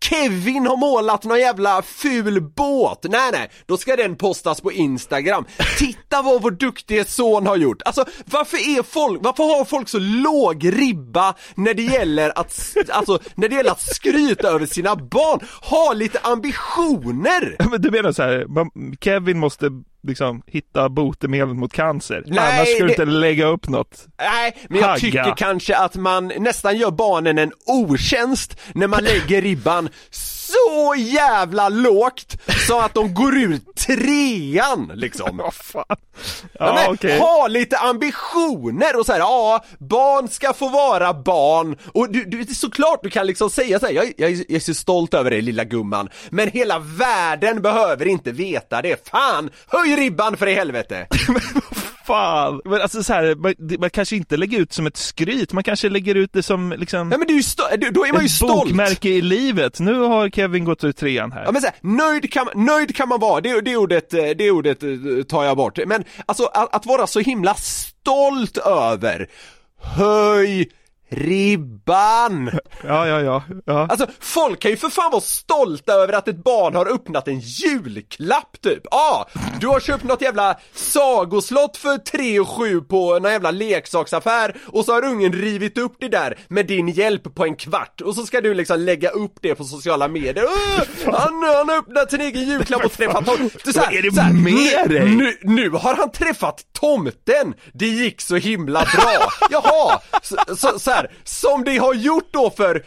Kevin 0.00 0.66
har 0.66 0.76
målat 0.76 1.24
någon 1.24 1.40
jävla 1.40 1.82
ful 1.82 2.40
båt. 2.40 3.06
Nej 3.10 3.30
nej, 3.32 3.50
då 3.66 3.76
ska 3.76 3.96
den 3.96 4.16
postas 4.16 4.60
på 4.60 4.72
Instagram. 4.72 5.44
Titta 5.78 6.22
vad 6.22 6.42
vår 6.42 6.50
duktiga 6.50 7.04
son 7.04 7.46
har 7.46 7.56
gjort. 7.56 7.82
Alltså 7.82 8.04
varför 8.24 8.56
är 8.56 8.82
folk, 8.82 9.20
varför 9.22 9.44
har 9.58 9.64
folk 9.64 9.88
så 9.88 9.98
låg 9.98 10.72
ribba 10.78 11.34
när 11.54 11.74
det 11.74 11.82
gäller 11.82 12.38
att, 12.38 12.76
alltså 12.88 13.18
när 13.34 13.48
det 13.48 13.54
gäller 13.54 13.70
att 13.70 13.94
skryta 13.94 14.48
över 14.48 14.66
sina 14.66 14.96
barn? 14.96 15.40
Ha 15.62 15.92
lite 15.92 16.18
ambitioner! 16.22 17.56
Men 17.70 17.82
du 17.82 17.90
menar 17.90 18.12
så 18.12 18.22
här, 18.22 18.41
man- 18.48 18.96
Kevin 19.00 19.38
måste 19.38 19.70
liksom 20.02 20.42
hitta 20.46 20.88
botemedel 20.88 21.54
mot 21.54 21.72
cancer. 21.72 22.22
Nej, 22.26 22.38
Annars 22.38 22.68
ska 22.68 22.78
du 22.78 22.86
det- 22.86 22.92
inte 22.92 23.04
lägga 23.04 23.46
upp 23.46 23.68
något. 23.68 24.06
Nej, 24.18 24.56
men 24.68 24.78
jag 24.80 24.86
Hagga. 24.88 25.00
tycker 25.00 25.34
kanske 25.36 25.76
att 25.76 25.94
man 25.96 26.32
nästan 26.38 26.76
gör 26.76 26.90
barnen 26.90 27.38
en 27.38 27.52
otjänst 27.66 28.60
när 28.74 28.86
man 28.86 29.04
lägger 29.04 29.42
ribban 29.42 29.88
så 30.42 30.94
jävla 30.96 31.68
lågt 31.68 32.36
så 32.66 32.80
att 32.80 32.94
de 32.94 33.14
går 33.14 33.36
ur 33.36 33.60
trean 33.86 34.92
liksom. 34.94 35.36
Vad 35.42 35.54
fan. 35.54 35.96
Ja, 36.52 36.74
men 36.74 36.94
okej. 36.94 37.18
Ha 37.18 37.46
lite 37.48 37.78
ambitioner 37.78 38.98
och 38.98 39.06
så 39.06 39.12
här, 39.12 39.18
ja, 39.18 39.64
barn 39.78 40.28
ska 40.28 40.52
få 40.52 40.68
vara 40.68 41.14
barn 41.14 41.76
och 41.94 42.12
du, 42.12 42.24
du, 42.24 42.54
såklart 42.54 43.02
du 43.02 43.10
kan 43.10 43.26
liksom 43.26 43.50
säga 43.50 43.80
så 43.80 43.86
här, 43.86 43.92
jag, 43.92 44.12
jag, 44.16 44.30
jag 44.30 44.50
är 44.50 44.60
så 44.60 44.74
stolt 44.74 45.14
över 45.14 45.30
dig 45.30 45.42
lilla 45.42 45.64
gumman, 45.64 46.08
men 46.30 46.50
hela 46.50 46.78
världen 46.78 47.62
behöver 47.62 48.06
inte 48.06 48.32
veta 48.32 48.82
det, 48.82 49.08
fan! 49.08 49.50
Höj 49.66 49.96
ribban 49.96 50.36
för 50.36 50.46
i 50.46 50.54
helvete! 50.54 51.06
Fan. 52.06 52.60
Men 52.64 52.80
alltså 52.80 53.02
så 53.02 53.12
här, 53.12 53.34
man, 53.34 53.54
man 53.80 53.90
kanske 53.90 54.16
inte 54.16 54.36
lägger 54.36 54.58
ut 54.58 54.72
som 54.72 54.86
ett 54.86 54.96
skryt, 54.96 55.52
man 55.52 55.64
kanske 55.64 55.88
lägger 55.88 56.14
ut 56.14 56.32
det 56.32 56.42
som 56.42 56.74
liksom 56.78 57.08
Nej 57.08 57.18
men 57.18 57.26
du 57.26 57.32
är 57.34 57.36
ju 57.36 57.42
sto- 57.42 57.90
då 57.92 58.06
är 58.06 58.12
man 58.12 58.20
ju 58.22 58.26
ett 58.26 58.32
stolt! 58.32 58.64
bokmärke 58.64 59.08
i 59.08 59.20
livet. 59.22 59.80
Nu 59.80 59.94
har 60.00 60.28
Kevin 60.30 60.64
gått 60.64 60.84
ut 60.84 60.96
trean 60.96 61.32
här. 61.32 61.44
Ja 61.44 61.52
men 61.52 61.62
så 61.62 61.66
här, 61.66 61.76
nöjd, 61.80 62.32
kan, 62.32 62.46
nöjd 62.54 62.96
kan 62.96 63.08
man 63.08 63.20
vara, 63.20 63.40
det, 63.40 63.60
det, 63.60 63.76
ordet, 63.76 64.14
eh, 64.14 64.24
det 64.38 64.50
ordet 64.50 64.82
eh, 64.82 64.88
tar 65.28 65.44
jag 65.44 65.56
bort. 65.56 65.78
Men 65.86 66.04
alltså 66.26 66.44
att, 66.44 66.74
att 66.74 66.86
vara 66.86 67.06
så 67.06 67.20
himla 67.20 67.54
stolt 67.54 68.56
över, 68.58 69.28
höj 69.82 70.68
ribban! 71.12 72.50
Ja, 72.86 73.06
ja, 73.08 73.20
ja. 73.20 73.42
ja. 73.66 73.86
Alltså 73.90 74.06
folk 74.20 74.60
kan 74.60 74.70
ju 74.70 74.76
för 74.76 74.88
fan 74.88 75.10
vara 75.10 75.20
stolta 75.22 75.92
över 75.92 76.12
att 76.12 76.28
ett 76.28 76.44
barn 76.44 76.74
har 76.74 76.86
öppnat 76.94 77.28
en 77.28 77.40
julklapp 77.40 78.60
typ. 78.62 78.80
Ja, 78.90 79.26
ah, 79.34 79.38
du 79.60 79.66
har 79.66 79.80
köpt 79.80 80.04
något 80.04 80.22
jävla 80.22 80.56
sagoslott 80.74 81.76
för 81.76 81.98
3 81.98 82.40
och 82.40 82.48
7 82.48 82.80
på 82.80 83.18
någon 83.18 83.32
jävla 83.32 83.50
leksaksaffär 83.50 84.56
och 84.66 84.84
så 84.84 84.92
har 84.92 85.04
ungen 85.04 85.32
rivit 85.32 85.78
upp 85.78 85.96
det 86.00 86.08
där 86.08 86.38
med 86.48 86.66
din 86.66 86.88
hjälp 86.88 87.34
på 87.34 87.44
en 87.44 87.56
kvart 87.56 88.00
och 88.00 88.14
så 88.14 88.26
ska 88.26 88.40
du 88.40 88.54
liksom 88.54 88.80
lägga 88.80 89.10
upp 89.10 89.34
det 89.40 89.54
på 89.54 89.64
sociala 89.64 90.08
medier. 90.08 90.44
Åh, 90.44 90.82
han, 91.14 91.42
han 91.56 91.68
har 91.68 91.76
öppnat 91.78 92.10
sin 92.10 92.20
egen 92.20 92.42
julklapp 92.48 92.84
och 92.84 92.92
träffat 92.92 93.26
tom- 93.26 93.50
Du, 93.64 93.72
så 93.72 93.80
här, 93.80 93.86
Vad 93.86 93.94
är 93.98 94.02
det 94.02 94.12
så 94.14 94.20
här, 94.20 94.32
med 94.32 94.88
nu, 94.88 94.98
dig? 94.98 95.08
nu, 95.16 95.36
nu 95.42 95.70
har 95.70 95.94
han 95.94 96.10
träffat 96.12 96.60
tomten, 96.80 97.54
det 97.74 97.86
gick 97.86 98.20
så 98.20 98.36
himla 98.36 98.80
bra. 98.80 99.28
Jaha, 99.50 100.00
så, 100.22 100.36
så, 100.56 100.78
så 100.78 100.90
här, 100.90 101.01
som 101.24 101.64
det 101.64 101.76
har 101.78 101.94
gjort 101.94 102.28
då 102.32 102.50
för 102.50 102.84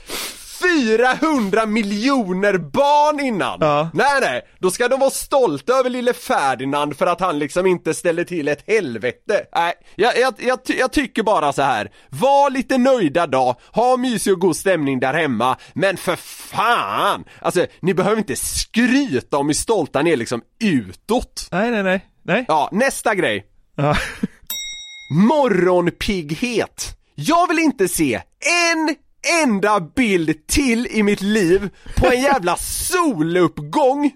400 1.21 1.65
miljoner 1.65 2.57
barn 2.57 3.19
innan! 3.19 3.57
Ja. 3.61 3.89
Nej 3.93 4.21
nej, 4.21 4.41
då 4.59 4.71
ska 4.71 4.87
de 4.87 4.99
vara 4.99 5.09
stolta 5.09 5.73
över 5.73 5.89
lille 5.89 6.13
Ferdinand 6.13 6.97
för 6.97 7.05
att 7.05 7.19
han 7.19 7.39
liksom 7.39 7.65
inte 7.65 7.93
ställer 7.93 8.23
till 8.23 8.47
ett 8.47 8.63
helvete. 8.67 9.45
Nej, 9.55 9.73
jag, 9.95 10.19
jag, 10.19 10.33
jag, 10.37 10.59
jag 10.65 10.91
tycker 10.91 11.23
bara 11.23 11.53
så 11.53 11.61
här. 11.61 11.91
var 12.09 12.49
lite 12.49 12.77
nöjda 12.77 13.27
då, 13.27 13.55
ha 13.71 13.97
mysig 13.97 14.33
och 14.33 14.39
god 14.39 14.55
stämning 14.55 14.99
där 14.99 15.13
hemma, 15.13 15.57
men 15.73 15.97
för 15.97 16.15
fan! 16.15 17.23
Alltså, 17.41 17.65
ni 17.79 17.93
behöver 17.93 18.17
inte 18.17 18.35
skryta 18.35 19.37
om 19.37 19.47
hur 19.47 19.53
stolta 19.53 20.01
ni 20.01 20.11
är 20.11 20.17
liksom 20.17 20.41
utåt. 20.63 21.47
Nej, 21.51 21.71
nej, 21.71 21.83
nej. 21.83 22.05
Nej. 22.23 22.45
Ja, 22.47 22.69
nästa 22.71 23.15
grej. 23.15 23.45
Ja. 23.75 23.95
Morgonpigghet. 25.11 26.97
Jag 27.15 27.47
vill 27.47 27.59
inte 27.59 27.87
se 27.87 28.21
en 28.73 28.95
enda 29.43 29.79
bild 29.79 30.47
till 30.47 30.87
i 30.87 31.03
mitt 31.03 31.21
liv 31.21 31.69
på 31.95 32.07
en 32.11 32.21
jävla 32.21 32.55
soluppgång. 32.57 34.11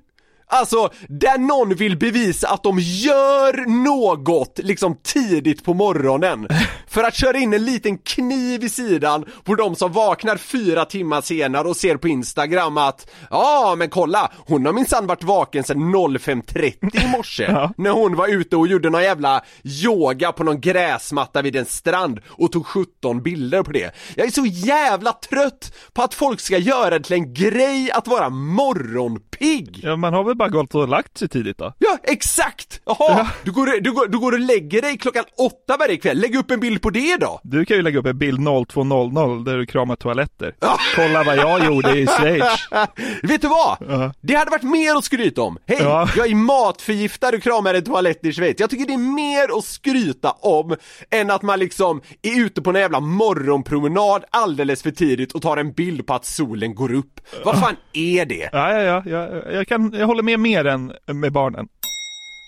Alltså, 0.48 0.90
där 1.08 1.38
någon 1.38 1.76
vill 1.76 1.98
bevisa 1.98 2.50
att 2.50 2.64
de 2.64 2.80
gör 2.80 3.66
något 3.86 4.60
liksom 4.64 4.96
tidigt 5.04 5.64
på 5.64 5.74
morgonen. 5.74 6.48
För 6.90 7.04
att 7.04 7.16
köra 7.16 7.38
in 7.38 7.54
en 7.54 7.66
liten 7.66 7.98
kniv 7.98 8.64
i 8.64 8.70
sidan 8.70 9.26
på 9.44 9.56
de 9.56 9.76
som 9.76 9.92
vaknar 9.92 10.38
fyra 10.38 10.86
timmar 10.86 11.22
senare 11.22 11.68
och 11.68 11.76
ser 11.78 11.98
på 11.98 12.08
Instagram 12.08 12.78
att 12.78 13.10
Ja, 13.30 13.76
men 13.78 13.90
kolla, 13.90 14.32
hon 14.48 14.66
har 14.66 14.74
minsann 14.74 15.08
varit 15.08 15.24
vaken 15.24 15.64
sedan 15.64 15.96
05.30 15.96 17.06
i 17.06 17.08
morse. 17.18 17.46
Ja. 17.60 17.72
När 17.78 17.90
hon 17.92 18.16
var 18.16 18.28
ute 18.28 18.56
och 18.56 18.68
gjorde 18.68 18.90
någon 18.90 19.04
jävla 19.04 19.42
yoga 19.84 20.32
på 20.32 20.44
någon 20.44 20.62
gräsmatta 20.62 21.42
vid 21.42 21.56
en 21.56 21.66
strand 21.66 22.20
och 22.28 22.52
tog 22.52 22.66
17 22.66 23.24
bilder 23.24 23.64
på 23.64 23.72
det. 23.72 23.96
Jag 24.16 24.28
är 24.28 24.32
så 24.32 24.46
jävla 24.46 25.12
trött 25.12 25.74
på 25.94 26.02
att 26.02 26.14
folk 26.14 26.40
ska 26.40 26.58
göra 26.58 26.90
det 27.00 27.04
till 27.06 27.14
en 27.14 27.34
grej 27.34 27.92
att 27.92 28.08
vara 28.08 28.30
morgonpigg. 28.30 29.80
Ja, 29.84 29.96
man 29.96 30.14
har 30.14 30.24
väl 30.24 30.36
bara 30.36 30.50
gått 30.50 30.76
och 30.76 30.88
lagt 30.88 31.18
sig 31.18 31.30
tidigt 31.30 31.58
då? 31.58 31.74
Ja, 31.80 31.98
exakt! 32.04 32.82
Jaha, 32.86 33.28
du, 33.44 33.52
går, 33.52 33.82
du, 33.82 33.92
går, 33.92 34.08
du 34.08 34.20
går 34.20 34.32
och 34.32 34.40
lägger 34.40 34.82
dig 34.82 34.98
klockan 34.98 35.24
åtta 35.38 35.78
varje 35.80 35.98
kväll, 35.98 36.18
lägg 36.20 36.36
upp 36.36 36.52
en 36.52 36.60
bild 36.60 36.79
på 36.80 36.90
det 36.90 37.18
då! 37.18 37.40
Du 37.44 37.66
kan 37.66 37.78
ju 37.78 37.84
lägga 37.84 38.00
upp 38.00 38.06
en 38.06 38.18
bild 38.18 38.40
0200 38.70 39.26
där 39.52 39.58
du 39.58 39.66
kramar 39.66 39.96
toaletter. 39.96 40.54
Kolla 40.96 41.24
vad 41.24 41.38
jag 41.38 41.66
gjorde 41.66 42.00
i 42.00 42.08
Schweiz. 42.08 42.44
Vet 43.24 43.42
du 43.42 43.48
vad? 43.48 43.78
Ja. 43.90 44.14
Det 44.22 44.36
hade 44.36 44.52
varit 44.52 44.64
mer 44.64 44.96
att 44.96 45.04
skryta 45.04 45.42
om. 45.42 45.58
Hej, 45.68 45.78
Ja. 45.82 46.10
jag 46.18 46.28
är 46.28 46.36
matförgiftad 46.36 47.28
och 47.30 47.42
kramar 47.44 47.74
en 47.74 47.84
toalett 47.84 48.26
i 48.26 48.34
Schweiz. 48.34 48.56
Jag 48.60 48.70
tycker 48.70 48.86
det 48.86 48.94
är 48.94 48.98
mer 48.98 49.58
att 49.58 49.64
skryta 49.66 50.32
om 50.32 50.76
än 51.12 51.32
att 51.32 51.42
man 51.42 51.60
liksom 51.60 52.02
är 52.22 52.42
ute 52.46 52.62
på 52.62 52.70
en 52.70 52.76
jävla 52.76 53.00
morgonpromenad 53.00 54.24
alldeles 54.30 54.84
för 54.84 54.92
tidigt 54.92 55.32
och 55.32 55.42
tar 55.42 55.58
en 55.58 55.72
bild 55.72 56.08
på 56.08 56.14
att 56.14 56.26
solen 56.26 56.76
går 56.76 56.94
upp. 56.94 57.20
Vad 57.46 57.60
fan 57.60 57.76
är 57.94 58.26
det? 58.26 58.50
Ja, 58.52 58.72
ja, 58.74 58.82
ja. 58.82 59.04
Jag, 59.06 59.54
jag, 59.54 59.68
kan, 59.68 59.94
jag 59.94 60.08
håller 60.08 60.24
med 60.24 60.40
mer 60.40 60.66
än 60.66 60.94
med 61.06 61.32
barnen. 61.32 61.68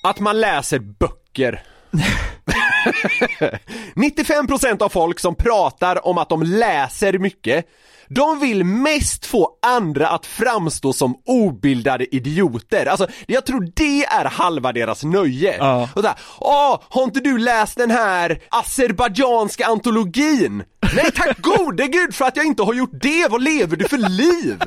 Att 0.03 0.19
man 0.19 0.39
läser 0.41 0.79
böcker. 0.79 1.63
95% 3.95 4.83
av 4.83 4.89
folk 4.89 5.19
som 5.19 5.35
pratar 5.35 6.07
om 6.07 6.17
att 6.17 6.29
de 6.29 6.43
läser 6.43 7.19
mycket 7.19 7.65
de 8.15 8.39
vill 8.39 8.63
mest 8.63 9.25
få 9.25 9.49
andra 9.61 10.07
att 10.07 10.25
framstå 10.25 10.93
som 10.93 11.15
obildade 11.25 12.15
idioter. 12.15 12.85
Alltså, 12.85 13.07
jag 13.25 13.45
tror 13.45 13.71
det 13.75 14.05
är 14.05 14.25
halva 14.25 14.71
deras 14.71 15.03
nöje. 15.03 15.57
Ja. 15.57 15.89
Och 15.95 16.01
där, 16.01 16.13
Åh, 16.39 16.81
har 16.89 17.03
inte 17.03 17.19
du 17.19 17.37
läst 17.37 17.77
den 17.77 17.91
här 17.91 18.39
azerbajdzjanska 18.49 19.65
antologin? 19.65 20.63
Nej 20.95 21.11
tack 21.11 21.41
gode 21.41 21.87
gud 21.87 22.15
för 22.15 22.25
att 22.25 22.37
jag 22.37 22.45
inte 22.45 22.63
har 22.63 22.73
gjort 22.73 23.01
det, 23.01 23.27
vad 23.29 23.43
lever 23.43 23.77
du 23.77 23.87
för 23.87 23.97
liv? 23.97 24.61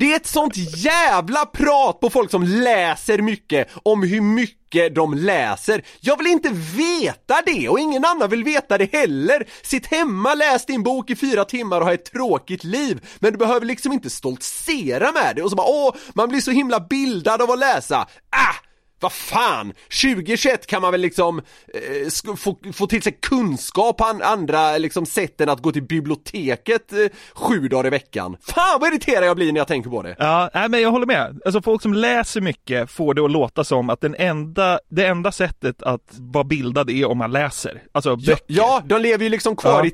Det 0.00 0.12
är 0.12 0.16
ett 0.16 0.26
sånt 0.26 0.56
jävla 0.56 1.46
prat 1.46 2.00
på 2.00 2.10
folk 2.10 2.30
som 2.30 2.42
läser 2.42 3.18
mycket 3.18 3.68
om 3.82 4.02
hur 4.02 4.20
mycket 4.20 4.94
de 4.94 5.14
läser. 5.14 5.84
Jag 6.00 6.18
vill 6.18 6.26
inte 6.26 6.48
veta 6.76 7.42
det 7.46 7.68
och 7.68 7.78
ingen 7.78 8.04
annan 8.04 8.30
vill 8.30 8.44
veta 8.44 8.78
det 8.78 8.92
heller. 8.92 9.48
Sitt 9.62 9.86
hemma, 9.86 10.34
läs 10.34 10.66
din 10.66 10.82
bok 10.82 11.10
i 11.10 11.16
fyra 11.16 11.44
timmar 11.44 11.80
och 11.80 11.86
ha 11.86 11.94
ett 11.94 12.12
tråkigt 12.12 12.64
liv. 12.64 13.06
Men 13.18 13.32
du 13.32 13.38
behöver 13.38 13.66
liksom 13.66 13.92
inte 13.92 14.10
stoltsera 14.10 15.12
med 15.12 15.32
det 15.36 15.42
och 15.42 15.50
så 15.50 15.56
bara 15.56 15.70
åh, 15.70 15.94
man 16.14 16.28
blir 16.28 16.40
så 16.40 16.50
himla 16.50 16.80
bildad 16.80 17.42
av 17.42 17.50
att 17.50 17.58
läsa. 17.58 17.96
Ah! 18.30 18.69
Vad 19.00 19.12
fan! 19.12 19.72
2021 20.02 20.66
kan 20.66 20.82
man 20.82 20.90
väl 20.92 21.00
liksom 21.00 21.38
eh, 21.74 22.34
få, 22.36 22.56
få 22.72 22.86
till 22.86 23.02
sig 23.02 23.18
kunskap 23.22 23.98
på 23.98 24.04
an- 24.04 24.22
andra 24.22 24.78
liksom 24.78 25.06
sätt 25.06 25.40
än 25.40 25.48
att 25.48 25.62
gå 25.62 25.72
till 25.72 25.82
biblioteket 25.82 26.92
eh, 26.92 26.98
sju 27.34 27.68
dagar 27.68 27.86
i 27.86 27.90
veckan. 27.90 28.36
Fan 28.42 28.80
vad 28.80 28.92
irriterad 28.92 29.24
jag 29.24 29.36
blir 29.36 29.52
när 29.52 29.60
jag 29.60 29.68
tänker 29.68 29.90
på 29.90 30.02
det. 30.02 30.16
Ja, 30.18 30.50
nej, 30.54 30.68
men 30.68 30.80
jag 30.80 30.90
håller 30.90 31.06
med. 31.06 31.40
Alltså 31.44 31.62
folk 31.62 31.82
som 31.82 31.94
läser 31.94 32.40
mycket 32.40 32.90
får 32.90 33.14
det 33.14 33.24
att 33.24 33.30
låta 33.30 33.64
som 33.64 33.90
att 33.90 34.00
den 34.00 34.14
enda, 34.18 34.80
det 34.90 35.06
enda 35.06 35.32
sättet 35.32 35.82
att 35.82 36.12
vara 36.18 36.44
bildad 36.44 36.90
är 36.90 37.04
om 37.08 37.18
man 37.18 37.32
läser. 37.32 37.82
Alltså 37.92 38.10
Ja, 38.10 38.16
böcker. 38.16 38.44
ja, 38.46 38.82
de 38.84 39.00
lever 39.00 39.24
ju 39.24 39.30
liksom 39.30 39.56
kvar 39.56 39.84
Ja. 39.84 39.86
i 39.86 39.90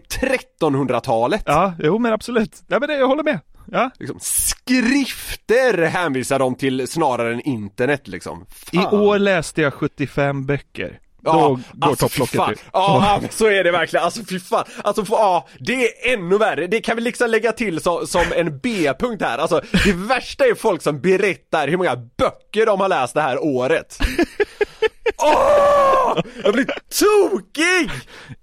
1300-talet. 0.60 1.42
Ja, 1.46 1.74
jo 1.78 1.98
men 1.98 2.12
absolut. 2.12 2.62
Nej 2.66 2.80
men 2.80 2.88
det, 2.88 2.94
jag 2.98 3.06
håller 3.06 3.22
med. 3.24 3.38
Ja. 3.72 3.90
Liksom, 3.98 4.18
skrifter 4.20 5.82
hänvisar 5.86 6.38
de 6.38 6.54
till 6.54 6.88
snarare 6.88 7.32
än 7.34 7.40
internet 7.40 8.08
liksom. 8.08 8.46
I 8.72 8.78
år 8.78 9.18
läste 9.18 9.62
jag 9.62 9.74
75 9.74 10.46
böcker. 10.46 10.98
Då 11.22 11.30
Ja, 11.32 11.48
går 11.72 11.88
alltså, 11.88 12.08
topplocket. 12.08 12.64
Ja, 12.72 13.18
men 13.20 13.30
så 13.30 13.46
är 13.46 13.64
det 13.64 13.70
verkligen. 13.70 14.04
Alltså 14.04 14.20
fy 14.28 14.40
fan. 14.40 14.64
Alltså 14.84 15.04
för, 15.04 15.14
ja, 15.14 15.48
det 15.58 15.72
är 15.86 16.12
ännu 16.14 16.38
värre. 16.38 16.66
Det 16.66 16.80
kan 16.80 16.96
vi 16.96 17.02
liksom 17.02 17.30
lägga 17.30 17.52
till 17.52 17.80
så, 17.80 18.06
som 18.06 18.24
en 18.36 18.58
B-punkt 18.58 19.22
här. 19.22 19.38
Alltså 19.38 19.60
det 19.84 19.92
värsta 19.92 20.44
är 20.46 20.54
folk 20.54 20.82
som 20.82 21.00
berättar 21.00 21.68
hur 21.68 21.76
många 21.76 21.96
böcker 21.96 22.66
de 22.66 22.80
har 22.80 22.88
läst 22.88 23.14
det 23.14 23.20
här 23.22 23.44
året. 23.44 23.98
Åh! 25.22 26.18
Jag 26.44 26.52
blir 26.52 26.66
tokig! 27.00 27.90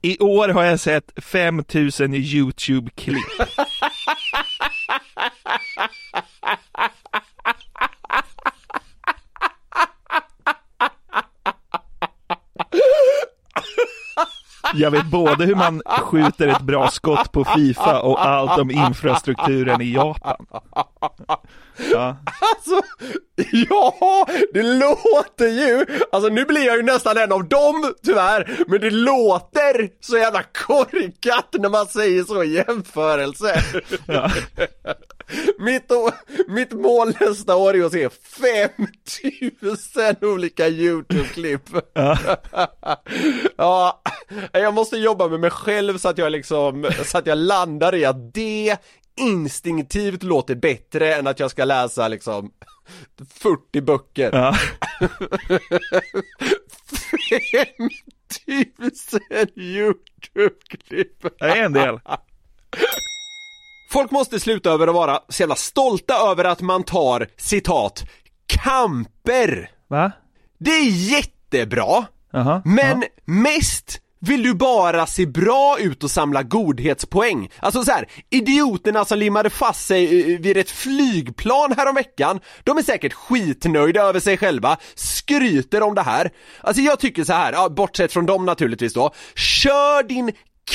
I 0.01 0.19
år 0.19 0.49
har 0.49 0.63
jag 0.63 0.80
sett 0.80 1.11
5000 1.24 2.13
YouTube-klipp. 2.13 3.17
Jag 14.74 14.91
vet 14.91 15.05
både 15.05 15.45
hur 15.45 15.55
man 15.55 15.82
skjuter 15.99 16.47
ett 16.47 16.61
bra 16.61 16.89
skott 16.89 17.32
på 17.32 17.45
Fifa 17.45 18.01
och 18.01 18.26
allt 18.26 18.59
om 18.59 18.71
infrastrukturen 18.71 19.82
i 19.82 19.93
Japan. 19.93 20.45
Ja. 21.91 22.17
Alltså, 22.55 22.82
ja, 23.70 24.28
det 24.54 24.64
låter 24.64 25.47
ju, 25.47 25.86
alltså 26.12 26.30
nu 26.30 26.45
blir 26.45 26.66
jag 26.66 26.78
ju 26.78 26.84
nästan 26.84 27.18
en 27.18 27.32
av 27.32 27.47
dem 27.47 27.93
tyvärr, 28.06 28.64
men 28.68 28.82
det 28.82 28.89
låter 28.89 29.89
så 29.99 30.18
jävla 30.18 30.43
korkat 30.43 31.56
när 31.60 31.70
man 31.70 31.88
säger 31.88 32.24
så 32.24 32.43
i 32.43 32.54
jämförelse. 32.54 33.64
Ja. 34.08 34.32
Mitt, 35.60 35.91
mitt 36.47 36.72
mål 36.72 37.14
nästa 37.20 37.56
år 37.56 37.76
är 37.76 37.86
att 37.86 37.91
se 37.91 38.10
5000 38.10 40.16
olika 40.22 40.68
YouTube-klipp. 40.68 41.70
Ja. 41.93 42.18
ja, 43.58 44.01
jag 44.51 44.74
måste 44.74 44.97
jobba 44.97 45.28
med 45.28 45.39
mig 45.39 45.49
själv 45.49 45.97
så 45.97 46.10
att 46.10 46.18
jag 46.18 46.32
liksom, 46.32 46.91
så 47.06 47.18
att 47.18 47.28
jag 47.28 47.38
landar 47.38 47.95
i 47.95 48.06
att 48.06 48.34
det 48.34 48.78
instinktivt 49.16 50.24
låter 50.24 50.55
bättre 50.55 51.16
än 51.16 51.28
att 51.28 51.39
jag 51.39 51.51
ska 51.51 51.66
läsa 51.66 52.07
liksom 52.07 52.51
40 53.30 53.82
böcker. 53.82 54.30
Ja. 54.34 54.55
5000 58.39 59.20
YouTube-klipp. 59.55 61.26
Det 61.39 61.45
är 61.45 61.64
en 61.64 61.74
del. 61.74 61.99
Folk 63.91 64.11
måste 64.11 64.39
sluta 64.39 64.72
över 64.72 64.88
att 64.88 64.93
vara 64.93 65.20
så 65.30 65.41
jävla 65.43 65.55
stolta 65.55 66.14
över 66.32 66.43
att 66.45 66.61
man 66.61 66.84
tar, 66.84 67.28
citat, 67.38 68.03
kamper. 68.47 69.72
Va? 69.88 70.11
Det 70.57 70.72
är 70.72 70.89
jättebra, 70.89 72.05
Jaha. 72.32 72.61
men 72.66 73.03
mest 73.26 73.99
vill 74.26 74.43
du 74.43 74.53
bara 74.53 75.05
se 75.05 75.26
bra 75.26 75.78
ut 75.80 76.03
och 76.03 76.11
samla 76.11 76.43
godhetspoäng. 76.43 77.49
Alltså 77.59 77.84
så 77.84 77.91
här, 77.91 78.07
idioterna 78.30 79.05
som 79.05 79.19
limmade 79.19 79.49
fast 79.49 79.88
sig 79.88 80.21
eh, 80.21 80.34
eh, 80.34 80.39
vid 80.39 80.57
ett 80.57 80.71
flygplan 80.71 81.74
häromveckan, 81.78 82.39
de 82.63 82.78
är 82.78 82.82
säkert 82.82 83.13
skitnöjda 83.13 84.01
över 84.01 84.19
sig 84.19 84.38
själva, 84.38 84.78
skryter 84.95 85.84
om 85.84 85.95
det 85.95 86.01
här. 86.01 86.32
Alltså 86.61 86.82
jag 86.82 86.99
tycker 86.99 87.24
så 87.24 87.34
här, 87.34 87.53
ja, 87.53 87.69
bortsett 87.69 88.13
från 88.13 88.26
dem 88.26 88.45
naturligtvis 88.45 88.93
då, 88.93 89.13
kör 89.36 90.03
din 90.03 90.32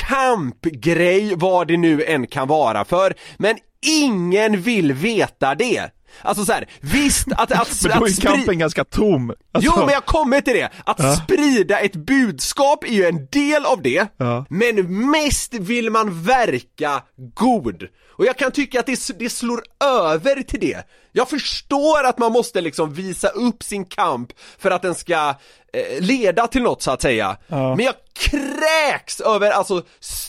kampgrej 0.09 1.35
vad 1.37 1.69
det 1.69 1.77
nu 1.77 2.05
än 2.05 2.27
kan 2.27 2.49
vara 2.49 2.85
för, 2.85 3.15
men 3.37 3.57
ingen 3.83 4.61
vill 4.61 4.93
veta 4.93 5.55
det. 5.55 5.91
Alltså 6.23 6.45
så 6.45 6.53
här, 6.53 6.69
visst 6.81 7.27
att, 7.33 7.53
att, 7.53 7.83
Men 7.89 7.99
då 8.01 8.07
är 8.07 8.21
kampen 8.21 8.59
ganska 8.59 8.85
tom. 8.85 9.31
Alltså, 9.31 9.73
Jo 9.77 9.81
men 9.85 9.93
jag 9.95 10.05
kommer 10.05 10.41
till 10.41 10.55
det, 10.55 10.71
att 10.85 10.99
Ja. 10.99 11.17
sprida 11.17 11.79
ett 11.79 11.97
budskap 11.97 12.85
är 12.85 12.93
ju 12.93 13.05
en 13.05 13.27
del 13.27 13.65
av 13.65 13.83
det, 13.83 14.07
Ja. 14.17 14.47
men 14.51 15.11
mest 15.11 15.55
vill 15.55 15.91
man 15.91 16.23
verka 16.23 17.03
god. 17.35 17.83
Och 18.19 18.27
jag 18.27 18.37
kan 18.39 18.53
tycka 18.53 18.81
att 18.81 18.87
det, 18.87 19.19
det 19.19 19.31
slår 19.31 19.61
över 19.85 20.43
till 20.43 20.61
det. 20.61 20.83
Jag 21.19 21.29
förstår 21.29 22.05
att 22.05 22.19
man 22.19 22.33
måste 22.33 22.61
liksom 22.61 22.95
visa 22.95 23.29
upp 23.29 23.63
sin 23.63 23.85
kamp 23.85 24.33
för 24.59 24.71
att 24.71 24.83
den 24.83 24.95
ska 24.95 25.35
eh, 25.73 26.01
leda 26.01 26.47
till 26.47 26.63
något 26.63 26.83
så 26.83 26.91
att 26.91 27.03
säga. 27.03 27.37
Ja. 27.47 27.77
Men 27.77 27.87
jag 27.87 27.95
kräks 28.13 29.21
över, 29.21 29.51
alltså, 29.51 29.83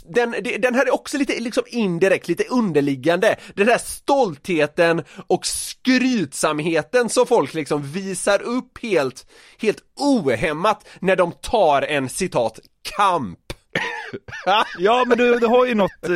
den, 0.03 0.35
den 0.59 0.75
här 0.75 0.85
är 0.85 0.93
också 0.93 1.17
lite 1.17 1.39
liksom 1.39 1.63
indirekt, 1.67 2.27
lite 2.27 2.43
underliggande. 2.43 3.35
Den 3.55 3.67
här 3.67 3.77
stoltheten 3.77 5.03
och 5.27 5.45
skrytsamheten 5.45 7.09
som 7.09 7.27
folk 7.27 7.53
liksom 7.53 7.91
visar 7.91 8.41
upp 8.41 8.83
helt, 8.83 9.25
helt 9.61 9.79
ohämmat 9.95 10.87
när 10.99 11.15
de 11.15 11.31
tar 11.31 11.81
en 11.81 12.09
citat 12.09 12.59
kamp. 12.97 13.48
Ja 14.79 15.03
men 15.07 15.17
du, 15.17 15.39
du 15.39 15.47
har 15.47 15.65
ju 15.65 15.75
något, 15.75 16.03
eh, 16.03 16.09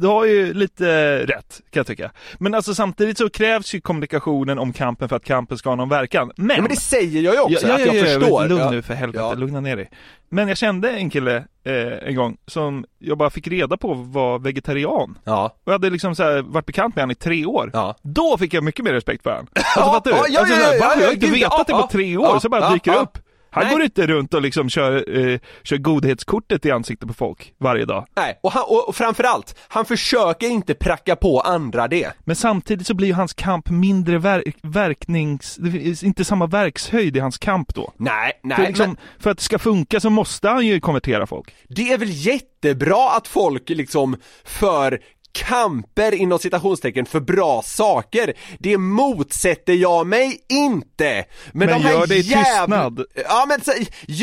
du 0.00 0.06
har 0.06 0.24
ju 0.24 0.54
lite 0.54 1.18
rätt 1.26 1.60
kan 1.70 1.80
jag 1.80 1.86
tycka. 1.86 2.10
Men 2.38 2.54
alltså 2.54 2.74
samtidigt 2.74 3.18
så 3.18 3.30
krävs 3.30 3.74
ju 3.74 3.80
kommunikationen 3.80 4.58
om 4.58 4.72
kampen 4.72 5.08
för 5.08 5.16
att 5.16 5.24
kampen 5.24 5.58
ska 5.58 5.68
ha 5.68 5.76
någon 5.76 5.88
verkan. 5.88 6.32
Men, 6.36 6.56
Ja, 6.56 6.62
men 6.62 6.70
det 6.70 6.76
säger 6.76 7.20
jag 7.22 7.34
ju 7.34 7.40
också, 7.40 7.66
ja, 7.68 7.74
att 7.74 7.80
ja, 7.80 7.86
jag 7.86 7.94
ja, 7.96 8.00
ja, 8.08 8.18
förstår. 8.18 8.48
Lugn 8.48 8.60
Ja. 8.62 8.70
nu 8.70 8.82
för 8.82 8.94
helvete, 8.94 9.24
Ja. 9.24 9.34
lugna 9.34 9.60
ner 9.60 9.76
dig. 9.76 9.90
Men 10.28 10.48
jag 10.48 10.56
kände 10.56 10.90
en 10.90 11.10
kille 11.10 11.36
eh, 11.64 12.08
en 12.08 12.16
gång 12.16 12.36
som 12.46 12.84
jag 12.98 13.18
bara 13.18 13.30
fick 13.30 13.48
reda 13.48 13.76
på 13.76 13.94
var 13.94 14.38
vegetarian. 14.38 15.18
Ja. 15.24 15.44
Och 15.46 15.62
jag 15.64 15.72
hade 15.72 15.90
liksom 15.90 16.14
så 16.14 16.22
här, 16.22 16.42
varit 16.42 16.66
bekant 16.66 16.94
med 16.96 17.02
honom 17.02 17.10
i 17.10 17.14
tre 17.14 17.46
år. 17.46 17.70
Ja. 17.72 17.96
Då 18.02 18.36
fick 18.38 18.54
jag 18.54 18.64
mycket 18.64 18.84
mer 18.84 18.92
respekt 18.92 19.22
för 19.22 19.30
honom. 19.30 19.46
Alltså 19.54 19.80
Ja, 19.80 19.92
fattar 19.92 20.10
du? 20.10 20.16
ja, 20.16 20.24
ja, 20.28 20.40
alltså, 20.40 20.54
ja, 20.54 20.60
så 20.60 20.66
här, 20.66 20.74
ja, 20.74 20.80
bara, 20.80 20.94
ja, 20.94 21.00
jag 21.00 21.06
har 21.06 21.14
inte 21.14 21.26
vetat 21.26 21.52
ja, 21.58 21.64
det 21.66 21.72
på 21.72 21.78
ja, 21.78 21.88
tre 21.92 22.16
år, 22.16 22.26
ja, 22.26 22.40
så 22.40 22.48
bara 22.48 22.60
ja, 22.60 22.70
dyker 22.72 22.92
ja. 22.92 22.98
upp. 23.00 23.18
Han 23.54 23.64
Nej. 23.64 23.72
går 23.72 23.82
inte 23.82 24.06
runt 24.06 24.34
och 24.34 24.42
liksom 24.42 24.68
kör, 24.70 25.18
eh, 25.18 25.38
kör 25.62 25.76
godhetskortet 25.76 26.66
i 26.66 26.70
ansiktet 26.70 27.08
på 27.08 27.14
folk 27.14 27.54
varje 27.58 27.84
dag. 27.84 28.06
Nej, 28.16 28.38
och, 28.42 28.52
han, 28.52 28.62
och, 28.62 28.88
och 28.88 28.96
framförallt, 28.96 29.58
han 29.68 29.84
försöker 29.84 30.46
inte 30.50 30.74
pracka 30.74 31.16
på 31.16 31.40
andra 31.40 31.88
det. 31.88 32.12
Men 32.24 32.36
samtidigt 32.36 32.86
så 32.86 32.94
blir 32.94 33.08
ju 33.08 33.14
hans 33.14 33.32
kamp 33.32 33.70
mindre 33.70 34.18
ver- 34.18 34.52
verknings... 34.62 35.56
Det 35.56 35.70
finns 35.70 36.02
inte 36.02 36.24
samma 36.24 36.46
verkshöjd 36.46 37.16
i 37.16 37.20
hans 37.20 37.38
kamp 37.38 37.74
då. 37.74 37.92
Nej, 37.96 38.32
nej, 38.42 38.56
för, 38.56 38.66
liksom, 38.66 38.86
men 38.86 38.96
för 39.18 39.30
att 39.30 39.38
det 39.38 39.44
ska 39.44 39.58
funka 39.58 40.00
så 40.00 40.10
måste 40.10 40.48
han 40.48 40.66
ju 40.66 40.80
konvertera 40.80 41.26
folk. 41.26 41.54
det 41.68 41.92
är 41.92 41.98
väl 41.98 42.10
jättebra 42.10 43.10
att 43.16 43.28
folk 43.28 43.68
liksom 43.68 44.16
för 44.44 45.00
kamper 45.32 46.14
inom 46.14 46.38
citationstecken 46.38 47.06
för 47.06 47.20
bra 47.20 47.62
saker. 47.62 48.34
Det 48.58 48.78
motsätter 48.78 49.72
jag 49.72 50.06
mig 50.06 50.44
inte. 50.48 51.24
Men, 51.52 51.68
Men 51.68 51.68
de 51.68 51.84
här 51.84 51.92
gör 51.92 52.06
det 52.06 52.16
i 52.16 52.20
jävla... 52.20 52.90
tystnad. 52.90 53.06
Ja 53.14 53.46
men 53.48 53.60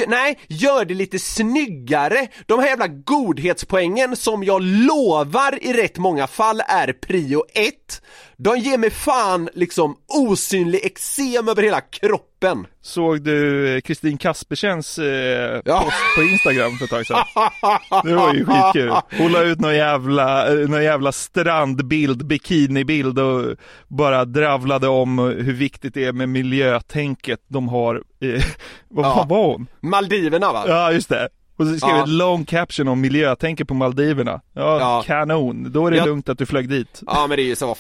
nej, 0.08 0.40
gör 0.48 0.86
det 0.86 0.94
lite 0.94 1.20
snyggare. 1.20 2.28
De 2.46 2.60
här 2.60 2.68
jävla 2.68 2.88
godhetspoängen 2.88 4.16
som 4.16 4.44
jag 4.44 4.62
lovar 4.62 5.64
i 5.64 5.74
rätt 5.74 5.98
många 5.98 6.28
fall 6.28 6.62
är 6.68 6.94
prio 6.94 7.44
ett. 7.54 8.02
De 8.42 8.58
ger 8.58 8.78
mig 8.78 8.90
fan 8.90 9.50
liksom 9.54 9.96
osynlig 10.08 10.86
eksem 10.86 11.48
över 11.50 11.64
hela 11.64 11.82
kroppen. 11.82 12.68
Såg 12.82 13.22
du 13.22 13.68
eh, 13.76 13.82
Kristin 13.82 14.18
Kaspersens 14.18 14.98
eh, 15.00 15.62
Ja. 15.66 15.82
post 15.82 15.96
på 16.18 16.22
Instagram 16.24 16.78
för 16.78 16.86
ett 16.86 16.92
tag 16.92 17.06
sedan? 17.06 17.18
Det 18.04 18.16
var 18.16 18.34
ju 18.34 18.46
skitkul. 18.46 18.92
Hon 19.18 19.32
la 19.32 19.44
ut 19.44 19.60
någon 19.60 19.76
jävla, 19.76 20.48
eh, 20.48 20.70
någon 20.70 20.84
jävla 20.84 21.12
strandbild, 21.12 22.26
bikinibild 22.26 23.20
och 23.20 23.56
bara 23.88 24.26
dravlade 24.26 24.88
om 24.88 25.20
hur 25.20 25.54
viktigt 25.54 25.94
det 25.94 26.06
är 26.06 26.12
med 26.14 26.30
miljötänket 26.30 27.40
de 27.48 27.68
har. 27.70 27.96
Eh, 28.22 28.44
vad 28.90 29.06
Ja. 29.06 29.16
fan 29.16 29.28
var 29.28 29.46
hon? 29.52 29.68
Maldiverna 29.82 30.52
va? 30.54 30.64
Ja, 30.68 30.92
just 30.92 31.10
det. 31.10 31.30
Och 31.58 31.68
så 31.68 31.78
skrev 31.78 31.96
Ja. 31.96 32.04
ett 32.04 32.10
lång 32.10 32.46
caption 32.46 32.88
om 32.88 33.02
miljötänket 33.02 33.68
på 33.68 33.74
Maldiverna. 33.74 34.42
Ja, 34.54 34.80
Ja. 34.80 35.04
kanon. 35.08 35.72
Då 35.72 35.88
är 35.88 35.92
det 35.92 35.98
Ja. 35.98 36.06
lugnt 36.06 36.30
att 36.30 36.38
du 36.38 36.46
flög 36.46 36.70
dit. 36.70 37.02
Ja 37.08 37.28
men 37.28 37.38
det 37.38 37.44
är 37.44 37.46
ju 37.48 37.56
så, 37.56 37.76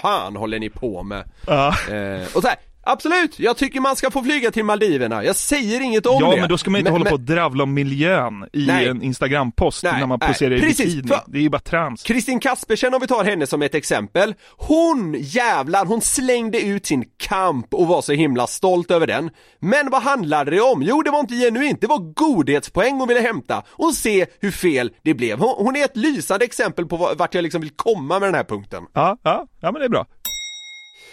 fan 0.00 0.36
håller 0.36 0.58
ni 0.58 0.70
på 0.70 1.02
med? 1.02 1.24
Ja. 1.46 1.68
Eh, 1.68 2.22
och 2.34 2.42
så 2.42 2.48
här, 2.48 2.56
absolut, 2.92 3.38
jag 3.38 3.56
tycker 3.56 3.80
man 3.80 3.96
ska 3.96 4.10
få 4.10 4.22
flyga 4.22 4.50
till 4.50 4.64
Maldiverna, 4.64 5.24
jag 5.24 5.36
säger 5.36 5.80
inget 5.80 6.06
om 6.06 6.18
Ja 6.20 6.30
det. 6.30 6.40
men 6.40 6.48
då 6.48 6.58
ska 6.58 6.70
man 6.70 6.78
inte 6.78 6.90
Men- 6.90 7.00
hålla 7.00 7.10
på 7.10 7.16
men- 7.16 7.20
och 7.28 7.34
dravla 7.34 7.62
om 7.62 7.74
miljön 7.74 8.48
i 8.52 8.66
Nej. 8.66 8.88
en 8.88 9.02
Instagram-post 9.02 9.84
Nej, 9.84 9.92
när 10.00 10.06
man 10.06 10.18
nej, 10.20 10.28
poserar 10.28 10.54
i 10.56 10.60
precis, 10.60 10.84
bikini. 10.94 11.08
för- 11.08 11.20
Det 11.26 11.38
är 11.38 11.42
ju 11.42 11.48
bara 11.50 11.58
trams. 11.60 12.02
Kristin 12.02 12.40
Kaspersen 12.40 12.94
om 12.94 13.00
vi 13.00 13.06
tar 13.06 13.24
henne 13.24 13.46
som 13.46 13.62
ett 13.62 13.74
exempel, 13.74 14.34
hon 14.56 15.16
jävlar, 15.18 15.84
hon 15.86 16.00
slängde 16.00 16.60
ut 16.60 16.86
sin 16.86 17.04
kamp 17.16 17.74
och 17.74 17.86
var 17.86 18.02
så 18.02 18.12
himla 18.12 18.46
stolt 18.46 18.90
över 18.90 19.06
den. 19.06 19.30
Men 19.60 19.90
vad 19.90 20.02
handlade 20.02 20.50
det 20.50 20.60
om? 20.60 20.82
Jo 20.82 21.02
det 21.02 21.10
var 21.10 21.20
inte 21.20 21.34
genuint, 21.34 21.80
det 21.80 21.86
var 21.86 21.98
godhetspoäng 21.98 22.98
hon 22.98 23.08
ville 23.08 23.20
hämta 23.20 23.62
och 23.68 23.94
se 23.94 24.26
hur 24.40 24.50
fel 24.50 24.90
det 25.04 25.14
blev. 25.14 25.38
Hon, 25.38 25.54
hon 25.66 25.76
är 25.76 25.84
ett 25.84 25.96
lysande 25.96 26.44
exempel 26.44 26.86
på 26.86 26.96
vart 27.18 27.34
jag 27.34 27.42
liksom 27.42 27.60
vill 27.60 27.70
komma 27.76 28.18
med 28.18 28.28
den 28.28 28.34
här 28.34 28.44
punkten. 28.44 28.82
Ja, 28.94 29.18
ja, 29.22 29.46
ja 29.60 29.72
men 29.72 29.80
det 29.80 29.84
är 29.84 29.88
bra. 29.88 30.06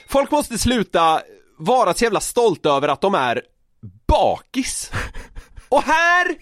Folk 0.10 0.32
måste 0.32 0.58
sluta 0.58 1.20
vara 1.58 1.93
så 1.93 2.03
jävla 2.03 2.20
stolta 2.20 2.70
över 2.70 2.88
att 2.88 3.01
de 3.01 3.16
är 3.16 3.41
bakis. 4.08 4.91
Och 5.70 5.84
här 5.84 6.36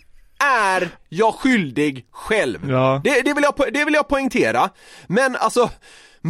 är 0.43 0.89
jag 1.09 1.34
skyldig 1.36 2.07
själv. 2.11 2.70
Ja. 2.70 3.01
Det, 3.03 3.22
det, 3.22 3.34
vill 3.34 3.43
jag, 3.43 3.74
det 3.74 3.86
vill 3.86 3.93
jag 3.93 4.07
poängtera. 4.07 4.70
Men 5.07 5.36
alltså, 5.36 5.70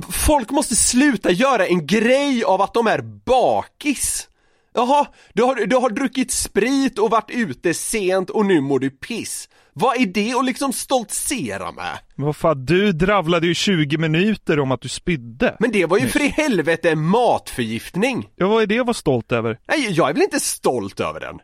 folk 0.09 0.51
måste 0.51 0.75
sluta 0.75 1.31
göra 1.31 1.67
en 1.67 1.88
grej 1.88 2.43
av 2.43 2.61
att 2.61 2.73
de 2.73 2.88
är 2.88 3.01
bakis. 3.01 4.27
Jaha, 4.73 5.05
du 5.34 5.43
har, 5.43 5.55
du 5.55 5.75
har 5.75 5.89
druckit 5.89 6.31
sprit 6.31 6.99
och 6.99 7.09
varit 7.11 7.29
ute 7.29 7.73
sent 7.73 8.29
och 8.29 8.45
nu 8.45 8.61
mår 8.61 8.79
du 8.79 8.89
piss. 8.89 9.49
Vad 9.73 10.01
är 10.01 10.05
det 10.05 10.34
att 10.34 10.45
liksom 10.45 10.73
stoltsera 10.73 11.71
med? 11.71 11.97
Men 12.16 12.26
vad 12.26 12.36
fan, 12.36 12.66
du 12.66 12.91
dravlade 12.91 13.47
ju 13.47 13.53
20 13.53 13.97
minuter 13.97 14.59
om 14.59 14.72
att 14.72 14.82
du 14.82 14.89
spydde. 14.89 15.55
Men 15.59 15.72
det 15.72 15.86
var 15.86 15.97
ju 15.97 16.07
för 16.07 16.22
i 16.22 16.28
helvete 16.28 16.89
en 16.89 17.05
matförgiftning. 17.05 18.30
Ja, 18.36 18.47
vad 18.47 18.64
är 18.64 18.68
det 18.68 18.80
att 18.80 18.86
vara 18.86 18.93
stolt 18.93 19.32
över? 19.32 19.59
Nej, 19.68 19.91
jag 19.91 20.09
är 20.09 20.14
väl 20.14 20.24
inte 20.24 20.39
stolt 20.39 20.99
över 20.99 21.20
den. 21.20 21.39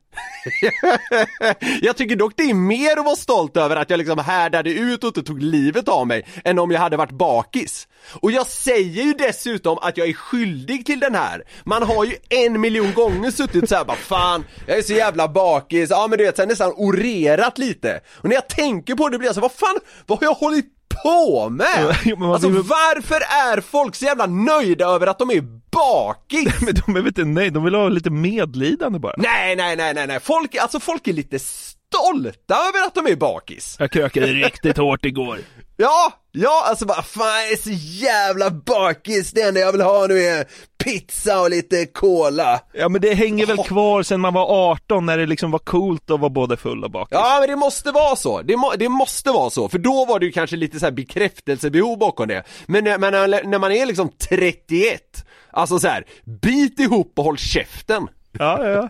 jag 1.82 1.98
tycker 1.98 2.16
dock 2.16 2.34
det 2.36 2.44
är 2.44 2.54
mer 2.54 2.98
att 2.98 3.06
vara 3.06 3.16
stolt 3.16 3.58
över 3.58 3.76
att 3.76 3.90
jag 3.90 3.98
liksom 3.98 4.18
härdade 4.18 4.74
ut 4.74 5.04
och 5.04 5.08
inte 5.08 5.24
tog 5.24 5.42
livet 5.42 5.88
av 5.88 6.08
mig 6.08 6.26
än 6.44 6.60
om 6.60 6.72
jag 6.72 6.80
hade 6.80 6.98
varit 6.98 7.12
bakis. 7.12 7.88
Och 8.14 8.32
jag 8.32 8.48
säger 8.48 9.04
ju 9.04 9.14
dessutom 9.14 9.78
att 9.82 9.98
jag 9.98 10.10
är 10.10 10.14
skyldig 10.14 10.86
till 10.86 11.00
den 11.00 11.16
här. 11.16 11.44
Man 11.64 11.84
har 11.84 12.06
ju 12.06 12.16
en 12.30 12.62
miljon 12.62 12.94
gånger 12.94 13.32
suttit 13.32 13.70
såhär 13.70 13.86
bara 13.86 13.98
fan, 13.98 14.46
jag 14.66 14.78
är 14.78 14.82
så 14.82 14.94
jävla 14.94 15.28
bakis, 15.28 15.90
ja 15.90 16.08
men 16.10 16.18
du 16.18 16.26
vet 16.26 16.36
så 16.36 16.42
här, 16.42 16.50
nästan 16.50 16.74
orerat 16.76 17.58
lite. 17.58 18.02
Och 18.16 18.30
när 18.30 18.36
jag 18.36 18.48
tänker 18.48 18.96
på 18.96 19.10
det 19.10 19.18
blir 19.18 19.28
jag 19.28 19.36
så 19.36 19.42
vad 19.42 19.52
fan, 19.52 19.80
vad 20.06 20.20
har 20.20 20.28
jag 20.28 20.34
hållit 20.34 20.69
på 21.04 21.50
med? 21.50 21.96
Ja, 22.06 22.34
Alltså 22.34 22.50
vill- 22.50 22.62
varför 22.62 23.16
är 23.56 23.62
folk 23.62 23.96
så 23.96 24.06
jävla 24.06 24.26
nöjda 24.26 24.86
över 24.86 25.08
att 25.08 25.20
de 25.20 25.30
är 25.32 25.42
bakis? 25.72 26.62
Men 26.62 26.74
de 26.86 26.96
är 26.96 27.00
väl 27.00 27.08
inte 27.08 27.24
nöjda, 27.26 27.54
de 27.54 27.64
vill 27.64 27.76
ha 27.76 27.90
lite 27.90 28.10
medlidande 28.10 29.00
bara. 29.00 29.14
Nej, 29.18 29.56
nej, 29.56 29.76
nej, 29.76 29.94
nej, 29.94 30.08
nej. 30.08 30.20
Folk, 30.20 30.56
alltså 30.56 30.80
folk 30.80 31.08
är 31.08 31.14
lite 31.14 31.40
stolta 31.40 32.56
över 32.56 32.88
att 32.88 32.96
de 32.96 33.08
är 33.08 33.16
bakis. 33.16 33.76
Jag 33.80 33.92
krökade 33.92 34.28
riktigt 34.28 34.78
hårt 34.78 35.06
igår. 35.06 35.40
Ja, 35.78 36.14
ja, 36.42 36.64
alltså 36.66 36.86
bara 36.86 37.02
fan 37.02 37.28
jag 37.44 37.52
är 37.52 37.56
så 37.58 37.70
jävla 38.06 38.50
bakis, 38.50 39.32
det 39.32 39.42
enda 39.42 39.60
jag 39.60 39.72
vill 39.72 39.82
ha 39.82 40.08
nu 40.08 40.20
är 40.20 40.46
pizza 40.84 41.42
och 41.42 41.50
lite 41.50 41.86
cola. 41.86 42.60
Ja 42.74 42.90
men 42.90 43.02
det 43.02 43.14
hänger 43.14 43.46
väl 43.46 43.58
kvar 43.58 44.04
sen 44.04 44.20
man 44.20 44.34
var 44.34 44.72
18 44.72 45.06
när 45.06 45.18
det 45.18 45.26
liksom 45.26 45.52
var 45.52 45.60
coolt 45.60 46.12
att 46.12 46.20
vara 46.20 46.30
både 46.30 46.58
full 46.58 46.84
och 46.84 46.92
bakis. 46.92 47.12
Ja 47.12 47.38
men 47.40 47.50
det 47.50 47.56
måste 47.56 47.92
vara 47.92 48.16
så, 48.16 48.42
det, 48.42 48.58
må, 48.58 48.74
det 48.80 48.90
måste 48.90 49.32
vara 49.32 49.50
så, 49.50 49.70
för 49.70 49.78
då 49.78 50.06
var 50.06 50.20
det 50.20 50.26
ju 50.26 50.32
kanske 50.32 50.56
lite 50.56 50.80
så 50.80 50.86
här 50.86 50.92
bekräftelsebehov 50.92 51.98
bakom 51.98 52.28
det. 52.28 52.44
Men, 52.66 52.84
när- 52.84 52.98
men 52.98 53.14
när, 53.14 53.44
när 53.44 53.60
man 53.60 53.72
är 53.72 53.86
liksom 53.86 54.10
31, 54.30 55.02
alltså 55.52 55.80
så 55.80 55.88
här, 55.88 56.06
bit 56.42 56.80
ihop 56.80 57.14
och 57.16 57.24
håll 57.24 57.38
käften. 57.38 58.08
Ja, 58.32 58.68
ja, 58.70 58.90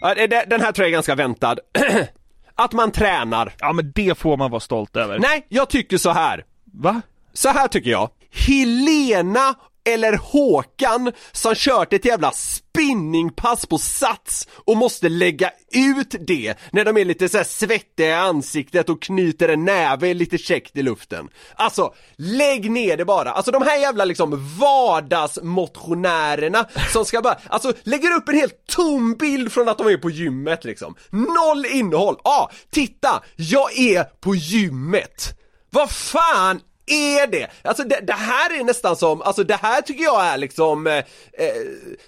ja. 0.00 0.14
Den 0.46 0.60
här 0.60 0.72
tror 0.72 0.84
jag 0.84 0.88
är 0.88 0.92
ganska 0.92 1.14
väntad. 1.14 1.56
Att 2.56 2.72
man 2.72 2.90
tränar. 2.90 3.54
Ja 3.58 3.72
men 3.72 3.92
det 3.94 4.18
får 4.18 4.36
man 4.36 4.50
vara 4.50 4.60
stolt 4.60 4.96
över. 4.96 5.18
Nej, 5.18 5.46
jag 5.48 5.68
tycker 5.68 5.98
så 5.98 6.10
här. 6.10 6.44
Va? 6.72 7.02
Så 7.32 7.48
här 7.48 7.68
tycker 7.68 7.90
jag. 7.90 8.10
Helena 8.30 9.54
eller 9.86 10.12
Håkan 10.12 11.12
som 11.32 11.54
kört 11.54 11.92
ett 11.92 12.04
jävla 12.04 12.32
spinningpass 12.32 13.66
på 13.66 13.78
Sats 13.78 14.48
och 14.54 14.76
måste 14.76 15.08
lägga 15.08 15.50
ut 15.72 16.14
det 16.26 16.54
när 16.72 16.84
de 16.84 16.96
är 16.96 17.04
lite 17.04 17.28
så 17.28 17.36
här 17.36 17.44
svettiga 17.44 18.08
i 18.08 18.12
ansiktet 18.12 18.88
och 18.88 19.02
knyter 19.02 19.48
en 19.48 19.64
näve 19.64 20.14
lite 20.14 20.38
käckt 20.38 20.76
i 20.76 20.82
luften. 20.82 21.28
Alltså, 21.54 21.94
lägg 22.16 22.70
ner 22.70 22.96
det 22.96 23.04
bara. 23.04 23.30
Alltså 23.30 23.50
de 23.50 23.62
här 23.62 23.78
jävla 23.78 24.04
liksom 24.04 24.56
vardagsmotionärerna 24.60 26.66
som 26.92 27.04
ska 27.04 27.22
bara, 27.22 27.38
alltså 27.48 27.72
lägger 27.82 28.16
upp 28.16 28.28
en 28.28 28.34
helt 28.34 28.66
tom 28.66 29.14
bild 29.14 29.52
från 29.52 29.68
att 29.68 29.78
de 29.78 29.86
är 29.86 29.96
på 29.96 30.10
gymmet 30.10 30.64
liksom. 30.64 30.94
Noll 31.10 31.66
innehåll. 31.66 32.16
Ja, 32.24 32.30
ah, 32.30 32.50
titta, 32.70 33.22
jag 33.36 33.78
är 33.78 34.04
på 34.04 34.34
gymmet. 34.34 35.38
Vad 35.70 35.90
fan 35.90 36.60
är 36.86 37.26
det? 37.26 37.50
Alltså 37.62 37.82
det, 37.82 38.00
det 38.00 38.12
här 38.12 38.60
är 38.60 38.64
nästan 38.64 38.96
som, 38.96 39.22
alltså 39.22 39.44
det 39.44 39.54
här 39.62 39.82
tycker 39.82 40.04
jag 40.04 40.26
är 40.26 40.38
liksom 40.38 40.86
eh, 40.86 40.96
eh, 40.96 41.04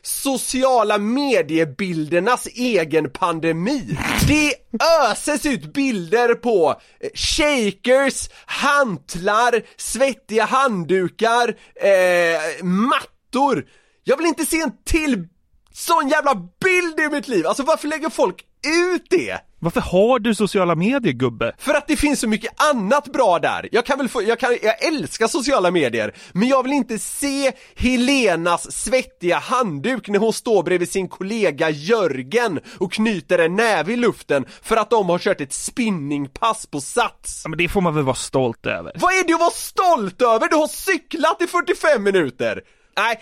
sociala 0.03 0.99
mediebildernas 0.99 2.47
egen 2.47 3.11
pandemi. 3.11 3.99
Det 4.29 4.55
öses 5.03 5.47
ut 5.47 5.72
bilder 5.72 6.35
på 6.35 6.81
eh, 7.01 7.11
shakers, 7.14 8.29
hantlar, 8.47 9.62
svettiga 9.76 10.45
handdukar, 10.45 11.49
eh, 11.74 12.64
mattor. 12.64 13.66
Jag 14.05 14.16
vill 14.16 14.26
inte 14.26 14.47
se 14.47 14.61
en 14.61 14.72
till 14.85 15.26
sån 15.72 16.09
jävla 16.09 16.35
bild 16.35 17.01
i 17.01 17.09
mitt 17.09 17.29
liv! 17.29 17.47
Alltså 17.47 17.62
varför 17.62 17.89
lägger 17.89 18.11
folk 18.11 18.45
ut 18.93 19.07
det? 19.11 19.39
Varför 19.61 19.80
har 19.80 20.18
du 20.18 20.34
sociala 20.34 20.74
medier 20.74 21.12
gubbe? 21.12 21.54
För 21.59 21.74
att 21.74 21.88
det 21.88 21.96
finns 21.96 22.20
så 22.20 22.28
mycket 22.28 22.62
annat 22.72 23.12
bra 23.12 23.38
där. 23.38 23.68
Jag 23.72 23.86
kan 23.86 23.98
väl 23.98 24.09
få, 24.09 24.22
jag 24.22 24.38
kan, 24.38 24.56
jag 24.62 24.84
älskar 24.84 25.26
sociala 25.26 25.70
medier, 25.70 26.14
men 26.32 26.48
jag 26.48 26.62
vill 26.62 26.72
inte 26.72 26.98
se 26.98 27.52
Helenas 27.76 28.72
svettiga 28.72 29.38
handduk 29.38 30.09
när 30.09 30.18
hon 30.18 30.32
står 30.32 30.62
bredvid 30.62 30.90
sin 30.90 31.09
kollega 31.09 31.70
Jörgen 31.70 32.61
och 32.78 32.92
knyter 32.92 33.38
en 33.38 33.56
näve 33.56 33.92
i 33.92 33.96
luften 33.96 34.44
för 34.62 34.76
att 34.76 34.90
de 34.90 35.09
har 35.09 35.18
kört 35.18 35.40
ett 35.40 35.52
spinningpass 35.52 36.66
på 36.66 36.80
Sats. 36.80 37.40
Ja, 37.44 37.48
men 37.48 37.59
det 37.59 37.68
får 37.68 37.80
man 37.80 37.94
väl 37.94 38.04
vara 38.04 38.16
stolt 38.16 38.66
över? 38.66 38.92
Vad 38.94 39.12
är 39.12 39.26
det 39.26 39.34
att 39.34 39.40
vara 39.40 39.50
stolt 39.50 40.22
över? 40.22 40.48
Du 40.48 40.56
har 40.56 40.68
cyklat 40.68 41.42
i 41.42 41.46
45 41.46 42.02
minuter! 42.02 42.62
Nej, 42.99 43.20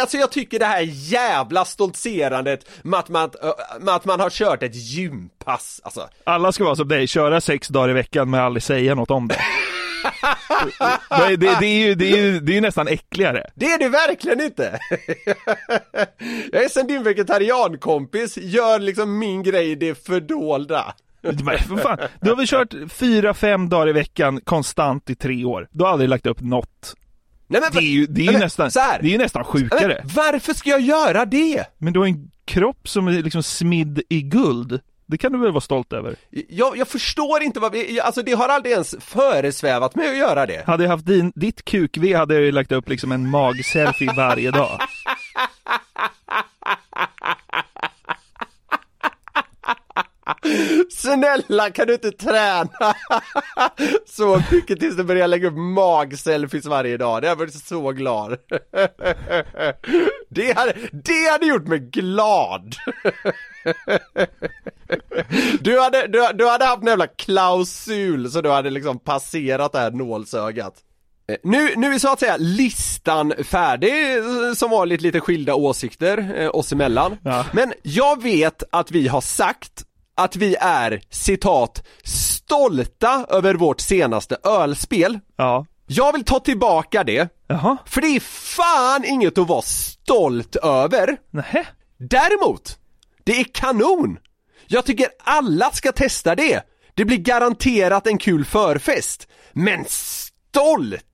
alltså 0.00 0.16
jag 0.16 0.30
tycker 0.30 0.58
det 0.58 0.66
här 0.66 0.80
jävla 0.90 1.64
stoltserandet 1.64 2.68
med 2.82 3.00
att 3.00 3.08
man, 3.08 3.30
med 3.80 3.94
att 3.94 4.04
man 4.04 4.20
har 4.20 4.30
kört 4.30 4.62
ett 4.62 4.74
gympass, 4.74 5.80
alltså. 5.84 6.08
Alla 6.24 6.52
ska 6.52 6.64
vara 6.64 6.76
som 6.76 6.88
dig, 6.88 7.06
köra 7.06 7.40
sex 7.40 7.68
dagar 7.68 7.90
i 7.90 7.92
veckan 7.92 8.30
men 8.30 8.40
aldrig 8.40 8.62
säga 8.62 8.94
något 8.94 9.10
om 9.10 9.28
det. 9.28 9.40
det, 11.08 11.36
det, 11.36 11.56
det, 11.60 11.66
är 11.66 11.86
ju, 11.86 11.94
det, 11.94 12.12
är 12.12 12.16
ju, 12.16 12.40
det 12.40 12.52
är 12.52 12.54
ju 12.54 12.60
nästan 12.60 12.88
äckligare. 12.88 13.50
Det 13.54 13.66
är 13.66 13.78
det 13.78 13.88
verkligen 13.88 14.40
inte! 14.40 14.80
jag 16.52 16.64
är 16.64 16.68
sen 16.68 16.86
din 16.86 17.02
vegetariankompis, 17.02 18.36
gör 18.36 18.78
liksom 18.78 19.18
min 19.18 19.42
grej 19.42 19.76
det 19.76 20.06
fördolda. 20.06 20.94
Men 21.22 21.58
för 21.58 21.76
fan, 21.76 21.98
du 22.20 22.30
har 22.30 22.36
väl 22.36 22.46
kört 22.46 22.74
fyra, 22.88 23.34
fem 23.34 23.68
dagar 23.68 23.88
i 23.88 23.92
veckan 23.92 24.40
konstant 24.44 25.10
i 25.10 25.14
tre 25.14 25.44
år. 25.44 25.68
Du 25.70 25.84
har 25.84 25.90
aldrig 25.90 26.08
lagt 26.08 26.26
upp 26.26 26.40
något. 26.40 26.94
Nej, 27.50 27.60
men, 27.60 27.70
Det 27.72 27.78
är 27.78 27.92
ju, 27.92 28.06
det 28.06 28.20
är 28.20 28.24
ju 28.24 28.32
men, 28.32 28.40
nästan, 28.40 28.70
så 28.70 28.80
här. 28.80 29.02
det 29.02 29.14
är 29.14 29.18
nästan 29.18 29.44
sjukare. 29.44 30.00
Men, 30.04 30.14
varför 30.14 30.54
ska 30.54 30.70
jag 30.70 30.80
göra 30.80 31.24
det? 31.24 31.64
Men 31.78 31.92
du 31.92 31.98
har 31.98 32.06
en 32.06 32.30
kropp 32.44 32.88
som 32.88 33.08
är 33.08 33.12
liksom 33.12 33.42
smidd 33.42 34.02
i 34.08 34.22
guld. 34.22 34.80
Det 35.06 35.18
kan 35.18 35.32
du 35.32 35.38
väl 35.38 35.50
vara 35.50 35.60
stolt 35.60 35.92
över? 35.92 36.16
Jag, 36.48 36.76
jag 36.76 36.88
förstår 36.88 37.42
inte 37.42 37.60
vad 37.60 37.72
vi, 37.72 38.00
alltså 38.00 38.22
det 38.22 38.32
har 38.32 38.48
aldrig 38.48 38.72
ens 38.72 38.94
föresvävat 39.00 39.94
mig 39.94 40.10
att 40.10 40.18
göra 40.18 40.46
det. 40.46 40.64
Hade 40.66 40.82
jag 40.84 40.90
haft 40.90 41.06
din, 41.06 41.32
ditt 41.34 41.64
kuk-V 41.64 42.14
hade 42.14 42.34
jag 42.34 42.42
ju 42.42 42.52
lagt 42.52 42.72
upp 42.72 42.88
liksom 42.88 43.12
en 43.12 43.30
mag-selfie 43.30 44.12
varje 44.16 44.50
dag. 44.50 44.80
Snälla 50.90 51.70
kan 51.70 51.86
du 51.86 51.94
inte 51.94 52.10
träna 52.12 52.68
så 54.06 54.42
mycket 54.50 54.80
tills 54.80 54.96
du 54.96 55.04
börjar 55.04 55.28
lägga 55.28 55.48
upp 55.48 55.56
mag-selfies 55.56 56.66
varje 56.66 56.96
dag? 56.96 57.22
Det 57.22 57.28
hade 57.28 57.38
varit 57.38 57.64
så 57.64 57.92
glad. 57.92 58.36
Det 60.32 60.56
hade, 60.56 60.74
det 60.92 61.30
hade 61.30 61.46
gjort 61.46 61.66
mig 61.66 61.78
glad. 61.78 62.74
Du 65.60 65.80
hade, 65.80 66.06
du, 66.06 66.26
du 66.34 66.48
hade 66.48 66.64
haft 66.64 66.82
en 66.82 66.88
jävla 66.88 67.06
klausul 67.06 68.30
så 68.30 68.40
du 68.40 68.50
hade 68.50 68.70
liksom 68.70 68.98
passerat 68.98 69.72
det 69.72 69.78
här 69.78 69.90
nålsögat. 69.90 70.74
Eh, 71.28 71.36
Nu, 71.42 71.74
nu 71.76 71.94
är 71.94 71.98
så 71.98 72.12
att 72.12 72.20
säga 72.20 72.36
listan 72.38 73.32
färdig, 73.44 74.16
eh, 74.16 74.54
som 74.56 74.70
vanligt 74.70 75.00
lite 75.00 75.20
skilda 75.20 75.54
åsikter 75.54 76.34
eh, 76.36 76.50
oss 76.54 76.72
emellan. 76.72 77.16
Ja. 77.24 77.46
Men 77.52 77.72
jag 77.82 78.22
vet 78.22 78.62
att 78.72 78.90
vi 78.90 79.08
har 79.08 79.20
sagt 79.20 79.84
att 80.20 80.36
vi 80.36 80.56
är, 80.60 81.00
citat, 81.10 81.86
stolta 82.04 83.26
över 83.28 83.54
vårt 83.54 83.80
senaste 83.80 84.36
ölspel. 84.44 85.18
Ja. 85.36 85.66
Jag 85.86 86.12
vill 86.12 86.24
ta 86.24 86.40
tillbaka 86.40 87.04
det, 87.04 87.28
Jaha. 87.46 87.76
för 87.86 88.00
det 88.00 88.06
är 88.06 88.20
fan 88.20 89.04
inget 89.04 89.38
att 89.38 89.48
vara 89.48 89.62
stolt 89.62 90.56
över. 90.56 91.16
Nähä. 91.30 91.66
Däremot, 91.98 92.78
det 93.24 93.40
är 93.40 93.44
kanon! 93.44 94.18
Jag 94.66 94.84
tycker 94.84 95.06
alla 95.24 95.70
ska 95.70 95.92
testa 95.92 96.34
det. 96.34 96.62
Det 96.94 97.04
blir 97.04 97.18
garanterat 97.18 98.06
en 98.06 98.18
kul 98.18 98.44
förfest. 98.44 99.28
Men 99.52 99.84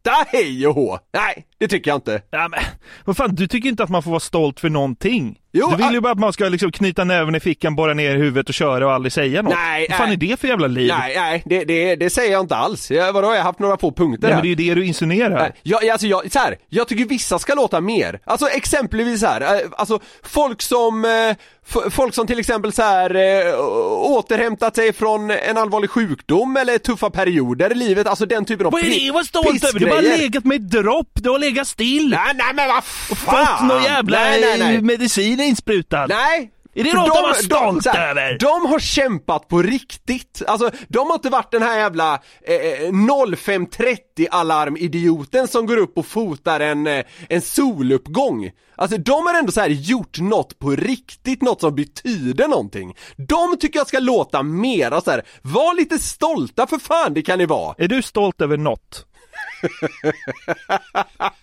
stolta 0.07 0.26
hej 0.28 0.66
och 0.66 0.74
hå! 0.74 0.98
Nej, 1.12 1.46
det 1.59 1.68
tycker 1.68 1.90
jag 1.90 1.96
inte. 1.96 2.22
Ja, 2.30 2.48
men, 2.48 2.61
vad 3.04 3.16
fan, 3.16 3.34
du 3.34 3.46
tycker 3.46 3.68
inte 3.68 3.82
att 3.82 3.90
man 3.90 4.02
får 4.02 4.11
vara 4.11 4.20
stolt 4.20 4.61
för 4.61 4.68
någonting? 4.70 5.38
Jo, 5.52 5.70
du 5.70 5.84
vill 5.84 5.92
ju 5.92 6.00
bara 6.00 6.12
att 6.12 6.18
man 6.18 6.32
ska 6.32 6.48
liksom 6.48 6.72
knyta 6.72 7.04
näven 7.04 7.34
i 7.34 7.40
fickan, 7.40 7.76
borra 7.76 7.94
ner 7.94 8.14
i 8.14 8.18
huvudet 8.18 8.48
och 8.48 8.54
köra 8.54 8.86
och 8.86 8.92
aldrig 8.92 9.12
säga 9.12 9.42
något. 9.42 9.54
Nej, 9.54 9.86
vad 9.90 9.98
fan 9.98 10.07
nej. 10.09 10.14
är 10.14 10.20
det 10.30 10.40
för 10.40 10.48
jävla 10.48 10.66
liv? 10.66 10.92
Nej, 10.98 11.14
nej, 11.16 11.42
det, 11.46 11.64
det, 11.64 11.96
det 11.96 12.11
säger 12.11 12.32
jag 12.32 12.40
inte 12.40 12.57
alls. 12.57 12.90
Jag, 12.90 13.12
vadå, 13.12 13.28
jag 13.28 13.36
har 13.36 13.42
haft 13.42 13.59
några 13.59 13.76
få 13.76 13.92
punkter 13.92 14.22
Nej, 14.22 14.30
här. 14.30 14.36
men 14.36 14.42
det 14.42 14.62
är 14.62 14.64
ju 14.64 14.74
det 14.74 14.80
du 14.80 14.86
insinuerar. 14.86 15.38
Nej, 15.38 15.52
jag, 15.62 15.88
alltså 15.88 16.07
jag, 16.07 16.32
så 16.32 16.38
här, 16.38 16.57
jag 16.68 16.88
tycker 16.88 17.04
vissa 17.04 17.38
ska 17.38 17.54
låta 17.54 17.80
mer. 17.80 18.20
Alltså 18.24 18.48
exempelvis 18.48 19.22
här, 19.22 19.40
eh, 19.40 19.70
alltså 19.76 20.00
folk 20.22 20.62
som, 20.62 21.04
eh, 21.04 21.90
folk 21.90 22.14
som 22.14 22.26
till 22.26 22.38
exempel 22.38 22.72
så 22.72 22.82
här 22.82 23.14
eh, 23.14 23.61
återhämtat 23.90 24.76
sig 24.76 24.92
från 24.92 25.30
en 25.30 25.57
allvarlig 25.59 25.90
sjukdom 25.90 26.57
eller 26.57 26.78
tuffa 26.78 27.11
perioder 27.11 27.72
i 27.72 27.74
livet, 27.74 28.07
alltså 28.07 28.26
den 28.26 28.44
typen 28.44 28.66
av 28.66 28.72
Vad 28.72 28.84
är 28.84 28.90
det 28.90 29.09
att 29.09 29.14
vara 29.14 29.24
stolt 29.24 29.64
över? 29.64 29.95
Har 29.97 30.18
legat 30.18 30.44
med 30.44 30.61
dropp, 30.62 31.11
du 31.14 31.30
har 31.30 31.38
legat 31.38 31.68
still. 31.68 32.09
Nej, 32.11 32.32
nej 32.34 32.55
men 32.55 32.68
vad 32.68 32.78
och 33.11 33.18
fan! 33.18 33.59
fått 33.59 33.68
någon 33.68 33.82
jävla 33.82 34.18
nej, 34.18 34.40
nej, 34.40 34.59
nej. 34.59 34.74
eh, 34.76 34.82
medicin 34.82 35.40
insprutad. 35.40 36.07
Nej! 36.07 36.51
Är 36.78 36.84
det 36.84 36.92
något 36.92 37.07
de- 37.14 37.32
de- 37.38 37.42
stolt 37.44 37.82
så 37.82 37.90
här, 37.90 38.11
över? 38.11 38.38
De 38.38 38.66
har 38.66 38.78
kämpat 38.78 39.49
på 39.49 39.62
riktigt, 39.62 40.42
alltså 40.47 40.70
de 40.88 41.07
har 41.07 41.14
inte 41.14 41.28
varit 41.30 41.51
den 41.53 41.62
här 41.62 41.78
jävla 41.78 42.14
eh, 42.14 42.92
0530 43.36 44.26
alarmidioten 44.30 45.49
som 45.49 45.66
går 45.66 45.76
upp 45.76 45.99
och 45.99 46.07
fotar 46.07 46.61
en, 46.61 46.86
eh, 46.86 47.05
en 47.28 47.40
soluppgång. 47.42 48.51
Alltså 48.76 48.99
de 48.99 49.26
har 49.26 49.34
ändå 49.34 49.53
så 49.53 49.61
här 49.61 49.68
gjort 49.68 50.18
något 50.18 50.59
på 50.59 50.70
riktigt, 50.70 51.42
något 51.42 51.61
som 51.61 51.74
betyder 51.74 52.49
någonting. 52.49 52.94
De 53.28 53.57
tycker 53.61 53.78
jag 53.78 53.86
ska 53.88 53.99
låta 53.99 54.42
mera 54.42 55.01
så 55.01 55.11
här. 55.11 55.22
var 55.42 55.74
lite 55.74 55.99
stolta 55.99 56.66
för 56.66 56.78
fan 56.78 57.14
det 57.14 57.22
kan 57.22 57.38
ni 57.38 57.47
vara. 57.47 57.74
Är 57.78 57.88
du 57.88 58.03
stolt 58.03 58.40
över 58.40 58.57
något? 58.57 59.05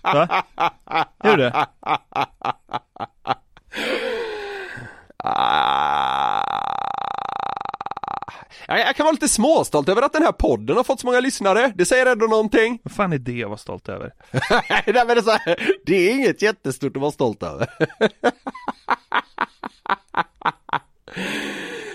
Va? 0.02 0.44
Är 1.20 1.38
du 1.38 1.38
det? 1.38 1.68
Jag, 8.68 8.80
jag 8.80 8.96
kan 8.96 9.04
vara 9.04 9.12
lite 9.12 9.30
småstolt 9.30 9.90
över 9.90 10.02
att 10.02 10.14
den 10.14 10.24
här 10.24 10.32
podden 10.32 10.78
har 10.78 10.84
fått 10.84 11.00
så 11.00 11.08
många 11.08 11.20
lyssnare, 11.20 11.74
det 11.76 11.86
säger 11.86 12.06
ändå 12.06 12.26
någonting. 12.26 12.80
Vad 12.84 12.92
fan 12.92 13.14
är 13.14 13.18
det 13.18 13.32
jag 13.32 13.50
var 13.50 13.58
stolt 13.58 13.90
över? 13.90 14.14
Nej, 14.70 14.84
men 14.86 15.08
det, 15.08 15.14
är 15.14 15.22
så 15.22 15.32
här, 15.32 15.78
det 15.86 15.96
är 15.96 16.14
inget 16.14 16.42
jättestort 16.42 16.96
att 16.96 17.02
vara 17.02 17.12
stolt 17.12 17.44
över. 17.44 17.68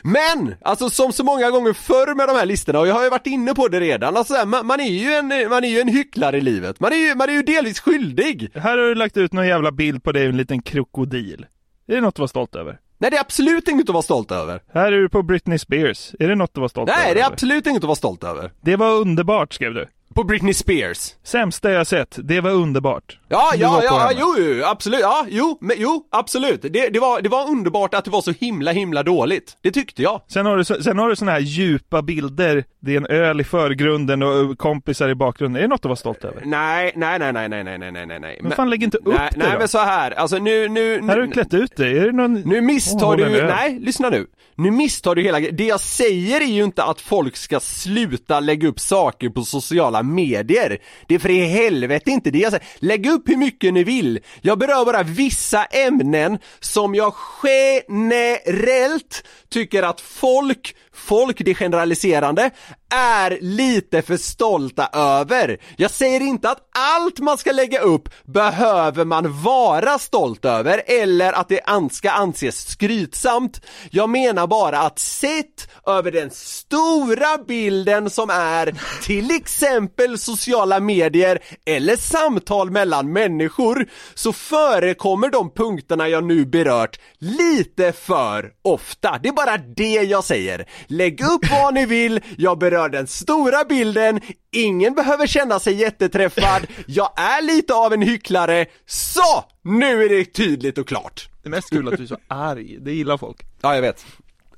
Men, 0.03 0.55
alltså 0.62 0.90
som 0.90 1.12
så 1.12 1.24
många 1.24 1.51
gånger 1.51 1.72
förr 1.72 2.14
med 2.14 2.28
de 2.28 2.36
här 2.36 2.46
listorna, 2.46 2.78
och 2.78 2.88
jag 2.88 2.94
har 2.94 3.05
ju 3.05 3.11
varit 3.11 3.26
inne 3.26 3.55
på 3.55 3.68
det 3.68 3.80
redan, 3.80 4.16
alltså 4.16 4.32
så 4.32 4.38
här, 4.38 4.46
man, 4.46 4.66
man 4.66 4.80
är 4.80 4.90
ju 4.90 5.12
en, 5.12 5.49
man 5.51 5.64
är 5.64 5.68
ju 5.68 5.80
en 5.80 5.88
hycklare 5.88 6.38
i 6.38 6.40
livet. 6.40 6.80
Man 6.80 6.92
är 6.92 6.96
ju, 6.96 7.14
man 7.14 7.28
är 7.28 7.32
ju 7.32 7.42
delvis 7.42 7.80
skyldig. 7.80 8.51
Här 8.55 8.78
har 8.78 8.84
du 8.84 8.94
lagt 8.94 9.16
ut 9.16 9.32
någon 9.32 9.46
jävla 9.46 9.72
bild 9.72 10.03
på 10.03 10.12
dig 10.12 10.26
en 10.26 10.36
liten 10.36 10.62
krokodil. 10.62 11.46
Är 11.88 11.94
det 11.94 12.01
något 12.01 12.14
att 12.14 12.18
vara 12.18 12.28
stolt 12.28 12.55
över? 12.55 12.78
Nej, 12.99 13.11
det 13.11 13.16
är 13.16 13.20
absolut 13.20 13.68
inget 13.68 13.88
att 13.88 13.92
vara 13.92 14.03
stolt 14.03 14.30
över. 14.30 14.62
Här 14.74 14.92
är 14.92 15.01
du 15.01 15.09
på 15.09 15.22
Britney 15.22 15.59
Spears. 15.59 16.14
Är 16.18 16.28
det 16.28 16.34
något 16.34 16.51
att 16.51 16.57
vara 16.57 16.68
stolt 16.68 16.90
över? 16.90 17.01
Nej, 17.05 17.14
det 17.14 17.20
är 17.20 17.26
absolut 17.26 17.66
inget 17.66 17.82
att 17.82 17.86
vara 17.86 17.96
stolt 17.96 18.24
över. 18.24 18.53
Det 18.61 18.76
var 18.76 18.90
underbart, 18.90 19.53
skrev 19.53 19.74
du. 19.74 19.86
På 20.14 20.24
Britney 20.24 20.54
Spears. 20.54 21.14
Sämsta 21.24 21.70
jag 21.70 21.86
sett. 21.86 22.18
Det 22.22 22.40
var 22.40 22.50
underbart. 22.50 23.18
Ja, 23.28 23.50
Du 23.54 23.61
ja, 23.61 23.82
ja, 23.84 23.98
henne. 23.98 24.20
jo, 24.20 24.34
jo, 24.38 24.64
absolut, 24.64 25.00
ja, 25.00 25.26
jo, 25.28 25.59
men, 25.61 25.76
jo, 25.78 26.04
absolut. 26.12 26.62
Det, 26.62 26.88
det, 26.88 26.98
var, 26.98 27.20
det 27.20 27.28
var 27.28 27.48
underbart 27.50 27.94
att 27.94 28.04
det 28.04 28.11
var 28.11 28.22
så 28.22 28.32
himla, 28.40 28.72
himla 28.72 29.02
dåligt. 29.02 29.56
Det 29.62 29.70
tyckte 29.70 30.02
jag. 30.02 30.20
Sen 30.28 30.46
har 30.46 30.56
du, 30.56 30.64
sen 30.64 30.98
har 30.98 31.09
du 31.09 31.16
såna 31.16 31.32
här 31.32 31.38
djupa 31.40 32.02
bilder. 32.02 32.64
Det 32.80 32.92
är 32.92 32.96
en 32.96 33.06
öl 33.06 33.40
i 33.40 33.44
förgrunden 33.44 34.22
och 34.22 34.59
kompisar 34.59 35.09
i 35.09 35.14
bakgrunden. 35.14 35.56
Är 35.56 35.62
det 35.62 35.68
något 35.68 35.80
att 35.80 35.84
vara 35.84 35.96
stolt 35.96 36.24
över? 36.24 36.42
Nej, 36.44 36.92
nej, 36.96 37.18
nej, 37.18 37.32
nej, 37.32 37.48
nej, 37.48 37.64
nej, 37.64 37.78
nej, 37.78 38.06
nej, 38.06 38.20
nej. 38.20 38.38
Men 38.42 38.52
fan 38.52 38.70
lägg 38.70 38.82
inte 38.82 38.96
upp 38.98 39.06
nej, 39.06 39.30
det 39.32 39.38
Nej, 39.38 39.52
då. 39.52 39.59
men 39.59 39.68
så 39.68 39.78
här, 39.78 40.11
alltså 40.11 40.38
nu, 40.38 40.68
nu, 40.68 41.00
Här 41.00 41.09
har 41.09 41.16
du 41.16 41.26
nu, 41.26 41.32
klätt 41.32 41.54
ut 41.54 41.76
dig. 41.76 41.98
Är 41.98 42.06
det 42.06 42.12
någon... 42.12 42.34
nu 42.34 42.61
misstar 42.61 43.06
Åh, 43.06 43.16
du, 43.16 43.46
nej, 43.46 43.78
lyssna 43.80 44.11
nu. 44.11 44.26
Nu 44.54 44.70
misstar 44.70 45.14
du 45.14 45.22
hela 45.22 45.40
Det 45.40 45.64
jag 45.66 45.80
säger 45.80 46.40
är 46.40 46.44
ju 46.44 46.64
inte 46.64 46.84
att 46.84 47.00
folk 47.00 47.36
ska 47.36 47.61
sluta 47.61 48.40
lägga 48.40 48.68
upp 48.68 48.80
saker 48.80 49.28
på 49.28 49.42
sociala 49.42 49.97
medier. 50.03 50.78
Det 51.07 51.14
är 51.14 51.18
för 51.18 51.30
i 51.30 51.46
helvete 51.46 52.11
inte 52.11 52.30
det 52.30 52.38
jag 52.38 52.53
säger. 52.53 52.66
Lägg 52.78 53.07
upp 53.07 53.28
hur 53.28 53.36
mycket 53.36 53.74
ni 53.74 53.84
vill. 53.84 54.20
Jag 54.40 54.59
berör 54.59 54.84
bara 54.84 55.03
vissa 55.03 55.64
ämnen 55.64 56.38
som 56.61 56.94
jag 56.94 57.14
generellt 57.42 59.24
tycker 59.49 59.82
att 59.82 60.01
folk, 60.01 60.74
folk, 60.99 61.40
det 61.44 61.55
generaliserande, 61.55 62.51
är 62.94 63.38
lite 63.40 64.03
för 64.03 64.16
stolta 64.16 64.88
över. 64.92 65.59
Jag 65.76 65.90
säger 65.90 66.20
inte 66.20 66.51
att 66.51 66.68
allt 66.78 67.18
man 67.18 67.38
ska 67.38 67.53
lägga 67.53 67.80
upp 67.80 68.09
behöver 68.24 69.05
man 69.05 69.42
vara 69.42 69.99
stolt 69.99 70.44
över 70.44 70.82
eller 70.86 71.32
att 71.32 71.49
det 71.49 71.61
ska 71.92 72.11
anses 72.11 72.68
skrytsamt. 72.70 73.61
Jag 73.90 74.11
menar 74.11 74.46
bara 74.46 74.78
att 74.78 74.99
sett 74.99 75.70
över 75.86 76.11
den 76.11 76.30
stora 76.30 77.38
bilden 77.49 78.11
som 78.11 78.30
är 78.30 78.74
till 79.03 79.30
exempel 79.30 80.18
sociala 80.18 80.80
medier 80.80 81.38
eller 81.66 81.96
samtal 81.96 82.70
mellan 82.70 83.12
människor 83.12 83.88
så 84.14 84.32
förekommer 84.32 85.30
de 85.30 85.51
punkterna 85.51 86.09
jag 86.09 86.24
nu 86.24 86.46
berört 86.46 87.01
lite 87.18 87.92
för 87.92 88.51
ofta. 88.62 89.18
Det 89.22 89.28
är 89.28 89.32
bara 89.32 89.57
det 89.57 90.03
jag 90.03 90.24
säger. 90.24 90.66
Lägg 90.91 91.20
upp 91.20 91.51
vad 91.51 91.74
ni 91.74 91.86
vill, 91.86 92.20
jag 92.39 92.59
berör 92.59 92.89
den 92.89 93.07
stora 93.07 93.64
bilden, 93.64 94.20
ingen 94.53 94.95
behöver 94.95 95.26
känna 95.26 95.61
sig 95.61 95.74
jätteträffad, 95.74 96.66
jag 96.86 97.12
är 97.16 97.43
lite 97.43 97.74
av 97.74 97.93
en 97.93 98.03
hycklare, 98.03 98.66
så! 98.86 99.45
Nu 99.62 100.05
är 100.05 100.09
det 100.09 100.24
tydligt 100.24 100.78
och 100.78 100.89
klart. 100.89 101.28
Det 101.43 101.49
är 101.49 101.51
mest 101.51 101.70
kul 101.70 101.89
att 101.89 101.97
du 101.97 102.03
är 102.03 102.07
så 102.07 102.18
arg, 102.28 102.78
det 102.80 102.93
gillar 102.93 103.16
folk. 103.16 103.36
Ja, 103.61 103.74
jag 103.74 103.82
vet. 103.82 104.07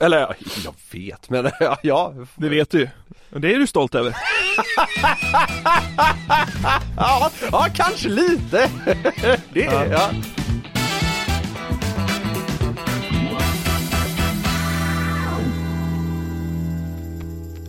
Eller, 0.00 0.18
ja, 0.18 0.34
jag 0.64 0.74
vet, 0.92 1.30
men 1.30 1.50
ja, 1.60 1.78
ja. 1.82 2.14
Det 2.36 2.48
vet 2.48 2.70
du 2.70 2.88
Och 3.32 3.40
det 3.40 3.54
är 3.54 3.58
du 3.58 3.66
stolt 3.66 3.94
över. 3.94 4.16
Ja, 6.96 7.30
ja 7.52 7.66
kanske 7.74 8.08
lite. 8.08 8.70
Det 9.52 9.64
är, 9.64 9.92
ja. 9.92 10.10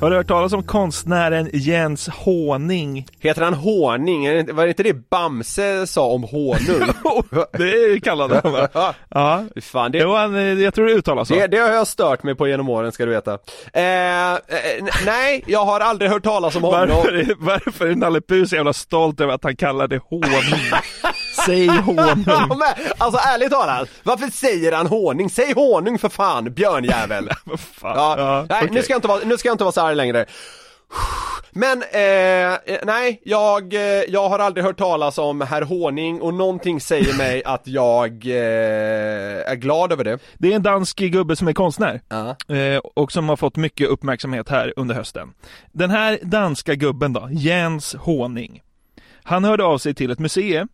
Har 0.01 0.09
du 0.09 0.15
hört 0.15 0.27
talas 0.27 0.53
om 0.53 0.63
konstnären 0.63 1.49
Jens 1.53 2.07
Håning? 2.09 3.05
Heter 3.19 3.41
han 3.41 3.53
inte- 4.39 4.53
Var 4.53 4.63
det 4.63 4.69
inte 4.69 4.83
det 4.83 5.09
Bamse 5.09 5.87
sa 5.87 6.05
om 6.05 6.23
honung? 6.23 6.89
det 7.51 8.03
kallade 8.03 8.41
han 8.43 8.51
va? 8.51 8.93
Ja. 9.09 9.43
Fan, 9.61 9.91
det, 9.91 9.97
Jo, 9.97 10.15
han, 10.15 10.35
eh, 10.35 10.41
jag 10.41 10.73
tror 10.73 10.85
det 10.85 10.93
uttalas 10.93 11.27
så. 11.27 11.33
det, 11.33 11.47
det 11.47 11.57
har 11.57 11.69
jag 11.69 11.87
stört 11.87 12.23
mig 12.23 12.35
på 12.35 12.47
genom 12.47 12.69
åren 12.69 12.91
ska 12.91 13.05
du 13.05 13.11
veta. 13.11 13.33
Eh, 13.73 14.31
eh, 14.33 14.37
nej, 15.05 15.43
jag 15.47 15.65
har 15.65 15.79
aldrig 15.79 16.11
hört 16.11 16.23
talas 16.23 16.55
om 16.55 16.63
honom. 16.63 16.89
Varför, 16.89 17.13
är- 17.13 17.35
varför 17.39 17.87
är 17.87 17.95
Nalle 17.95 18.21
Puh 18.21 18.45
så 18.45 18.55
jävla 18.55 18.73
stolt 18.73 19.21
över 19.21 19.33
att 19.33 19.43
han 19.43 19.55
kallar 19.55 19.87
det 19.87 19.99
honung? 20.09 20.59
Säg 21.45 21.67
honung. 21.67 22.23
Ja, 22.27 22.47
men, 22.49 22.85
alltså 22.97 23.19
ärligt 23.33 23.51
talat, 23.51 23.89
varför 24.03 24.27
säger 24.27 24.71
han 24.71 24.87
honung? 24.87 25.29
Säg 25.29 25.53
honung 25.53 25.99
för 25.99 26.09
fan, 26.09 26.53
björnjävel! 26.53 27.29
Fan. 27.81 27.95
Ja, 27.95 28.15
Ja, 28.17 28.45
nej, 28.49 28.61
nu, 28.63 28.67
okej. 28.69 28.83
ska 28.83 28.93
jag 28.93 28.97
inte 28.97 29.07
vara, 29.07 29.19
nu 29.25 29.37
ska 29.37 29.47
jag 29.47 29.53
inte 29.53 29.63
vara 29.63 29.71
så 29.71 29.81
arg 29.91 29.95
längre. 29.95 30.25
Men, 31.53 31.83
eh, 31.91 32.53
eh, 32.53 32.79
nej, 32.83 33.21
jag, 33.23 33.73
eh, 33.73 33.81
jag 34.07 34.29
har 34.29 34.39
aldrig 34.39 34.65
hört 34.65 34.77
talas 34.77 35.17
om 35.17 35.41
herr 35.41 35.61
Honung 35.61 36.19
och 36.19 36.33
någonting 36.33 36.81
säger 36.81 37.17
mig 37.17 37.43
att 37.45 37.67
jag 37.67 38.11
eh, 38.25 39.51
är 39.51 39.55
glad 39.55 39.91
över 39.91 40.03
det. 40.03 40.19
Det 40.37 40.51
är 40.51 40.55
en 40.55 40.63
dansk 40.63 40.97
gubbe 40.97 41.35
som 41.35 41.47
är 41.47 41.53
konstnär. 41.53 42.01
Ja. 42.09 42.55
Eh, 42.55 42.77
och 42.77 43.11
som 43.11 43.29
har 43.29 43.35
fått 43.35 43.55
mycket 43.55 43.87
uppmärksamhet 43.87 44.49
här 44.49 44.73
under 44.75 44.95
hösten. 44.95 45.33
Den 45.71 45.89
här 45.89 46.19
danska 46.21 46.75
gubben 46.75 47.13
då, 47.13 47.27
Jens 47.31 47.95
Håning. 47.95 48.61
Han 49.23 49.43
hörde 49.43 49.63
av 49.63 49.77
sig 49.77 49.93
till 49.93 50.11
ett 50.11 50.19
museum 50.19 50.67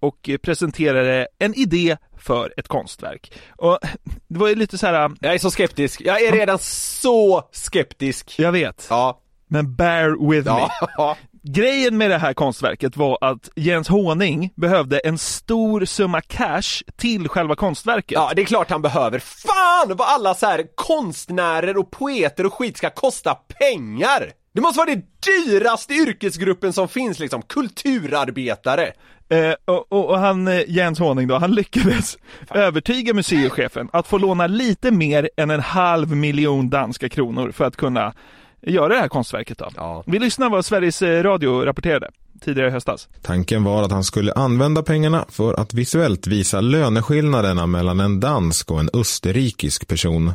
och 0.00 0.28
eh, 0.28 0.36
presenterade 0.36 1.28
en 1.38 1.54
idé 1.54 1.96
för 2.18 2.54
ett 2.56 2.68
konstverk. 2.68 3.32
Och 3.56 3.78
det 4.28 4.38
var 4.38 4.48
ju 4.48 4.54
lite 4.54 4.78
så 4.78 4.86
här, 4.86 5.10
Jag 5.20 5.34
är 5.34 5.38
så 5.38 5.50
skeptisk, 5.50 6.00
jag 6.04 6.22
är 6.22 6.32
redan 6.32 6.58
så 6.58 7.48
skeptisk. 7.52 8.34
jag 8.38 8.52
vet, 8.52 8.86
Ja, 8.90 9.20
men 9.48 9.74
bear 9.74 10.30
with 10.30 10.54
me. 10.54 10.68
ja, 10.96 11.16
Grejen 11.48 11.96
med 11.96 12.10
det 12.10 12.18
här 12.18 12.34
konstverket 12.34 12.96
var 12.96 13.18
att 13.20 13.48
Jens 13.56 13.88
Håning 13.88 14.52
behövde 14.56 14.98
en 14.98 15.18
stor 15.18 15.84
summa 15.84 16.20
cash 16.20 16.82
till 16.96 17.28
själva 17.28 17.54
konstverket. 17.56 18.12
ja, 18.12 18.32
det 18.36 18.42
är 18.42 18.46
klart 18.46 18.70
han 18.70 18.82
behöver. 18.82 19.18
Fan 19.18 19.96
vad 19.96 20.08
alla 20.08 20.34
så 20.34 20.46
här 20.46 20.64
konstnärer 20.74 21.76
och 21.76 21.90
poeter 21.90 22.46
och 22.46 22.54
skit 22.54 22.76
ska 22.76 22.90
kosta 22.90 23.34
pengar! 23.34 24.32
Det 24.54 24.60
måste 24.60 24.78
vara 24.78 24.90
det 24.94 25.02
dyraste 25.26 25.94
yrkesgruppen 25.94 26.72
som 26.72 26.88
finns 26.88 27.18
liksom, 27.18 27.42
kulturarbetare. 27.42 28.92
Eh, 29.28 29.54
och, 29.64 29.92
och, 29.92 30.10
och 30.10 30.18
han, 30.18 30.48
eh, 30.48 30.60
Jens 30.68 30.98
Håning 30.98 31.28
då, 31.28 31.38
han 31.38 31.54
lyckades 31.54 32.18
övertyga 32.54 33.14
museichefen 33.14 33.88
att 33.92 34.06
få 34.06 34.18
låna 34.18 34.46
lite 34.46 34.90
mer 34.90 35.30
än 35.36 35.50
en 35.50 35.60
halv 35.60 36.16
miljon 36.16 36.70
danska 36.70 37.08
kronor 37.08 37.50
för 37.50 37.64
att 37.64 37.76
kunna 37.76 38.14
göra 38.60 38.88
det 38.88 39.00
här 39.00 39.08
konstverket 39.08 39.58
då. 39.58 39.68
Ja. 39.76 40.02
Vi 40.06 40.18
lyssnar 40.18 40.50
vad 40.50 40.64
Sveriges 40.64 41.02
eh, 41.02 41.22
Radio 41.22 41.64
rapporterade 41.64 42.10
tidigare 42.40 42.68
i 42.68 42.72
höstas. 42.72 43.08
Tanken 43.22 43.64
var 43.64 43.82
att 43.82 43.92
han 43.92 44.04
skulle 44.04 44.32
använda 44.32 44.82
pengarna 44.82 45.24
för 45.28 45.54
att 45.54 45.74
visuellt 45.74 46.26
visa 46.26 46.60
löneskillnaderna 46.60 47.66
mellan 47.66 48.00
en 48.00 48.20
dansk 48.20 48.70
och 48.70 48.80
en 48.80 48.90
österrikisk 48.92 49.88
person. 49.88 50.32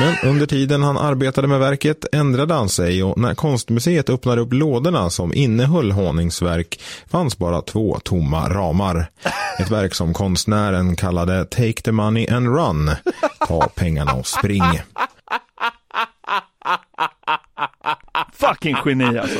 Men 0.00 0.30
under 0.30 0.46
tiden 0.46 0.82
han 0.82 0.98
arbetade 0.98 1.48
med 1.48 1.58
verket 1.58 2.04
ändrade 2.12 2.54
han 2.54 2.68
sig 2.68 3.02
och 3.02 3.18
när 3.18 3.34
konstmuseet 3.34 4.10
öppnade 4.10 4.40
upp 4.40 4.52
lådorna 4.52 5.10
som 5.10 5.34
innehöll 5.34 5.92
honingsverk 5.92 6.80
fanns 7.06 7.38
bara 7.38 7.62
två 7.62 7.98
tomma 8.04 8.48
ramar. 8.48 9.10
Ett 9.58 9.70
verk 9.70 9.94
som 9.94 10.14
konstnären 10.14 10.96
kallade 10.96 11.44
Take 11.44 11.82
the 11.82 11.92
money 11.92 12.28
and 12.28 12.46
run. 12.46 12.90
Ta 13.48 13.68
pengarna 13.68 14.12
och 14.12 14.26
spring. 14.26 14.62
Fucking 18.32 18.76
geni 18.84 19.18
alltså. 19.18 19.38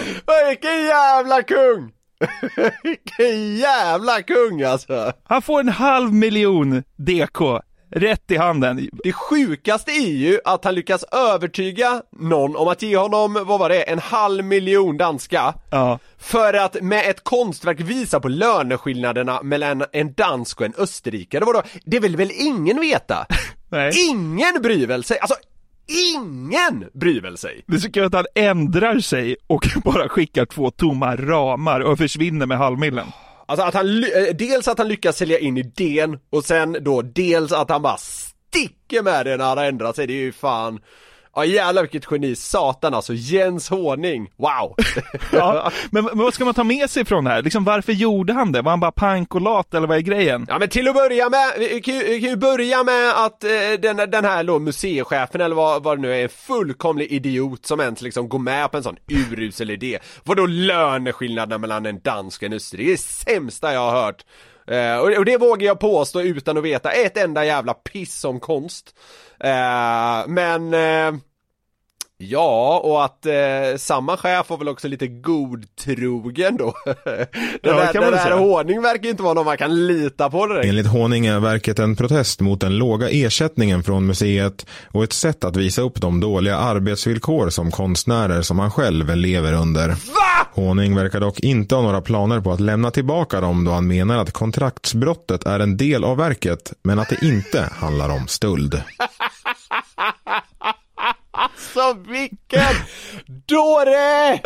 Vilken 0.49 0.85
jävla 0.85 1.43
kung! 1.43 1.93
Vilken 2.83 3.57
jävla 3.57 4.23
kung 4.23 4.63
alltså! 4.63 5.13
Han 5.25 5.43
får 5.43 5.61
en 5.61 5.69
halv 5.69 6.13
miljon 6.13 6.83
DK 6.97 7.63
rätt 7.95 8.31
i 8.31 8.37
handen. 8.37 8.89
Det 9.05 9.13
sjukaste 9.13 9.91
är 9.91 10.13
ju 10.13 10.39
att 10.45 10.65
han 10.65 10.75
lyckas 10.75 11.05
övertyga 11.13 12.03
någon 12.13 12.57
om 12.57 12.69
att 12.69 12.83
ge 12.83 12.97
honom, 12.97 13.45
vad 13.47 13.61
var 13.61 13.69
det, 13.69 13.83
en 13.83 13.99
halv 13.99 14.45
miljon 14.45 14.97
danska 14.97 15.55
Ja. 15.71 15.99
För 16.19 16.55
att 16.55 16.83
med 16.83 17.11
ett 17.11 17.25
konstverk 17.25 17.81
visa 17.81 18.21
på 18.21 18.29
löneskillnaderna 18.29 19.43
mellan 19.43 19.85
en 19.93 20.13
dansk 20.13 20.61
och 20.61 20.67
en 20.67 20.75
österrikare, 20.79 21.45
vadå? 21.45 21.63
Det 21.85 22.01
vill 22.01 22.17
väl 22.17 22.31
ingen 22.35 22.81
veta? 22.81 23.27
Nej. 23.69 23.93
Ingen 24.09 24.63
bryr 24.63 24.87
väl 24.87 25.05
sig, 25.05 25.19
alltså 25.19 25.35
ingen 25.87 26.85
bryr 26.93 27.21
väl 27.21 27.37
sig? 27.37 27.65
Det 27.67 27.75
är 27.75 27.79
så 27.79 27.93
kul 27.93 28.05
att 28.05 28.15
han 28.15 28.27
ändrar 28.35 28.99
sig 28.99 29.37
och 29.47 29.69
bara 29.85 30.09
skickar 30.09 30.45
två 30.45 30.71
tomma 30.71 31.17
ramar 31.17 31.81
och 31.81 31.99
försvinner 31.99 32.47
med 32.47 32.59
halvmillen. 32.59 33.07
Alltså 33.47 33.67
att 33.67 33.75
han, 33.75 34.05
eh, 34.05 34.35
dels 34.35 34.69
att 34.69 34.79
han 34.79 34.89
lyckas 34.89 35.17
sälja 35.17 35.39
in 35.39 35.59
idén 35.59 36.19
och 36.31 36.45
sen 36.45 36.77
då 36.81 37.03
dels 37.03 37.53
att 37.53 37.71
han 37.71 37.83
bara 37.83 37.97
sticker 37.97 39.03
med 39.03 39.27
det 39.27 39.37
när 39.37 39.45
han 39.45 39.59
har 39.59 39.65
ändrat 39.65 39.97
sig, 39.97 40.07
det 40.07 40.13
är 40.13 40.23
ju 40.23 40.33
fan 40.33 40.81
Ja 41.35 41.45
jävlar 41.45 41.83
vilket 41.83 42.11
geni, 42.11 42.37
satan 42.37 42.95
alltså, 42.95 43.15
Jens 43.15 43.69
Håning, 43.71 44.31
wow! 44.37 44.77
Ja, 45.33 45.71
men, 45.91 46.05
men 46.05 46.19
vad 46.19 46.35
ska 46.35 46.45
man 46.45 46.55
ta 46.55 46.65
med 46.65 46.91
sig 46.91 47.05
från 47.05 47.25
det 47.25 47.31
här? 47.31 47.43
Liksom, 47.43 47.65
varför 47.65 47.93
gjorde 47.93 48.33
han 48.33 48.53
det? 48.53 48.63
Var 48.63 48.71
han 48.71 48.81
bara 48.81 48.93
pank 48.93 49.35
och 49.35 49.41
lat 49.41 49.75
eller 49.75 49.87
vad 49.87 49.97
är 49.97 50.01
grejen? 50.01 50.47
Ja 50.49 50.59
men 50.59 50.69
till 50.69 50.89
att 50.89 50.95
börja 50.95 51.29
med, 51.29 51.53
vi 51.59 51.81
kan 51.81 51.95
ju, 51.95 52.05
vi 52.05 52.21
kan 52.21 52.31
ju 52.31 52.37
börja 52.37 52.85
med 52.85 53.25
att 53.25 53.45
eh, 53.45 53.51
den, 53.83 53.97
den 53.97 54.25
här 54.25 54.45
då 54.45 54.59
museichefen 54.59 55.41
eller 55.41 55.57
vad, 55.57 55.83
vad 55.83 55.99
det 55.99 56.03
nu 56.03 56.15
är, 56.15 56.23
en 56.23 56.29
fullkomlig 56.29 57.13
idiot 57.13 57.67
som 57.67 57.81
ens 57.81 58.03
liksom 58.03 58.29
går 58.29 58.39
med 58.39 58.71
på 58.71 58.77
en 58.77 58.83
sån 58.83 58.97
urusel 59.09 59.71
idé. 59.71 59.99
Vadå 60.25 60.47
löneskillnaderna 60.47 61.59
mellan 61.59 61.87
en 61.87 62.01
dansk 62.01 62.43
och 62.43 62.47
en 62.47 62.53
österrike? 62.53 62.85
Det 62.85 62.91
är 62.91 62.97
det 62.97 63.03
sämsta 63.03 63.73
jag 63.73 63.81
har 63.81 64.03
hört. 64.05 64.25
Eh, 64.67 64.97
och, 64.97 65.19
och 65.19 65.25
det 65.25 65.37
vågar 65.37 65.67
jag 65.67 65.81
påstå 65.81 66.23
utan 66.23 66.59
att 66.59 66.65
veta 66.65 66.93
ett 66.93 67.17
enda 67.17 67.45
jävla 67.45 67.75
piss 67.75 68.25
om 68.25 68.41
konst. 68.41 68.95
Eh, 69.41 70.27
men 70.27 70.75
eh, 70.75 71.21
Ja, 72.25 72.81
och 72.85 73.05
att 73.05 73.27
eh, 73.27 73.33
samma 73.77 74.17
chef 74.17 74.51
var 74.51 74.57
väl 74.59 74.69
också 74.69 74.89
lite 74.89 75.07
godtrogen 75.07 76.57
då. 76.57 76.75
den 76.85 76.95
Ja, 77.63 77.93
där, 77.93 77.93
den 77.93 78.11
där. 78.11 78.39
Håning 78.39 78.83
verkar 78.83 79.05
ju 79.05 79.11
inte 79.11 79.23
vara 79.23 79.35
någon 79.35 79.45
man 79.45 79.57
kan 79.57 79.87
lita 79.87 80.31
på 80.31 80.47
direkt. 80.47 80.67
Enligt 80.67 80.87
Håning 80.87 81.27
är 81.27 81.41
verket 81.41 81.79
en 81.79 81.97
protest 81.97 82.41
mot 82.41 82.61
den 82.61 82.79
låga 82.79 83.09
ersättningen 83.11 83.83
från 83.83 84.07
museet 84.07 84.67
och 84.91 85.05
ett 85.05 85.13
sätt 85.13 85.45
att 85.45 85.57
visa 85.57 85.83
upp 85.83 86.01
de 86.01 86.21
dåliga 86.21 86.57
arbetsvillkor 86.57 87.51
som 87.51 87.71
konstnärer 87.71 88.43
som 88.43 88.59
han 88.59 88.71
själv 88.71 89.17
lever 89.17 89.53
under. 89.53 89.95
Håning 90.55 90.97
verkar 90.97 91.21
dock 91.21 91.41
inte 91.41 91.75
ha 91.75 91.83
några 91.83 92.01
planer 92.01 92.41
på 92.41 92.53
att 92.53 92.61
lämna 92.61 92.91
tillbaka 92.91 93.41
dem 93.41 93.65
då 93.65 93.73
han 93.73 93.87
menar 93.87 94.19
att 94.19 94.33
kontraktsbrottet 94.33 95.47
är 95.47 95.61
en 95.61 95.77
del 95.77 96.05
av 96.05 96.17
verket 96.17 96.73
men 96.83 96.99
att 96.99 97.09
det 97.09 97.27
inte 97.27 97.69
handlar 97.73 98.09
om 98.11 98.27
stöld. 98.29 98.83
Så 101.57 101.95
vilken 101.95 102.75
dåre! 103.47 104.41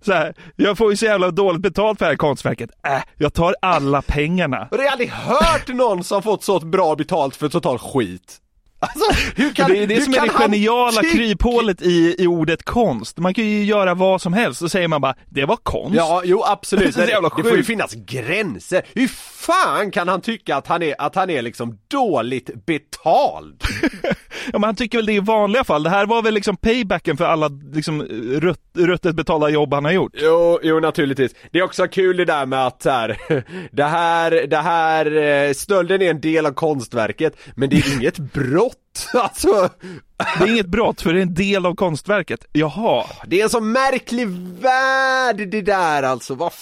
Så 0.00 0.12
här, 0.12 0.34
jag 0.56 0.78
får 0.78 0.90
ju 0.90 0.96
så 0.96 1.04
jävla 1.04 1.30
dåligt 1.30 1.62
betalt 1.62 1.98
för 1.98 2.04
det 2.06 2.10
här 2.10 2.16
konstverket. 2.16 2.70
Äh, 2.86 3.02
jag 3.18 3.34
tar 3.34 3.54
alla 3.62 4.02
pengarna. 4.02 4.68
Och 4.70 4.78
har 4.78 4.84
aldrig 4.84 5.10
hört 5.10 5.68
någon 5.68 6.04
som 6.04 6.22
fått 6.22 6.44
så 6.44 6.60
bra 6.60 6.96
betalt 6.96 7.36
för 7.36 7.48
total 7.48 7.78
skit. 7.78 8.40
Alltså, 8.78 9.32
hur 9.36 9.52
kan, 9.52 9.70
det 9.70 9.78
är 9.78 9.86
det 9.86 10.00
som 10.00 10.14
är 10.14 10.20
det 10.20 10.28
geniala 10.28 11.00
tycka- 11.00 11.16
kryphålet 11.16 11.82
i, 11.82 12.14
i 12.18 12.26
ordet 12.26 12.62
konst. 12.62 13.18
Man 13.18 13.34
kan 13.34 13.44
ju 13.44 13.64
göra 13.64 13.94
vad 13.94 14.22
som 14.22 14.32
helst, 14.32 14.58
så 14.58 14.68
säger 14.68 14.88
man 14.88 15.00
bara 15.00 15.14
det 15.28 15.44
var 15.44 15.56
konst. 15.56 15.96
Ja, 15.96 16.22
jo 16.24 16.42
absolut. 16.46 16.94
Det 16.96 17.06
det 17.36 17.42
får 17.42 17.56
ju 17.56 17.64
finnas 17.64 17.94
gränser. 17.94 18.82
Hur 18.94 19.08
fan 19.08 19.90
kan 19.90 20.08
han 20.08 20.20
tycka 20.20 20.56
att 20.56 20.66
han 20.66 20.82
är, 20.82 20.94
att 20.98 21.14
han 21.14 21.30
är 21.30 21.42
liksom 21.42 21.78
dåligt 21.88 22.66
betald? 22.66 23.62
Ja, 24.52 24.58
men 24.58 24.62
han 24.64 24.76
tycker 24.76 24.98
väl 24.98 25.06
det 25.06 25.12
i 25.12 25.20
vanliga 25.20 25.64
fall. 25.64 25.82
Det 25.82 25.90
här 25.90 26.06
var 26.06 26.22
väl 26.22 26.34
liksom 26.34 26.56
paybacken 26.56 27.16
för 27.16 27.24
alla 27.24 27.48
liksom 27.72 28.02
rutt, 28.40 28.60
ruttet 28.76 29.14
betalda 29.14 29.48
jobb 29.48 29.74
han 29.74 29.84
har 29.84 29.92
gjort. 29.92 30.12
Jo, 30.14 30.58
jo 30.62 30.80
naturligtvis. 30.80 31.32
Det 31.50 31.58
är 31.58 31.62
också 31.62 31.86
kul 31.88 32.16
det 32.16 32.24
där 32.24 32.46
med 32.46 32.66
att 32.66 32.84
här, 32.84 33.16
det 33.70 33.84
här, 33.84 34.30
det 34.46 34.56
här, 34.56 35.16
eh, 35.16 35.52
stölden 35.52 36.02
är 36.02 36.10
en 36.10 36.20
del 36.20 36.46
av 36.46 36.52
konstverket, 36.52 37.36
men 37.54 37.70
det 37.70 37.76
är 37.76 37.96
inget 37.96 38.18
brott. 38.32 39.08
Alltså, 39.14 39.68
Det 40.38 40.44
är 40.44 40.48
inget 40.52 40.66
brott 40.66 41.00
för 41.00 41.12
det 41.12 41.18
är 41.20 41.22
en 41.22 41.34
del 41.34 41.66
av 41.66 41.74
konstverket. 41.74 42.44
Jaha. 42.52 43.04
det 43.26 43.40
är 43.40 43.44
en 43.44 43.50
så 43.50 43.60
märklig 43.60 44.28
värld 44.60 45.48
det 45.48 45.60
där 45.62 46.02
alltså, 46.02 46.34
vad 46.34 46.52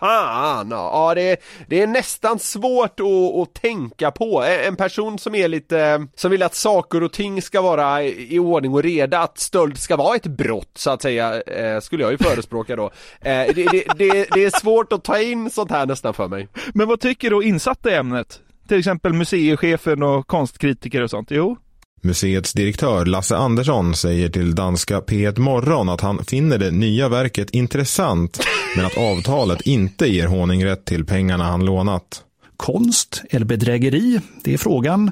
fan! 0.00 0.70
Ja, 0.70 1.12
det 1.14 1.22
är, 1.22 1.36
det 1.68 1.82
är 1.82 1.86
nästan 1.86 2.38
svårt 2.38 3.00
att, 3.00 3.40
att 3.42 3.54
tänka 3.54 4.10
på. 4.10 4.42
En 4.42 4.76
person 4.76 5.18
som 5.18 5.34
är 5.34 5.48
lite, 5.48 6.06
som 6.14 6.30
vill 6.30 6.42
att 6.42 6.54
saker 6.54 7.02
och 7.02 7.12
ting 7.12 7.42
ska 7.42 7.60
vara 7.60 8.02
i 8.04 8.38
ordning 8.38 8.74
och 8.74 8.82
reda, 8.82 9.18
att 9.20 9.38
stöld 9.38 9.78
ska 9.78 9.96
vara 9.96 10.16
ett 10.16 10.26
brott 10.26 10.70
så 10.74 10.90
att 10.90 11.02
säga, 11.02 11.42
eh, 11.42 11.80
skulle 11.80 12.02
jag 12.02 12.12
ju 12.12 12.18
förespråka 12.18 12.76
då. 12.76 12.84
Eh, 13.20 13.46
det, 13.54 13.54
det, 13.54 13.84
det, 13.96 14.28
det 14.34 14.44
är 14.44 14.60
svårt 14.60 14.92
att 14.92 15.04
ta 15.04 15.18
in 15.18 15.50
sånt 15.50 15.70
här 15.70 15.86
nästan 15.86 16.14
för 16.14 16.28
mig. 16.28 16.48
Men 16.74 16.88
vad 16.88 17.00
tycker 17.00 17.30
då 17.30 17.42
insatta 17.42 17.90
i 17.90 17.94
ämnet? 17.94 18.40
Till 18.68 18.78
exempel 18.78 19.12
museichefen 19.12 20.02
och 20.02 20.26
konstkritiker 20.26 21.02
och 21.02 21.10
sånt? 21.10 21.30
Jo. 21.30 21.56
Museets 22.02 22.52
direktör 22.52 23.04
Lasse 23.04 23.36
Andersson 23.36 23.94
säger 23.94 24.28
till 24.28 24.54
danska 24.54 25.00
P1 25.00 25.38
Morgon 25.38 25.88
att 25.88 26.00
han 26.00 26.24
finner 26.24 26.58
det 26.58 26.70
nya 26.70 27.08
verket 27.08 27.50
intressant 27.50 28.40
men 28.76 28.86
att 28.86 28.98
avtalet 28.98 29.60
inte 29.60 30.06
ger 30.06 30.26
honung 30.26 30.76
till 30.84 31.04
pengarna 31.04 31.44
han 31.44 31.64
lånat. 31.64 32.24
Konst 32.56 33.22
eller 33.30 33.46
bedrägeri? 33.46 34.20
Det 34.44 34.54
är 34.54 34.58
frågan. 34.58 35.10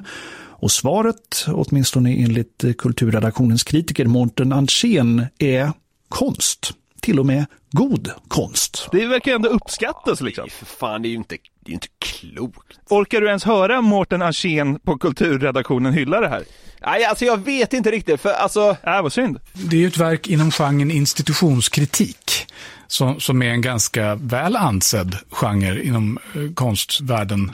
Och 0.61 0.71
svaret, 0.71 1.45
åtminstone 1.47 2.15
enligt 2.15 2.65
kulturredaktionens 2.77 3.63
kritiker 3.63 4.05
Mårten 4.05 4.53
Andrén, 4.53 5.25
är 5.39 5.71
konst. 6.09 6.73
Till 7.01 7.19
och 7.19 7.25
med 7.25 7.45
god 7.71 8.11
konst. 8.27 8.87
Det 8.91 9.05
verkar 9.05 9.31
ju 9.31 9.35
ändå 9.35 9.49
uppskattas 9.49 10.21
liksom. 10.21 10.49
För 10.49 10.65
fan, 10.65 11.01
det 11.01 11.07
är 11.07 11.09
ju 11.09 11.15
inte, 11.15 11.37
det 11.69 11.73
är 11.73 11.73
ju 11.73 11.73
inte 11.73 11.87
klokt. 11.99 12.79
Orkar 12.89 13.21
du 13.21 13.27
ens 13.27 13.43
höra 13.43 13.81
Mårten 13.81 14.21
Arsén 14.21 14.79
på 14.79 14.97
kulturredaktionen 14.97 15.93
hylla 15.93 16.19
det 16.19 16.29
här? 16.29 16.43
Nej, 16.85 17.05
alltså 17.05 17.25
jag 17.25 17.45
vet 17.45 17.73
inte 17.73 17.91
riktigt, 17.91 18.21
för 18.21 18.29
alltså... 18.29 18.77
Äh, 18.83 19.01
vad 19.01 19.13
synd. 19.13 19.39
Det 19.53 19.75
är 19.75 19.79
ju 19.79 19.87
ett 19.87 19.97
verk 19.97 20.27
inom 20.27 20.51
genren 20.51 20.91
institutionskritik. 20.91 22.47
Som, 22.87 23.19
som 23.19 23.41
är 23.41 23.49
en 23.49 23.61
ganska 23.61 24.15
väl 24.15 24.55
ansedd 24.55 25.17
genre 25.29 25.83
inom 25.83 26.19
eh, 26.35 26.53
konstvärlden 26.53 27.51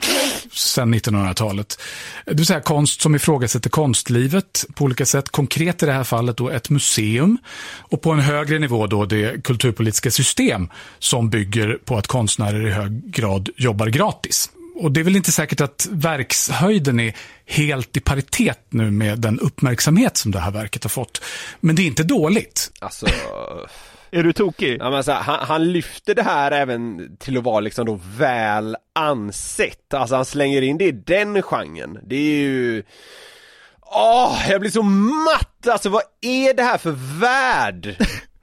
sedan 0.52 0.94
1900-talet. 0.94 1.80
Det 2.24 2.34
vill 2.34 2.46
säga 2.46 2.60
konst 2.60 3.00
som 3.00 3.14
ifrågasätter 3.14 3.70
konstlivet 3.70 4.64
på 4.74 4.84
olika 4.84 5.06
sätt. 5.06 5.28
Konkret 5.28 5.82
i 5.82 5.86
det 5.86 5.92
här 5.92 6.04
fallet 6.04 6.36
då 6.36 6.50
ett 6.50 6.70
museum 6.70 7.38
och 7.78 8.02
på 8.02 8.12
en 8.12 8.20
högre 8.20 8.58
nivå 8.58 8.86
då 8.86 9.04
det 9.04 9.44
kulturpolitiska 9.44 10.10
system 10.10 10.68
som 10.98 11.30
bygger 11.30 11.78
på 11.84 11.96
att 11.96 12.06
konstnärer 12.06 12.66
i 12.66 12.70
hög 12.70 13.10
grad 13.10 13.48
jobbar 13.56 13.86
gratis. 13.86 14.50
Och 14.76 14.92
det 14.92 15.00
är 15.00 15.04
väl 15.04 15.16
inte 15.16 15.32
säkert 15.32 15.60
att 15.60 15.88
verkshöjden 15.90 17.00
är 17.00 17.16
helt 17.46 17.96
i 17.96 18.00
paritet 18.00 18.60
nu 18.70 18.90
med 18.90 19.18
den 19.18 19.40
uppmärksamhet 19.40 20.16
som 20.16 20.30
det 20.30 20.40
här 20.40 20.50
verket 20.50 20.84
har 20.84 20.88
fått. 20.88 21.22
Men 21.60 21.76
det 21.76 21.82
är 21.82 21.86
inte 21.86 22.02
dåligt. 22.02 22.70
Alltså... 22.80 23.06
Är 24.16 24.22
du 24.22 24.32
tokig? 24.32 24.76
Ja, 24.80 24.90
men 24.90 25.04
så 25.04 25.12
här, 25.12 25.22
han, 25.22 25.46
han 25.46 25.72
lyfter 25.72 26.14
det 26.14 26.22
här 26.22 26.50
även 26.50 27.16
till 27.16 27.38
att 27.38 27.44
vara 27.44 27.60
liksom 27.60 27.86
då 27.86 28.00
väl 28.16 28.76
ansett. 28.94 29.94
Alltså 29.94 30.14
han 30.16 30.24
slänger 30.24 30.62
in 30.62 30.78
det 30.78 30.84
i 30.84 30.92
den 30.92 31.42
genren. 31.42 31.98
Det 32.02 32.16
är 32.16 32.38
ju... 32.38 32.82
Åh, 33.80 34.50
jag 34.50 34.60
blir 34.60 34.70
så 34.70 34.82
matt! 34.82 35.68
Alltså 35.68 35.88
vad 35.88 36.02
är 36.20 36.54
det 36.54 36.62
här 36.62 36.78
för 36.78 37.20
värld? 37.20 37.96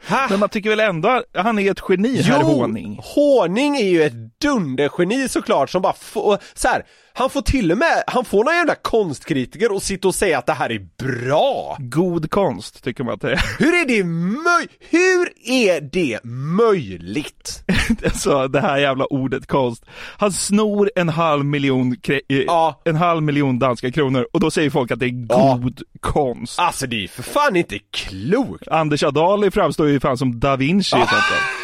Men 0.29 0.39
man 0.39 0.49
tycker 0.49 0.69
väl 0.69 0.79
ändå 0.79 1.09
att 1.09 1.25
han 1.33 1.59
är 1.59 1.71
ett 1.71 1.81
geni, 1.89 2.21
herr 2.21 2.43
Håning? 2.43 2.99
Håning 3.03 3.77
är 3.77 3.89
ju 3.89 4.03
ett 4.03 4.39
dundergeni 4.41 5.29
såklart 5.29 5.69
som 5.69 5.81
bara 5.81 5.93
får, 5.93 6.37
så 6.53 6.67
här, 6.67 6.83
han 7.15 7.29
får 7.29 7.41
till 7.41 7.71
och 7.71 7.77
med, 7.77 8.03
han 8.07 8.25
får 8.25 8.43
någon 8.43 8.55
jävla 8.55 8.75
konstkritiker 8.75 9.75
att 9.75 9.83
sitta 9.83 10.07
och 10.07 10.15
säga 10.15 10.37
att 10.37 10.45
det 10.45 10.53
här 10.53 10.71
är 10.71 10.87
bra! 10.97 11.77
God 11.79 12.31
konst, 12.31 12.83
tycker 12.83 13.03
man 13.03 13.13
att 13.13 13.21
det 13.21 13.31
är. 13.31 13.41
Hur 13.59 13.73
är 13.73 13.85
det 13.87 14.03
möj... 14.03 14.67
Hur 14.89 15.29
är 15.45 15.81
det 15.81 16.23
möjligt? 16.23 17.63
alltså 18.05 18.47
det 18.47 18.61
här 18.61 18.77
jävla 18.77 19.05
ordet 19.05 19.47
konst. 19.47 19.85
Han 20.17 20.31
snor 20.31 20.91
en 20.95 21.09
halv 21.09 21.45
miljon, 21.45 21.95
eh, 22.07 22.73
en 22.85 22.95
halv 22.95 23.23
miljon 23.23 23.59
danska 23.59 23.91
kronor 23.91 24.27
och 24.33 24.39
då 24.39 24.51
säger 24.51 24.69
folk 24.69 24.91
att 24.91 24.99
det 24.99 25.05
är 25.05 25.27
god 25.27 25.81
konst. 25.99 26.59
Alltså 26.59 26.87
det 26.87 27.03
är 27.03 27.07
för 27.07 27.23
fan 27.23 27.55
inte 27.55 27.79
klokt! 27.91 28.67
Anders 28.67 29.03
Adali 29.03 29.51
framstår 29.51 29.89
ju 29.89 29.99
fan 29.99 30.17
som 30.17 30.39
da 30.39 30.55
Vinci 30.55 30.95
i 30.95 30.99
sånt 30.99 31.09
där. 31.09 31.62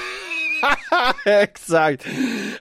Exakt! 1.26 2.06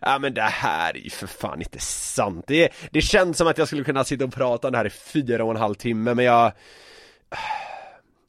Ja 0.01 0.19
men 0.19 0.35
det 0.35 0.43
här 0.43 0.97
är 0.97 1.01
ju 1.01 1.11
för 1.11 1.27
fan 1.27 1.59
inte 1.59 1.79
sant. 1.81 2.45
Det, 2.47 2.69
det 2.91 3.01
känns 3.01 3.39
som 3.39 3.47
att 3.47 3.59
jag 3.59 3.67
skulle 3.67 3.85
kunna 3.85 4.05
sitta 4.05 4.25
och 4.25 4.35
prata 4.35 4.69
om 4.69 4.73
det 4.73 4.79
här 4.79 4.87
i 4.87 4.91
fyra 4.91 5.45
och 5.45 5.51
en 5.51 5.57
halv 5.57 5.75
timme 5.75 6.15
men 6.15 6.25
jag... 6.25 6.53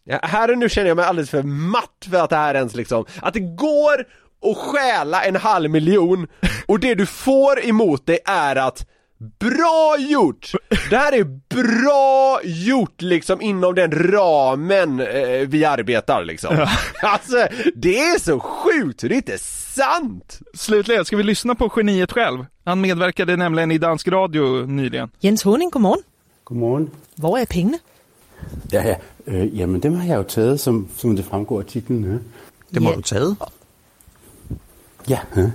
Ja, 0.03 0.20
här 0.24 0.51
och 0.51 0.57
nu 0.57 0.70
känner 0.70 0.88
jag 0.88 0.95
mig 0.95 1.05
alldeles 1.05 1.30
för 1.30 1.43
matt 1.43 2.07
för 2.11 2.17
att 2.17 2.30
det 2.30 2.36
här 2.36 2.55
ens 2.55 2.76
liksom, 2.76 3.05
att 3.22 3.34
det 3.34 3.39
går 3.39 4.05
att 4.45 4.57
stjäla 4.57 5.24
en 5.24 5.36
halv 5.36 5.70
miljon 5.70 6.28
och 6.65 6.80
det 6.80 6.95
du 6.95 7.05
får 7.05 7.65
emot 7.65 8.05
dig 8.05 8.20
är 8.26 8.55
att 8.55 8.86
Bra 9.20 9.97
gjort! 9.99 10.51
Det 10.89 10.97
här 10.97 11.13
är 11.13 11.24
bra 11.49 12.39
gjort 12.43 13.01
liksom 13.01 13.41
inom 13.41 13.76
den 13.76 13.91
ramen 13.91 14.99
eh, 14.99 15.47
vi 15.47 15.65
arbetar 15.65 16.24
liksom. 16.26 16.67
Alltså, 17.01 17.47
det 17.76 17.99
är 17.99 18.20
så 18.20 18.39
sjukt, 18.39 19.01
det 19.01 19.07
är 19.07 19.11
inte 19.13 19.38
sant! 19.38 20.39
Slutligen, 20.53 21.05
ska 21.05 21.17
vi 21.17 21.24
lyssna 21.24 21.55
på 21.55 21.72
geniet 21.76 22.11
själv? 22.11 22.45
Han 22.65 22.82
medverkade 22.82 23.36
nämligen 23.36 23.72
i 23.72 23.78
dansk 23.78 24.07
radio 24.07 24.65
nyligen. 24.65 25.09
Jens 25.20 25.43
Honing, 25.43 25.70
godmorgen. 25.70 26.03
Godmorgen. 26.43 26.89
Hvor 27.15 27.38
er 27.38 27.45
pengene? 27.45 27.80
Ja, 28.72 28.84
ja. 28.84 28.95
Øh, 29.26 29.59
jamen, 29.59 29.80
dem 29.80 29.95
har 29.95 30.07
jeg 30.07 30.17
jo 30.17 30.24
taget, 30.24 30.59
som, 30.59 30.88
som 30.97 31.15
det 31.15 31.26
fremgår 31.26 31.59
af 31.59 31.65
titlen 31.65 32.03
her. 32.03 32.20
Dem 32.76 32.86
har 32.86 32.95
du 32.95 33.01
taget? 33.01 33.38
Ja. 35.09 35.20
Huh? 35.34 35.49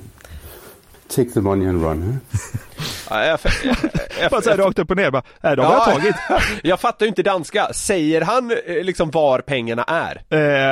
Take 1.17 1.31
the 1.31 1.41
money 1.41 1.69
and 1.69 1.83
run. 1.83 2.21
Ja, 3.11 3.25
jag, 3.25 3.39
jag, 3.65 3.77
jag, 4.21 4.31
Bara 4.31 4.43
såhär 4.43 4.57
rakt 4.57 4.79
upp 4.79 4.91
och 4.91 4.97
ner 4.97 5.11
bara, 5.11 5.23
nej 5.43 5.57
de 5.57 5.63
har 5.67 5.73
jag 5.73 5.85
tagit. 5.85 6.17
jag 6.63 6.81
fattar 6.81 7.07
ju 7.07 7.09
inte 7.09 7.23
danska, 7.23 7.73
säger 7.73 8.21
han 8.21 8.51
eh, 8.51 8.85
liksom 8.85 9.11
var 9.11 9.39
pengarna 9.39 9.85
är? 9.85 10.23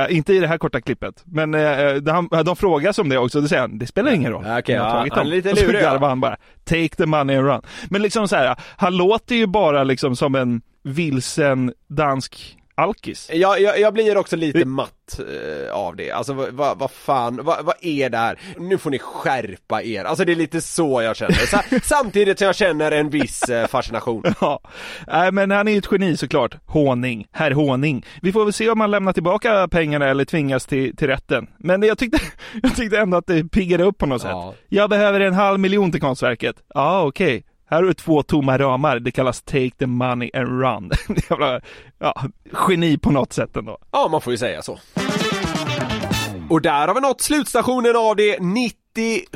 Eh, 0.04 0.16
inte 0.16 0.32
i 0.34 0.38
det 0.38 0.46
här 0.46 0.58
korta 0.58 0.80
klippet, 0.80 1.22
men 1.24 1.54
eh, 1.54 1.94
de, 1.94 2.28
de 2.44 2.56
frågas 2.56 2.98
om 2.98 3.08
det 3.08 3.18
också, 3.18 3.40
då 3.40 3.48
säger 3.48 3.60
han, 3.62 3.78
det 3.78 3.86
spelar 3.86 4.12
ingen 4.12 4.32
roll. 4.32 4.44
Ja, 4.46 4.58
okej, 4.58 4.74
Jag 4.74 4.82
har 4.82 4.88
ja, 4.88 4.94
tagit 4.94 5.12
han 5.14 5.24
dem. 5.24 5.32
är 5.32 5.36
lite 5.36 5.52
Och 5.52 5.58
så 5.58 5.66
lurig, 5.66 5.82
garvar 5.82 6.08
han 6.08 6.20
bara, 6.20 6.36
take 6.64 6.88
the 6.96 7.06
money 7.06 7.36
and 7.36 7.46
run. 7.46 7.62
Men 7.90 8.02
liksom 8.02 8.28
så 8.28 8.36
här, 8.36 8.56
han 8.76 8.96
låter 8.96 9.34
ju 9.34 9.46
bara 9.46 9.84
liksom 9.84 10.16
som 10.16 10.34
en 10.34 10.60
vilsen 10.84 11.72
dansk 11.88 12.56
alkis. 12.74 13.30
Jag, 13.32 13.60
jag, 13.60 13.80
jag 13.80 13.94
blir 13.94 14.16
också 14.16 14.36
lite 14.36 14.64
matt 14.64 14.90
eh, 15.18 15.72
av 15.74 15.96
det, 15.96 16.10
alltså 16.10 16.32
vad 16.32 16.52
vad- 16.52 16.78
vad 16.78 16.90
fan, 16.90 17.40
vad, 17.42 17.64
vad 17.64 17.74
är 17.80 18.10
det 18.10 18.18
här? 18.18 18.38
Nu 18.58 18.78
får 18.78 18.90
ni 18.90 18.98
skärpa 18.98 19.82
er, 19.82 20.04
alltså 20.04 20.24
det 20.24 20.32
är 20.32 20.36
lite 20.36 20.60
så 20.60 21.02
jag 21.02 21.16
känner, 21.16 21.32
Sa, 21.32 21.62
samtidigt 21.82 22.38
som 22.38 22.46
jag 22.46 22.56
känner 22.56 22.92
en 22.92 23.10
viss 23.10 23.42
eh, 23.42 23.66
fascination 23.66 24.22
Ja, 24.40 24.60
nej 25.06 25.32
men 25.32 25.50
han 25.50 25.68
är 25.68 25.72
ju 25.72 25.78
ett 25.78 25.88
geni 25.92 26.16
såklart. 26.16 26.56
Håning, 26.66 27.26
herr 27.32 27.50
Håning. 27.50 28.06
Vi 28.22 28.32
får 28.32 28.44
väl 28.44 28.52
se 28.52 28.70
om 28.70 28.80
han 28.80 28.90
lämnar 28.90 29.12
tillbaka 29.12 29.68
pengarna 29.68 30.06
eller 30.08 30.24
tvingas 30.24 30.66
till, 30.66 30.96
till 30.96 31.06
rätten. 31.08 31.46
Men 31.58 31.82
jag 31.82 31.98
tyckte, 31.98 32.18
jag 32.62 32.76
tyckte 32.76 32.98
ändå 32.98 33.16
att 33.16 33.26
det 33.26 33.44
piggade 33.44 33.84
upp 33.84 33.98
på 33.98 34.06
något 34.06 34.22
sätt. 34.22 34.30
Jag 34.68 34.90
behöver 34.90 35.20
en 35.20 35.34
halv 35.34 35.60
miljon 35.60 35.92
till 35.92 36.00
konstverket. 36.00 36.56
Ja, 36.74 37.02
okej. 37.06 37.44
Här 37.72 37.82
har 37.82 37.88
du 37.88 37.94
två 37.94 38.22
tomma 38.22 38.58
ramar. 38.58 38.98
Det 38.98 39.10
kallas 39.10 39.42
take 39.42 39.70
the 39.70 39.86
money 39.86 40.30
and 40.34 40.48
run. 40.48 40.90
Jävla, 41.30 41.60
ja, 41.98 42.22
geni 42.68 42.98
på 42.98 43.10
något 43.10 43.32
sätt 43.32 43.56
ändå. 43.56 43.78
Ja, 43.90 44.08
man 44.10 44.20
får 44.20 44.32
ju 44.32 44.36
säga 44.36 44.62
så. 44.62 44.78
Och 46.50 46.62
där 46.62 46.88
har 46.88 46.94
vi 46.94 47.00
nått 47.00 47.20
slutstationen 47.20 47.96
av 47.96 48.16
det 48.16 48.38
96 48.40 49.26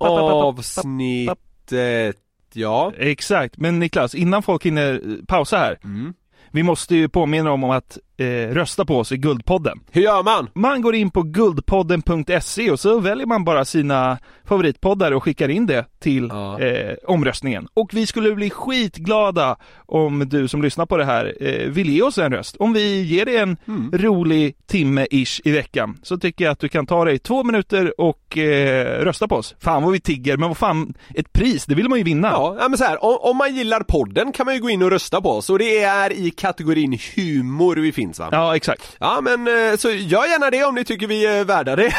avsnittet, 0.00 2.16
ja. 2.52 2.92
Exakt, 2.98 3.58
men 3.58 3.78
Niklas, 3.78 4.14
innan 4.14 4.42
folk 4.42 4.66
hinner 4.66 5.00
pausa 5.26 5.58
här. 5.58 5.78
Mm. 5.84 6.14
Vi 6.50 6.62
måste 6.62 6.96
ju 6.96 7.08
påminna 7.08 7.52
om 7.52 7.64
att 7.64 7.98
eh, 8.22 8.54
rösta 8.54 8.84
på 8.84 8.98
oss 8.98 9.12
i 9.12 9.16
Guldpodden. 9.16 9.80
Hur 9.90 10.02
gör 10.02 10.22
man? 10.22 10.48
Man 10.54 10.82
går 10.82 10.94
in 10.94 11.10
på 11.10 11.22
guldpodden.se 11.22 12.70
och 12.70 12.80
så 12.80 13.00
väljer 13.00 13.26
man 13.26 13.44
bara 13.44 13.64
sina 13.64 14.18
favoritpoddar 14.44 15.12
och 15.12 15.24
skickar 15.24 15.48
in 15.48 15.66
det 15.66 15.84
till 16.00 16.30
eh, 16.30 16.94
omröstningen. 17.06 17.68
Och 17.74 17.94
vi 17.94 18.06
skulle 18.06 18.34
bli 18.34 18.50
skitglada 18.50 19.56
om 19.86 20.28
du 20.28 20.48
som 20.48 20.62
lyssnar 20.62 20.86
på 20.86 20.96
det 20.96 21.04
här 21.04 21.34
eh, 21.40 21.68
vill 21.68 21.90
ge 21.90 22.02
oss 22.02 22.18
en 22.18 22.32
röst. 22.32 22.56
Om 22.56 22.72
vi 22.72 23.02
ger 23.02 23.24
dig 23.24 23.36
en 23.36 23.56
rolig 23.92 24.56
timme-ish 24.66 25.40
i 25.44 25.50
veckan 25.50 25.98
så 26.02 26.18
tycker 26.18 26.44
jag 26.44 26.52
att 26.52 26.58
du 26.58 26.68
kan 26.68 26.86
ta 26.86 27.04
dig 27.04 27.18
två 27.18 27.44
minuter 27.44 28.00
och 28.00 28.38
eh, 28.38 29.04
rösta 29.04 29.28
på 29.28 29.36
oss. 29.36 29.54
Fan 29.60 29.82
vad 29.82 29.92
vi 29.92 30.00
tigger, 30.00 30.36
men 30.36 30.48
vad 30.48 30.58
fan, 30.58 30.94
ett 31.14 31.32
pris, 31.32 31.66
det 31.66 31.74
vill 31.74 31.88
man 31.88 31.98
ju 31.98 32.04
vinna. 32.04 32.28
Ja, 32.28 32.56
ja 32.60 32.68
men 32.68 32.78
så 32.78 32.84
här, 32.84 33.04
om, 33.04 33.18
om 33.20 33.36
man 33.36 33.54
gillar 33.54 33.80
podden 33.80 34.32
kan 34.32 34.46
man 34.46 34.54
ju 34.54 34.60
gå 34.60 34.70
in 34.70 34.82
och 34.82 34.90
rösta 34.90 35.20
på 35.20 35.30
oss 35.30 35.50
och 35.50 35.58
det 35.58 35.78
är 35.82 36.12
i 36.12 36.30
kategorin 36.30 36.98
humor 37.16 37.76
vi 37.76 37.92
finns 37.92 38.11
va? 38.18 38.28
Ja, 38.32 38.56
exakt. 38.56 38.96
Ja 39.00 39.20
men 39.20 39.48
eh, 39.48 39.76
så 39.76 39.90
gör 39.90 40.26
gärna 40.26 40.50
det 40.50 40.64
om 40.64 40.74
ni 40.74 40.84
tycker 40.84 41.06
vi 41.06 41.26
är 41.26 41.44
värda 41.44 41.76
det. 41.76 41.94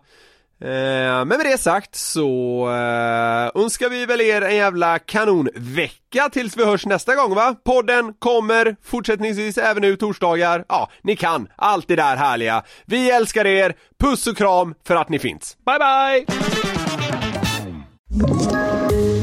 Eh, 0.62 0.70
men 0.70 1.28
med 1.28 1.39
det 1.45 1.58
sagt 1.58 1.95
så 1.95 2.28
eh, 2.70 3.62
önskar 3.64 3.89
vi 3.89 4.06
väl 4.06 4.22
er 4.22 4.41
en 4.41 4.56
jävla 4.56 4.99
kanonvecka 4.99 6.30
tills 6.32 6.58
vi 6.58 6.66
hörs 6.66 6.86
nästa 6.86 7.16
gång 7.16 7.36
va? 7.36 7.56
Podden 7.66 8.14
kommer 8.20 8.76
fortsättningsvis 8.84 9.58
även 9.58 9.82
nu 9.82 9.95
torsdagar. 9.95 10.66
Ja, 10.70 10.89
ni 11.03 11.16
kan 11.16 11.47
allt 11.56 11.88
det 11.88 11.95
där 11.95 12.16
härliga. 12.16 12.64
Vi 12.86 13.12
älskar 13.12 13.47
er, 13.47 13.76
puss 13.99 14.28
och 14.28 14.38
kram 14.38 14.76
för 14.88 14.95
att 14.95 15.10
ni 15.10 15.20
finns. 15.20 15.58
Bye 15.66 15.80
bye! 15.80 16.26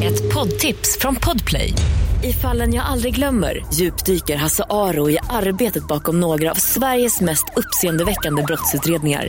Ett 0.04 0.34
poddtips 0.34 0.98
från 0.98 1.16
Podplay. 1.16 1.74
I 2.24 2.32
fallen 2.32 2.74
jag 2.74 2.86
aldrig 2.86 3.14
glömmer 3.14 3.64
djupdyker 3.74 4.36
Hasse 4.36 4.64
Aro 4.70 5.10
i 5.10 5.18
arbetet 5.30 5.88
bakom 5.88 6.20
några 6.20 6.50
av 6.50 6.54
Sveriges 6.54 7.20
mest 7.20 7.44
uppseendeväckande 7.56 8.42
brottsutredningar. 8.42 9.28